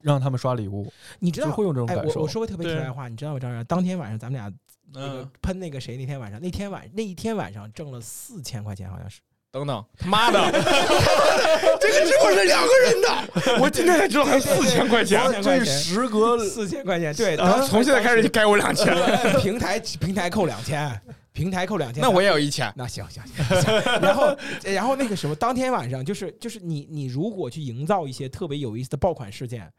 [0.02, 2.20] 让他们刷礼物，你知道会有这种感受。
[2.20, 3.40] 我说个特别题外话，你知道吗？
[3.40, 4.52] 张然，当天晚上咱们俩
[4.92, 9.20] 那个喷那个谁，那天晚上那天晚那一天晚上挣了四千块钱，好像是。
[9.50, 10.38] 等等，他妈的，
[11.80, 17.34] 这个直播是两个人的， 我今天才知道还四千块钱，这时隔四千块钱，对，
[17.66, 21.00] 从现在开始就该我两千了，平台平台扣两千。
[21.38, 22.72] 平台扣两千，那我也有一千。
[22.76, 29.72] 那行行行， 然后然后那个什么，当天晚上就是就是你你如果去营造一些特别有意思的爆款事件，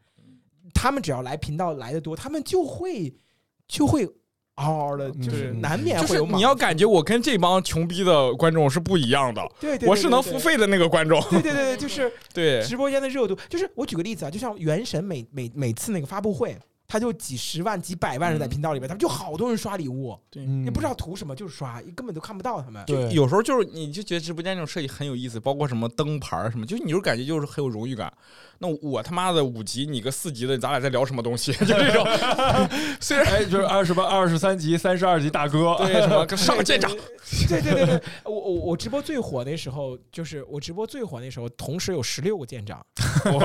[0.72, 3.14] 他们只要来频道来的多，他们就会
[3.68, 4.06] 就会
[4.54, 6.24] 嗷嗷的，就是难免会有。
[6.28, 11.20] 你要感觉我跟这帮穷逼的观众是不一样的，对，我是能付费的那个观众。
[11.28, 16.56] 对对对对，就是 对直播间的热度，就是我举个例子啊，就像原神每每每次那个发布会。
[16.90, 22.84] 他就几十万、几百万人在频道里面，他们就好多人刷礼物，对，你不知道图什么，就是刷，根本就看不到他们。
[22.84, 28.12] 对，有时候就是你就觉得直播间这种设计很有意思，包括什么灯牌什么，就你就感觉就是很有荣誉感。
[28.62, 31.52] 那我他妈的五级，你个四级的，咱俩在聊什么东西？
[31.64, 32.04] 就这种，
[33.00, 36.90] 虽然哎，就是二十八、二十三级、三十二级大哥，对什么 上个舰长，
[37.48, 42.84] 对对对对，我我我直播最火那时候，就是我直播最火那时候，同时有十六个舰长，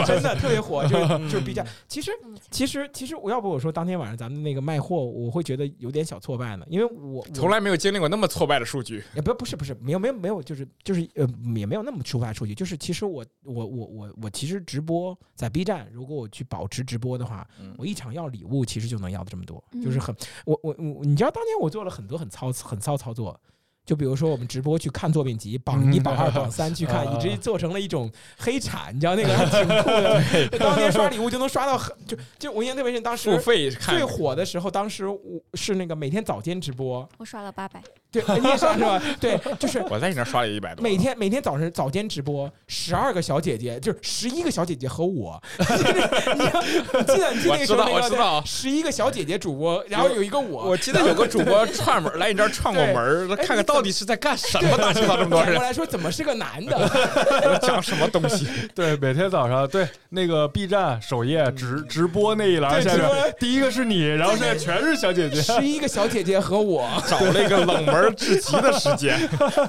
[0.05, 1.63] 真的特别火，就就比较。
[1.88, 2.11] 其实
[2.51, 9.03] 其实其实我要不我说当天晚上咱们那个卖货，我会觉得有点小挫败呢，因为我从来没有经历过那么挫败的数据。
[9.16, 15.18] 也不不是不是没有没有没有，就是就是呃也没有那么挫败数据，就是其实我我我我我其实直播。
[15.36, 17.45] 在 B 站，如果我去保持直播的话，
[17.78, 23.38] 我一场要礼物其实就能要的这么多，就是很我我我，你知道当年我做了很多很糙很糙操作。
[23.86, 30.22] 就比如说我们直播去看作品集，榜一、榜二、 榜三去看，以至于做成了一种黑产，你知道那个还挺酷的。
[30.57, 35.20] 当年刷礼物就能刷到很就就我印象特别深，当时付费最火的时候，当时我
[35.53, 37.82] 是那个每天早间直播，我刷了八百，
[38.22, 39.02] 对，你也刷是吧？
[39.22, 40.84] 对，就是我在你那刷了一百多。
[40.84, 53.86] 每天每天早晨早间直播，十二个小姐姐，就是十一个小姐姐和我， 你记得你记得那时候那个十一个小姐姐主播，然后有一个我，我记得有个主播 串门来你这儿串过门，看看到。
[53.86, 54.76] 底是在干什么？
[54.76, 57.60] 打听到这么多人，我来说怎么是个男的？
[57.62, 58.48] 讲什么东西？
[58.74, 63.08] 对，每天早上对那个 B 站首页直直播那一栏下面，
[63.40, 69.18] 第一个是你，然后现在全是小姐姐，十一个小姐姐和我找了一个冷门至极的时间，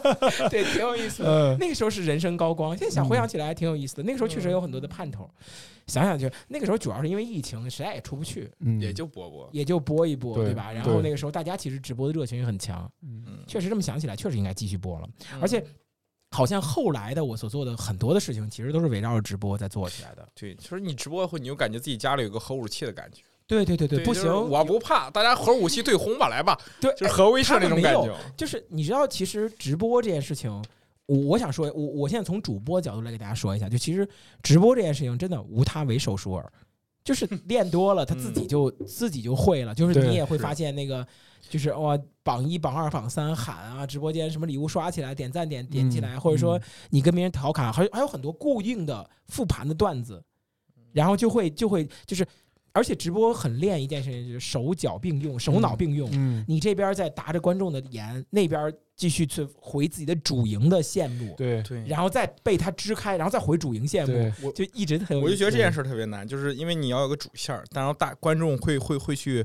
[0.50, 1.56] 对，挺有意思的。
[1.58, 4.02] 那个时候是人生高光，现在想回想起来还挺有意思的。
[4.02, 5.28] 那个时候确实有很多的盼头。
[5.86, 8.50] 想想就那个时候，主要是因为疫情，实在也出不去，
[8.80, 10.72] 也就播播，也就播一播，对吧？
[10.72, 15.08] 然后那个时候，大家其实直播的热情也很强，嗯，确实这么想起来，确实应该继续播了。
[15.40, 15.64] 而且，
[16.32, 20.28] 好像后来的我所做的很多的事情，其实都是围绕着直播在做起来的。
[20.34, 23.22] 对，其实你直播后，你就感觉自己家里有个核武器的感觉。
[23.46, 28.12] 对对对对，不行，我不怕，大家核武器对轰吧，来吧， 对，就是核威慑那种感觉。
[28.36, 30.50] 就是你知道，其实直播这件事情。
[31.06, 34.08] 我我想说，我我现在从主播角度来给大家说一下，就其实
[34.42, 36.52] 直播这件事情真的无他为手熟耳，
[37.04, 39.72] 就是练多了他自己就自己就会了。
[39.72, 41.06] 就是你也会发现那个，
[41.48, 46.60] 就是哇，榜一、榜二、榜三喊啊，直播间什么礼物刷起来，点赞点点起来，或者说
[46.90, 50.20] 你跟别人调侃，还还有很多固定的复盘的段子，
[50.92, 52.26] 然后就会就会就是。
[52.76, 56.10] 而且直播很练一件事情，就是手脚并用，手脑并用。
[56.12, 61.34] 嗯，你这边在答着观众的言，那边继续去回自己的主营的线路。
[61.36, 64.32] 对对，然后再被他支开，然后再回主营线路。
[64.42, 69.42] 我就一直很，我就觉得这件事特别难，就是因为你要有个主线，但是大观众会会会去。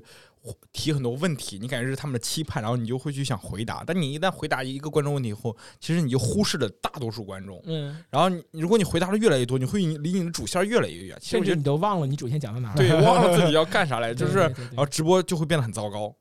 [0.73, 3.83] 提很多问题，你感觉是他们的期盼，然后你就会去想回答。
[3.85, 7.61] 但你一旦回答一个观众问题以后，其实你就忽视了大多数观众。
[7.65, 8.03] 嗯。
[8.09, 11.17] 然后你如果你回答的越来越多，你会离你的主线越来越远。
[11.21, 12.75] 甚至你都忘了你主线讲到哪了。
[12.75, 16.15] 对，忘了自己要干啥来， 就是然后直播就会变得很糟糕。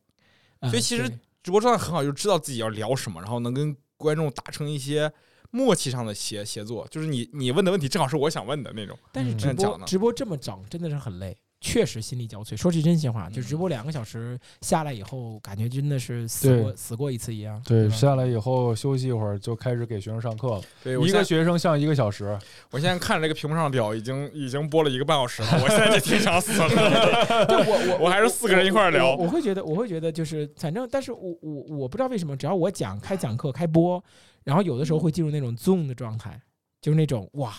[0.69, 1.09] 所以其实
[1.43, 5.11] 直播状态很好，就知道自己要聊什么，然后能跟观众达成一些
[5.51, 6.87] 默契上的协协作。
[6.91, 8.99] 就是你你问的问题正好是我想问的那种。
[9.11, 11.35] 但是直播直播这么整真的是很累。
[11.61, 12.57] 确实心力交瘁。
[12.57, 17.61] 说句真心话，就直播两个小时下来以后，感觉真的是死过死过一次一样。
[17.67, 20.63] 对，下来以后休息一会儿，就开始给学生上课了。
[20.83, 22.39] 对，一个学生像一个小时。
[22.71, 25.49] 我现在看着这个屏幕上的表，已经已经播了一个半小时了。
[25.63, 26.67] 我现在就挺想死了。
[27.49, 29.15] 我我 我还是四个人一块聊。
[29.17, 34.03] 我会觉得，我会觉得，就是反正，但是我我我不知道为什么，只要我讲开讲课开播，
[34.45, 36.41] 然后有的时候会进入那种 zoom 的状态，
[36.81, 37.53] 就是那种哇。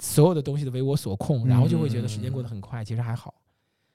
[0.00, 3.34] 所有的东西都为我所控，然后就会觉得时间过得很快，其实还好。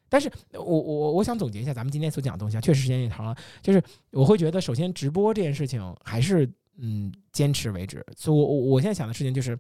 [0.07, 3.35] 但是我我我想总结一下咱们今天所讲的东西啊，确实时间也长了。
[3.61, 8.05] 就是我会觉得，首先直播这件事情还是嗯坚持为止。
[8.15, 9.57] 所以我我我现在想的事情就是，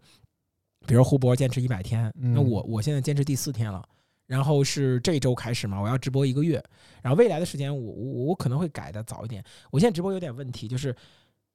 [0.85, 3.83] 比如胡博坚持一百天，那我我现在坚持第四天了，
[4.27, 6.63] 然后是这周开始嘛，我要直播一个月，
[7.01, 9.43] 然后未来的时间我我我可能会改的早一点。
[9.71, 10.95] 我现在直播有点问题，就是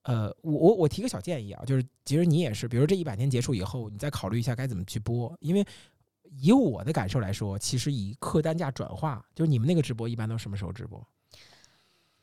[0.02, 5.66] 呃我我我提个小建议啊，就是其实你也是，比如这一百天结束以后，你再考虑一下该怎么去播，因为。
[6.38, 11.04] 以我的感受来说，其实以客单价转化，就是你们那个直播一般都什么时候直播？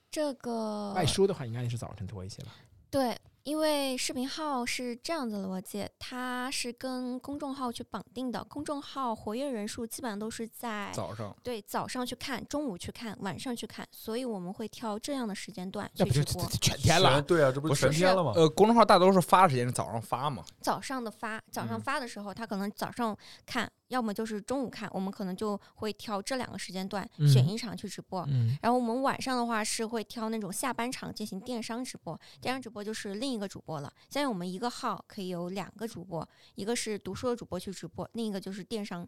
[0.09, 2.55] 这个卖书的话，应该是早晨多一些吧？
[2.89, 3.13] 对。
[3.47, 8.43] 因为视频号是这样的逻辑，它是跟公众号去绑定的。
[8.43, 16.45] 公众号活跃人数基本上都是在早上，对，早上去看，中午去看，晚上去看，所以我们会挑这样的时间段去直播。
[16.61, 18.33] 全天了，对啊，这不是全天了吗？
[18.35, 20.43] 呃，公众号大多数发时间是早上发嘛。
[20.59, 23.71] 早上的发，早上发的时候，他可能早上看。
[23.87, 28.27] 要么就是中午看，我们可能就会挑这两个时间段选一场去直播。
[28.61, 32.19] 然后我们晚上的话是会挑那种下半场进行电商直播。
[32.41, 33.91] 电商直播就是另一个主播了。
[34.09, 39.07] 现在我们一个号可以有两个主播，一个是读书的主播去直播，另一个就是电商。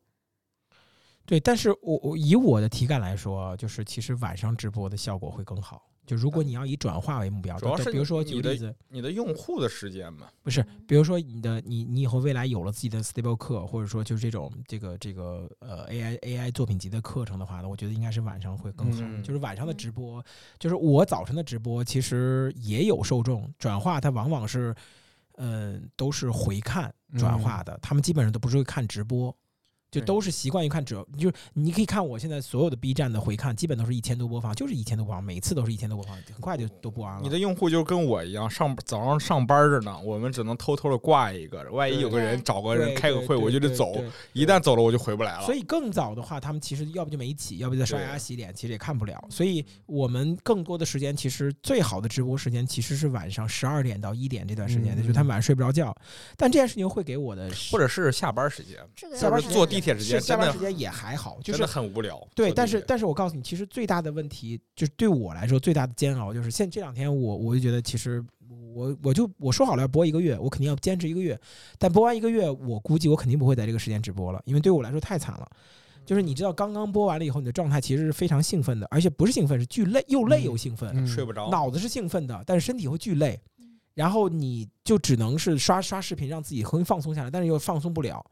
[1.26, 5.86] 对，但是我我以我的体感来说，就是其实晚上直播的效果会更好。
[6.10, 19.22] 就如果你要以转化为目标，主要是比如说举例子，你的用户的时间嘛，不是，比如说你的你你以后未来有了自己的 stable 课，或者说就是这种这个这个呃 AI AI 作品集的课程的话呢，我觉得应该是晚上会更好。
[19.22, 20.26] 就是晚上的直播，
[20.58, 24.74] 就是我早晨的直播其实也有受众转化，它往往是
[25.38, 29.32] 嗯都是回看转化的，他们基本上都不是会看直播。
[29.92, 37.22] 就都是习惯于看折，就是你可以看我现在所有的 B 站的回看，基本都是一千多播放，就是一千多播放，每次都是一千多播放，很快就都播完了。
[37.24, 43.96] 你的用户就跟我一样，上早上上班着呢，我们只能偷偷的挂一个，万一有个人找个人开个会，我就得走，
[44.34, 45.46] 一旦走了我就回不来了。
[45.46, 49.20] 所以更早的话，他们其实要不就没起，要不就在刷牙洗脸，其实也看不了。
[49.30, 55.96] 所以我们更多的时间，其实最好的直播时间其实是晚上十二点到一点这段时间，就是他们晚上睡不着觉。
[56.38, 58.78] 但这件事情会给我的，或者是下班时间，
[59.18, 62.22] 下班坐地铁时间，下班时间也还好，就是很无聊。
[62.36, 68.24] 对，但是但是我告诉你，其实最大的问题就是对我来说最大的煎熬，就是现这两天我我就觉得，其实
[68.74, 71.40] 我我就我说好了要播一个月，我肯定要坚持一个月。
[71.78, 75.50] 但播完一个月，我估计我肯定不会在这个时间直播了，因为对我来说太惨了。
[76.06, 81.52] 就是你知道，刚刚播完了以后，你的状态其实是非常兴奋的，而且不是兴奋，是巨累，又累又兴奋，睡不着。
[81.52, 83.40] 脑子是兴奋的，但是身体会巨累，
[83.94, 88.26] 然后你就只能是刷刷视频，让自己很放松下来，但是又放松不了。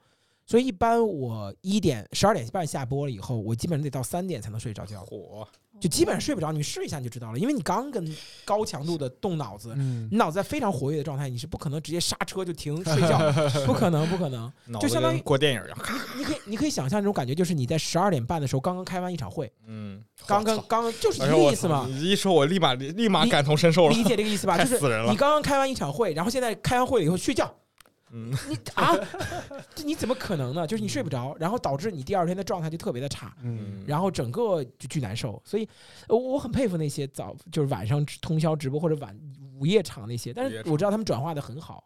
[0.47, 5.03] 所以一般我一点十二点半下播了以后，我基本上得到三点才能睡着觉。
[5.03, 5.45] 火，
[5.81, 6.53] 就基本上睡不着。
[6.53, 8.15] 你试一下你就知道了，因为你刚跟
[8.45, 13.19] 高强度的动脑子，你脑子在非常活跃的状态，你是不可能直接刹车就停睡觉，
[13.67, 14.49] 不可能，不可能。
[14.79, 15.77] 就相当于过电影一样。
[16.15, 21.85] 你你可以你可以想象这种感觉，就是你在十二点半的时候刚刚开完一场会，嗯，刚刚刚就是这个意思嘛。
[21.89, 24.57] 你一说，我立马立马感同身受了，理解这个意思吧？
[24.63, 24.79] 就是
[25.09, 27.53] 你刚刚开完一场会，然后现在开完会了以后睡觉。
[28.11, 28.95] 嗯，你啊，
[29.75, 30.65] 这你怎么可能呢？
[30.65, 35.41] 就是你睡不着，然后导致你第二天的状态就特别的差，嗯，然后整个就巨难受。
[35.45, 35.67] 所以，
[36.07, 39.17] 我我很佩服那些早就是晚上通宵直播或者晚
[39.59, 41.83] 午夜场那些，但是我知道他们转化的很好，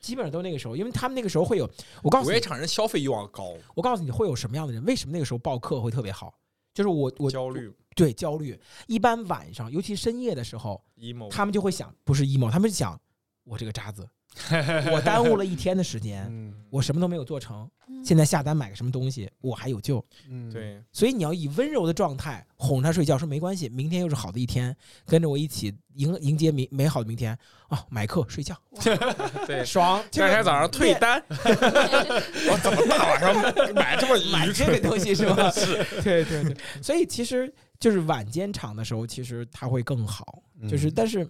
[0.00, 1.68] 基本上都那个时候，因为他们那个时候会有。
[2.02, 3.54] 我告诉你，午夜场人消费欲望高。
[3.74, 4.84] 我告诉你会有什么样的人？
[4.84, 6.32] 为什么那个时候报课会特别好？
[6.72, 8.56] 就是我我焦虑，对焦虑。
[8.86, 13.00] 一般晚上，尤其深夜的时候，emo，他们就会想，不是 emo，他们想
[13.42, 14.08] 我这个渣子。
[14.92, 17.68] 我耽误了一天的时间，我什么都没有做成。
[18.04, 20.04] 现在下单买个什么东西，我还有救。
[20.28, 20.80] 嗯，对。
[20.92, 24.74] 所以你要以温柔的状态哄他睡觉，说没关系，明天又是好的一天，
[25.04, 27.36] 跟着我一起迎迎接明美好的明天
[27.68, 27.84] 啊！
[27.90, 28.56] 买课睡觉，
[29.46, 30.02] 对， 爽。
[30.12, 35.50] 第二天早上退单，我怎么大晚上买这么买这个东西是吧？
[35.50, 36.56] 是，对对对。
[36.80, 41.26] 所以其实就是晚间场的时候，其实它会更好，就是但是。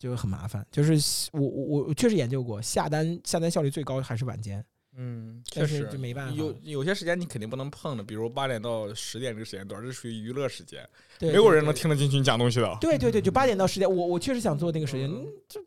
[0.00, 4.64] 就很麻烦，就是我我我确实研究过，下单下单效率最高还是晚间，
[4.96, 10.88] 嗯，确实就没办法，有有些时间你肯定不能碰的，比如八点到十点这个时间段，这属于娱乐时间，
[11.20, 12.78] 没有人能听得进去你讲东西的。
[12.80, 15.06] 对对对，就八点到十点，我我确实想做那个时间，
[15.46, 15.60] 就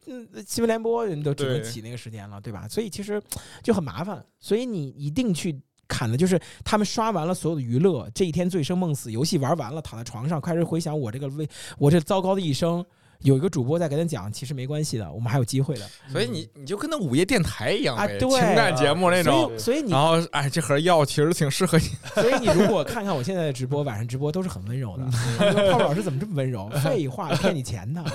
[0.48, 2.68] 新闻联播人都只能起那个时间了，对吧？
[2.68, 3.22] 所以其实
[3.62, 11.48] 就很麻烦，所以你一定去砍的就是他们刷完了所有的娱乐，这一天醉生梦死，游戏玩完了，躺在床上开始回想我这个为
[11.78, 12.84] 我这糟糕的一生。
[13.24, 15.82] 有一个主播在跟他讲，其实没关系的，我们还有机会的。
[16.12, 19.52] 所以你你就跟那午夜电台一样呗，啊对情感节目那种。
[19.58, 21.86] 所以你然后哎，这盒药其实挺适合你。
[22.14, 25.04] 所以你如果看看我现在的直播，晚上直播都是很温柔的。
[25.72, 26.70] 泡泡老师怎么这么温柔？
[26.84, 28.04] 废话，骗你钱的。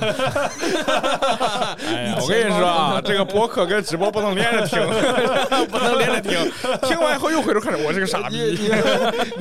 [2.21, 4.79] 我跟你说啊，这个播客跟直播不能连着听，
[5.69, 6.39] 不能连着听。
[6.89, 8.37] 听完以后又回头看着我是个傻逼。
[8.37, 8.69] 你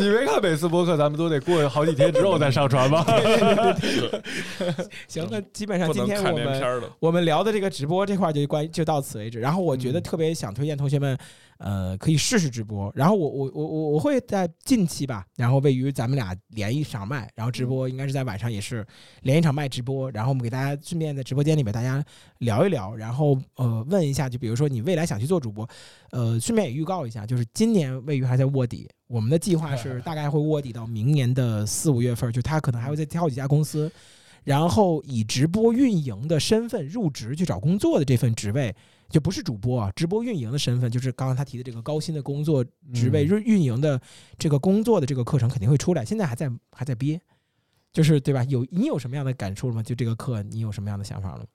[0.06, 3.06] 你没看每次播客咱们都得过好几天之后再上传吗？
[5.08, 6.84] 行，那基本上今天我们。
[7.00, 9.40] 我们聊的这个直播这块就关就到此为止。
[9.40, 11.18] 然后我觉得嗯特别想推荐同学们，
[11.58, 12.92] 呃，可以试试直播。
[12.94, 18.86] 然后我我我我我会在近期吧，然后位于咱们俩连一场麦，然后直播应该是在晚上也是
[19.24, 20.12] 连一场麦直播。
[20.12, 22.04] 然后我们给大家顺便在直播间里面大家
[22.38, 25.68] 聊一聊，然后呃问一下，就比如说你未来想去做主播，
[26.12, 28.88] 呃，顺便也预告一下，就是今年位于还在卧底。
[29.08, 33.90] 我们的计划是大概会卧底到明年的四五月份，就他可能还会再挑几家公司，
[34.48, 38.74] 然后以直播运营的身份入职去找工作的这份职位，
[39.10, 42.64] 就不是主播啊，直播运营的身份，就是刚刚他提的这个高薪的工作
[42.94, 44.02] 职位，嗯运运营的
[44.40, 47.20] 这个工作的这个课程肯定会出来，现在还在还在憋，
[47.92, 48.42] 就是对吧？
[48.46, 49.84] 有你有什么样的感触了吗？
[49.84, 51.48] 就这个课，你有什么样的想法了吗？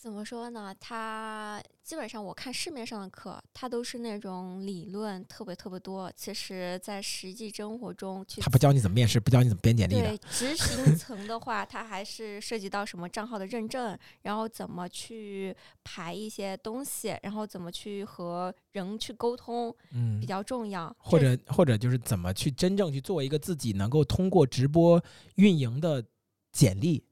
[0.00, 0.72] 怎么说呢？
[0.78, 6.10] 他基本上我看市面上的课，他都是那种理论特别特别多。
[6.14, 15.52] 其实，在实际生活中去他不教你怎么面试，不教你怎么编简历的对，执行层的话，它还是涉及到什么账号的认证，然后怎么去
[15.82, 20.94] 排一些东西，然后怎么去和人去沟通，嗯比，较重要。
[21.00, 25.02] 或者或者就是怎么去真正去做一个自己能够通过直播
[25.34, 26.04] 运营的
[26.52, 27.04] 简历，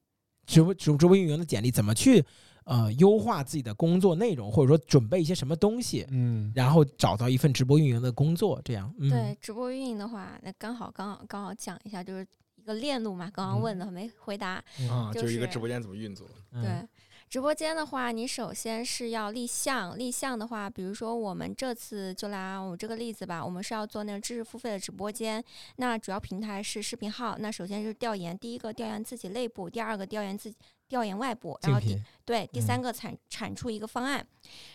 [0.46, 2.24] 直播直直播运营的简历，怎么去
[2.66, 8.92] 呃优化自己的工作内容，或者说准备一些什么东西，嗯，然后找到一份直播运营的工作，这样。
[8.98, 12.26] 嗯、对，直播运营的话，那刚好刚好刚好讲一下，就是
[12.56, 13.30] 一个链路嘛。
[13.32, 16.28] 刚刚问的没回答，啊，就就是一个直播间怎么运作。
[16.52, 16.88] 嗯对，
[17.28, 19.96] 直播间的话，你首先是要立项。
[19.96, 25.42] 立项的话，比如说我们这次就拿我这个例子吧，我们是要做那个知识付费的直播间。
[25.76, 27.36] 那主要平台是视频号。
[27.38, 30.56] 那首先是调研，第一个调研自己内部，第二个调研自己
[30.88, 34.26] 调研外部，然后第，对，第嗯三个产产出一个方案，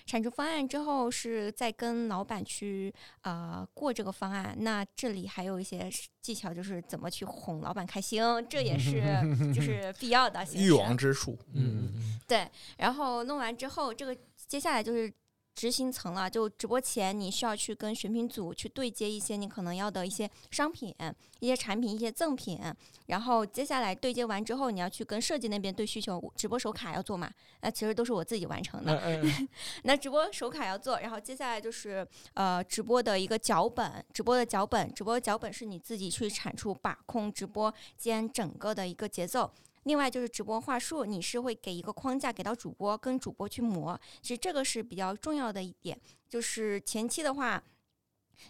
[0.06, 4.56] 产出方案之后是再跟老板去呃过这个方案。
[4.60, 5.90] 那这里还有一些
[6.22, 9.02] 技巧，就是怎么去哄老板开心，这也是
[9.54, 10.46] 就是必要的。
[10.46, 15.12] 其欲实望之术，嗯嗯对，然后弄完之后，这个接下来就是
[15.56, 16.30] 执行层了。
[16.30, 20.96] 就直播前，你需要去跟选品组去对接一些你可能要的一些商品、
[21.40, 22.60] 一些产品、一些赠品。
[23.08, 27.30] 然后接下来对接完之后，你要去跟设计那边对需求，直播手卡要做嘛？
[27.62, 28.98] 那其实都是我自己完成的。
[29.00, 29.48] 嗯嗯
[29.84, 39.52] 那直播手卡要做，然后接下来就是呃直播的一个脚本，直播的脚本，直播的脚本是你自己去产出、把控直播间整个的一个节奏。
[39.84, 44.00] 另外就是直播话术，你是会给一个框架给到主播，跟主播去磨。
[44.22, 46.00] 其实这个是比较重要的一点，
[46.30, 47.64] 就是前期的话。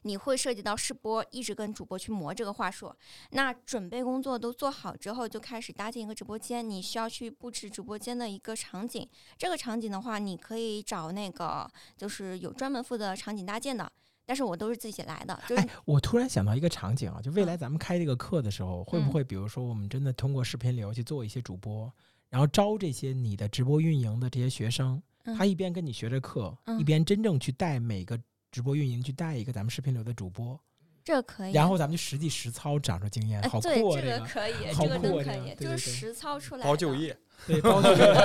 [0.03, 2.95] 你会涉及到试播，一直跟主播去磨这个话术。
[3.32, 6.68] 那准备工作都做好之后，就开始搭建一个直播间。
[6.68, 9.06] 你需要去布置直播间的一个场景。
[9.38, 13.91] 这个场景的话，你可以找那个就是有专门负责场景搭建的，
[14.26, 21.91] 但是我都是自己来的，就是哎，我突然想到一个场景啊，就未来嗯咱们开这个课的时候，会不嗯会比如说我们真的通过视频流去做一些主播，
[22.30, 28.18] 然后招这些你的直播运营的这些学生，嗯他一边跟你学着课，一嗯边真正去带每个
[28.52, 30.60] 直播运营去带一个咱们视频流的主播，
[31.03, 31.52] 这可以。
[31.52, 33.95] 然后咱们就实际实操长出经验，哎，好酷对，啊！
[33.95, 36.64] 这这个个可以，这个酷啊这个真可以，就是实操出来。
[36.64, 37.18] 包就业，
[37.48, 38.15] 对包就业，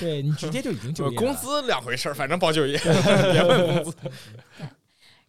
[0.00, 2.78] 对你直接就已经就业 了工资两回事儿，反正包就业，
[3.32, 3.96] 别问工资。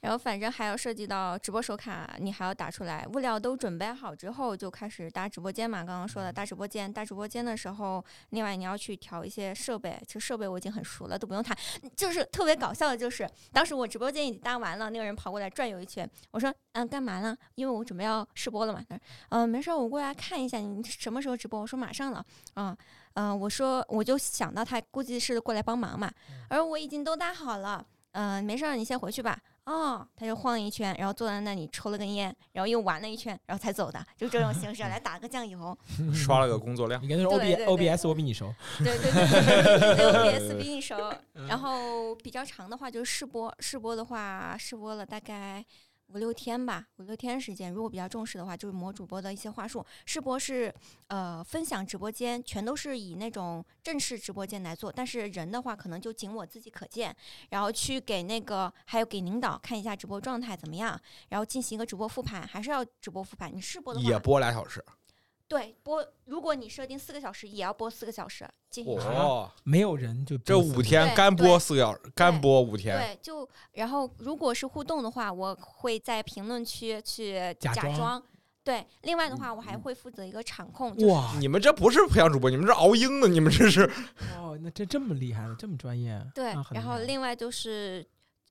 [0.06, 3.03] 然后反正还要涉及到直播手卡，你还要打出来。
[3.15, 5.80] 物料都准备好之后，就开始搭直播间嘛。
[5.80, 9.99] 刚刚说的搭直播间，搭直播间的时候，另外你要去调一些设备。
[10.06, 11.57] 其实设备我已经很熟了，都不用谈。
[11.95, 17.36] 就是特别搞笑的，就是当时我直播间已经搭完了，那个人跑过来转悠一圈，我说：“嗯，干嘛呢？
[17.56, 22.23] 因为我准备要试播了嘛。”他说：“嗯，没事儿，我过来看一下你什么时候直播。”我说：“马上了。”
[22.57, 22.77] 嗯
[23.15, 26.11] 嗯，我说我就想到他估计是过来帮忙嘛，
[26.49, 27.84] 而我已经都搭好了。
[28.11, 29.38] 嗯、没事儿，你先回去吧。
[29.65, 35.77] 哦，他就晃一圈，然后坐在那里抽了根烟，然后又玩了一圈，然后才走的，就这种形式来打个酱油。
[36.13, 40.95] 刷了个工作量，你跟他说 O B O B S 我比你熟，对对对对对对，OBS 比你熟。
[41.33, 45.63] 嗯然后比较长的话就是试播，试播的话试播了大概
[46.07, 47.72] 五六天吧，五六天时间。
[47.72, 49.86] 如果比较重视的话，就是磨主播的一些话术。
[50.06, 50.73] 试播是
[51.07, 57.14] 呃分享直播间，全都是以那种正式直播间来做，但是人的话可能就仅我自己可见，
[57.49, 60.98] 然后去给那个还有给领导看一下直播状态怎么样，
[61.30, 63.53] 然后进行一个直播复盘，还是要直播复盘。
[63.53, 64.84] 你试播的话，也播俩小时，
[65.47, 68.97] 对，播如果你设定四个小时，也要播四个小时进行。
[68.97, 78.23] 哦，没有人就这五天干播四个小时，干播五天，对，就然后如果是互动的话，我会在评论区去假装装。
[78.63, 80.91] 对，另外的话，我还会负责一个场控。
[80.97, 83.84] 就是哇你们这不是培养主播，你们这熬鹰呢，你们这是
[84.35, 86.19] 哦，那这这么厉害了，这么专业。
[86.34, 88.03] 对啊，然后另外就是，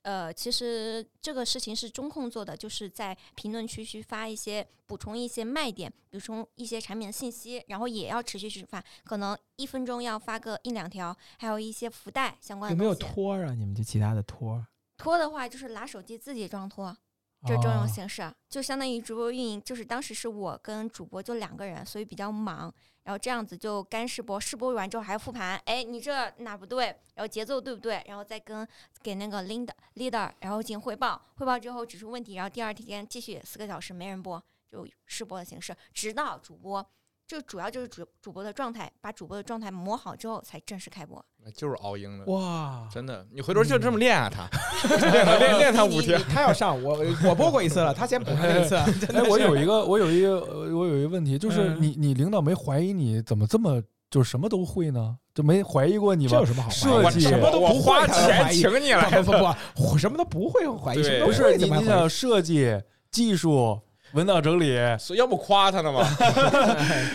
[0.05, 12.95] 呃，其实这个事情是中控做的，就是在评论区去发一些补充一些卖点，补充一些产品的信息，然后也要持续去发，可能一分钟要发个一两条，还有一些福袋相关的有没有。
[12.95, 13.55] 托儿啊？
[13.55, 14.67] 你们就其他的托儿？
[14.97, 16.97] 拖的话就是拿手机自己装拖，
[17.47, 22.73] 就这种哦形式，啊就相当于直播运营，就是当时是我跟主播就两个人，所以比较忙。
[23.05, 26.87] 然后这样子就干试播，试播完之后还要复盘，哎，你这哪不对？
[27.15, 28.03] 然后节奏对不对？
[28.07, 28.67] 然后再跟
[29.03, 36.87] 给那个 leader leader，然后进行汇报，汇报之后指出问题，然后第二天继续四个小时没人播，就试播的形式，直到主播，
[37.27, 41.25] 这主要就是主主播的状态，把主播的状态磨好之后才正式开播。
[41.55, 42.89] 就是熬鹰的，哇！
[42.93, 44.49] 真的，你回头就这么练啊，他
[45.11, 48.75] 练他练练他五天，他要上我，我播过一次了，他先补上一次。
[49.13, 55.17] 哎，我有一个，我有一个，呃我有一个问题，就是嗯你你领导没怀疑你怎么这么就是什么都会呢？
[55.35, 56.47] 就没怀疑过你吗这有？
[56.47, 57.11] 什么好怀疑的？
[57.11, 59.45] 设计什么都不花钱请你来不不不
[59.93, 62.81] 我，什么都不会怀疑，不是你你想设计、
[63.11, 63.79] 技术、
[64.15, 66.01] 文档整理，所以要不夸他呢吗？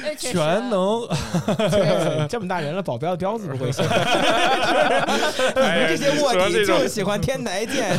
[0.03, 1.07] 哎确实全能。
[1.71, 3.81] 这这么大人了，保镖的彪子不会写。
[5.55, 7.95] 哎这些卧底就喜欢天台见，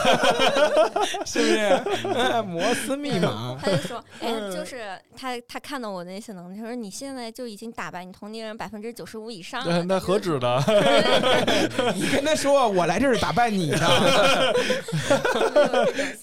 [1.26, 1.82] 是不是？
[2.04, 3.56] 嗯摩斯密码。
[3.60, 9.78] 他就说，哎，就是他他看到我的那些能力，他说你现在就已经打败你同龄人百分之九十五以上了。
[9.78, 10.62] 那那何止的？
[11.94, 14.54] 你跟他说，我来这儿是打败你的。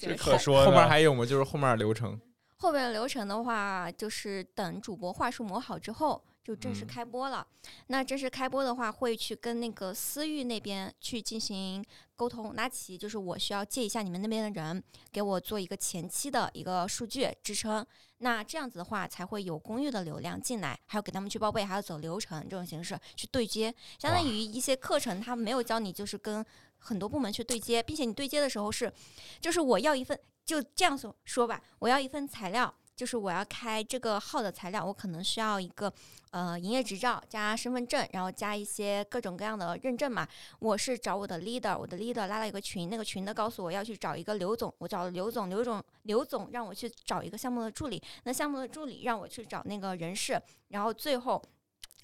[0.00, 1.26] 这可说后呢面还有吗？
[1.26, 2.18] 就是后面流程，
[2.58, 7.46] 后边的流程的话，就是等主播话术磨好之后，就正式嗯开播了。
[7.86, 11.84] 那正式开播的话，会去跟那个私域那边去进行
[12.16, 14.82] 沟通，拉起就是我需要借一下你们那边的人，
[15.12, 17.86] 给我做一个前期的一个数据支撑。
[18.18, 23.72] 那这样子的话，才会有公域的流量进来，还要给他们去报备，还要走流程这种形式去对接。
[24.00, 26.44] 相当于一些课程，他没有教你就是跟
[26.78, 28.92] 很多部门去对接，并且你对接的时候是，
[29.40, 30.18] 就是我要一份，
[30.48, 32.74] 就这样说说吧，我要一份材料。
[32.96, 35.92] 就是我要开这个号的材料，我可能需要一个
[36.32, 40.26] 呃营业执照加身份证，然后加一些各种各样的认证嘛。
[40.58, 51.40] 我是找我的 leader，我的 leader 拉了一个群，那个群的告诉我要去找一个刘总，我找刘总，刘总刘总让我去找一个项目的助理，那项目的助理让我去找那个人事，然后最后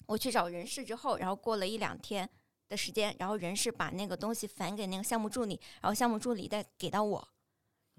[0.05, 2.29] 我去找人事之后，然后过了一两天
[2.69, 7.27] 的时间，然后人事把那个东西返给那个项目助理，然后项目助理再给到我，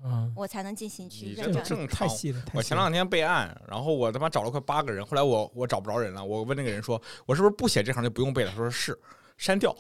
[0.05, 1.89] 嗯，我才能进行去你认证。
[2.53, 8.51] 我前两天备案，然后我他妈找了快八个人，后来我我找不着人了，我问那个人说，我是不是不写这行就不用背了？
[8.51, 8.99] 他说是，
[9.37, 9.75] 删掉。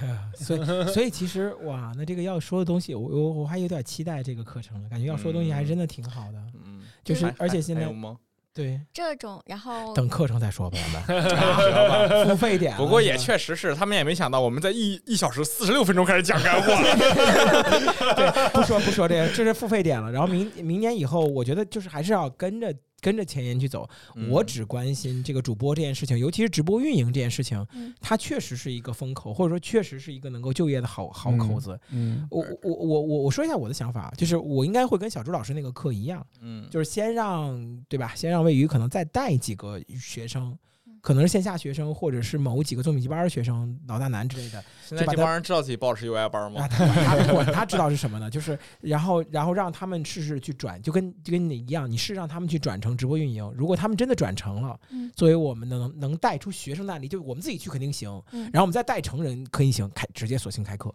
[0.00, 6.38] 哎 呀所以，所以其实哇，那这个要说的东西，我我我还有点期待这个课程了，感觉要说的东西还真的挺好的。
[6.64, 8.16] 嗯，就是而且现在还有吗？
[8.54, 12.76] 对，这种，然后等课程再说，吧，咱们， 付费点。
[12.76, 16.82] 不过也确实是，他们也没想到我们在一一小时四十六分钟开始讲干货了。
[18.14, 20.12] 对，不说不说这个，这是付费点了。
[20.12, 23.86] 然后明明年以后，我觉得就是还是要跟着跟着前沿去走。
[24.30, 31.78] 我嗯只关心这个主播这件事情，尤其是直播运营这件事情嗯，它确实是一个风口，或者说确实是一个能够就业的好好口子。
[31.90, 38.14] 嗯，我我我我我说一下我的想法，就是我应该会跟小朱老师那个课一样，嗯，就是先让对吧？
[38.14, 40.58] 先让魏宇可能再带几个学生嗯，
[41.02, 44.64] 可能是线下学生，或者是某几个做米级班的学生，老大难之类的。
[44.86, 46.68] 现在这帮人知道自己报的是 UI 班啊，吗？
[46.68, 46.86] 他
[47.32, 48.30] 管他他知道是什么呢？
[48.30, 53.52] 就是然后然后让他们试试去转，就跟就跟你一样，你试让他们去转成直播运营。
[53.56, 60.94] 如果他们真的转成了，嗯作为我们能能带出学生的案例，就我们自己去肯定行，嗯然后我们再带成人可以行，开直接索性开课。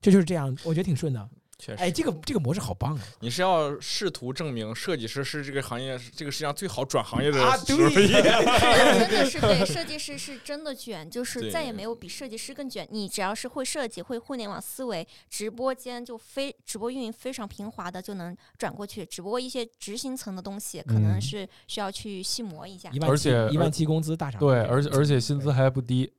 [0.00, 1.30] 这就是这样，我觉得挺顺的。
[1.58, 3.02] 确实，哎，这个这个模式好棒啊！
[3.20, 8.22] 你是要试图证明设计师是这个行业这个世界上最好转行业的啊，职对，业。
[8.22, 12.86] 真的是对 设计师 是真的卷，就是再也没有比设计师更卷。
[12.90, 19.06] 你只要是会设计、会互联网思维，直播间就非直播运营非常平滑的就能转过去。
[19.06, 22.98] 只不过一些执行层的东西，可能嗯是需要去细磨一下一。
[22.98, 26.12] 万七而且一万七工资大厂，对，而且而且薪资还不低，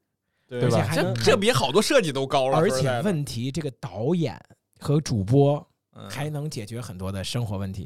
[0.47, 2.57] 对对吧这而且还这比好多设计都高了。
[2.57, 4.39] 而且问题这个导演
[4.79, 5.65] 和主播
[5.97, 7.85] 嗯还能解决很多的生活问题。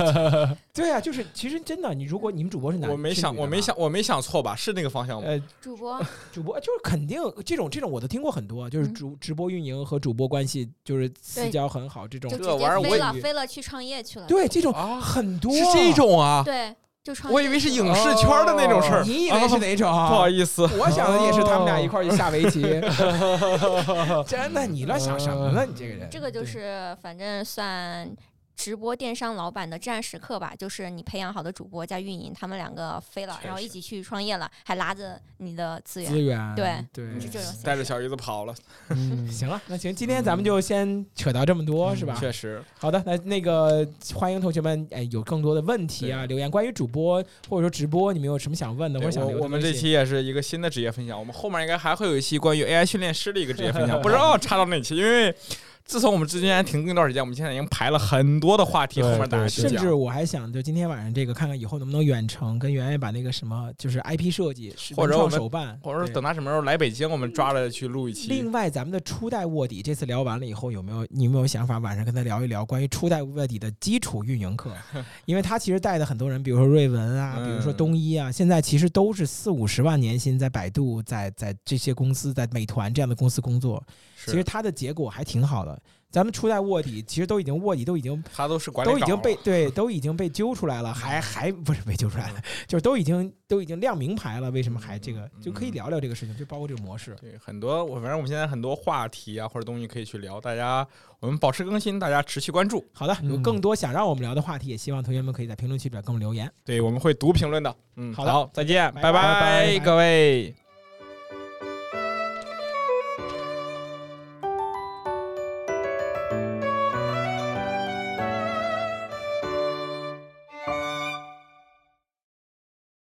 [0.74, 4.54] 对啊，就是其实真的，你如果你们主播是男，我没想，我没想，我没想错吧？
[4.54, 5.26] 是那个方向吗？
[5.26, 5.98] 呃，主播
[6.30, 14.26] 主播就是肯定这种这种我都听过很多，就是嗯主直播运营和主播关系就是私交很好这种这玩意儿接飞了，我飞了去创业去了。
[14.26, 16.42] 对这种啊很多是这种啊？
[16.44, 16.76] 对，
[17.30, 19.90] 我以为是影视圈的那种事儿，你以为是哪种？
[19.90, 22.62] 不好意思，我想的也是他们俩一块儿去下围棋。
[24.26, 25.64] 真的，你乱想什么呢？
[25.66, 28.08] 你这个人，这个就是反正算。
[28.58, 38.54] 直播电商老板的至暗时刻吧，就是你培养好的主播加运营，他们两个飞了，然后一起去创业了，还拉着你的资源，资源对对，是这种带着小姨子跑了。
[38.88, 42.16] 嗯， 行了，那行，今天咱们就先扯到这么多，是吧？
[42.18, 42.60] 确实。
[42.80, 49.44] 好的，那那个欢迎同学们，哎，有更多的问题啊，留言关于主播或者说直播，你们有什么想问的或者想留的？
[49.44, 55.32] 我们这期也是一个新的职业分享，我们后面应该还会有一期关于 AI 训练师的一个职业分享，不知道插到哪期，因为。
[55.88, 68.28] 自从我们之间停更一段时间，我们现在已经排了很多的话题，后面大家甚至我还想，就今天晚上这个，看看以后能不能远程跟圆圆把那个什么，就是 IP 设计或者手办，或者等他什么时候来北京，我们抓着去录一期。
[68.28, 74.70] 另外，咱们的初代卧底这次聊完了以后，有没有你有没有想法，晚上跟他聊一聊关于初代卧底的基础运营课？
[75.24, 83.82] 因为他其实带的很多人，比如说瑞文啊，比如说东一啊，现在其实都是四五十万年薪，在百度，在在这些公司，在美团这样的公司工作，
[84.30, 85.80] 其实它的结果还挺好的。
[86.10, 97.14] 咱们初代卧底其实都已经卧底都已经，他都是管理，都已经被对都已经被揪出来了，还还不是被揪出来了， 就是都已经都已经亮名牌了，为什么还这个就可以聊聊这个事情，就包括这个模式。
[97.20, 100.86] 对，很多我反正我们现在很多话题啊或者东西可以去聊，大家
[101.20, 102.82] 我们保持更新，大家持续关注。
[102.94, 106.50] 好的，有更多想让我们聊的话题，也希望同学们可以在评论区里边给我们留言。
[106.64, 107.76] 对，我们会读评论的。
[107.96, 110.54] 嗯，好的，再见，拜拜，各位。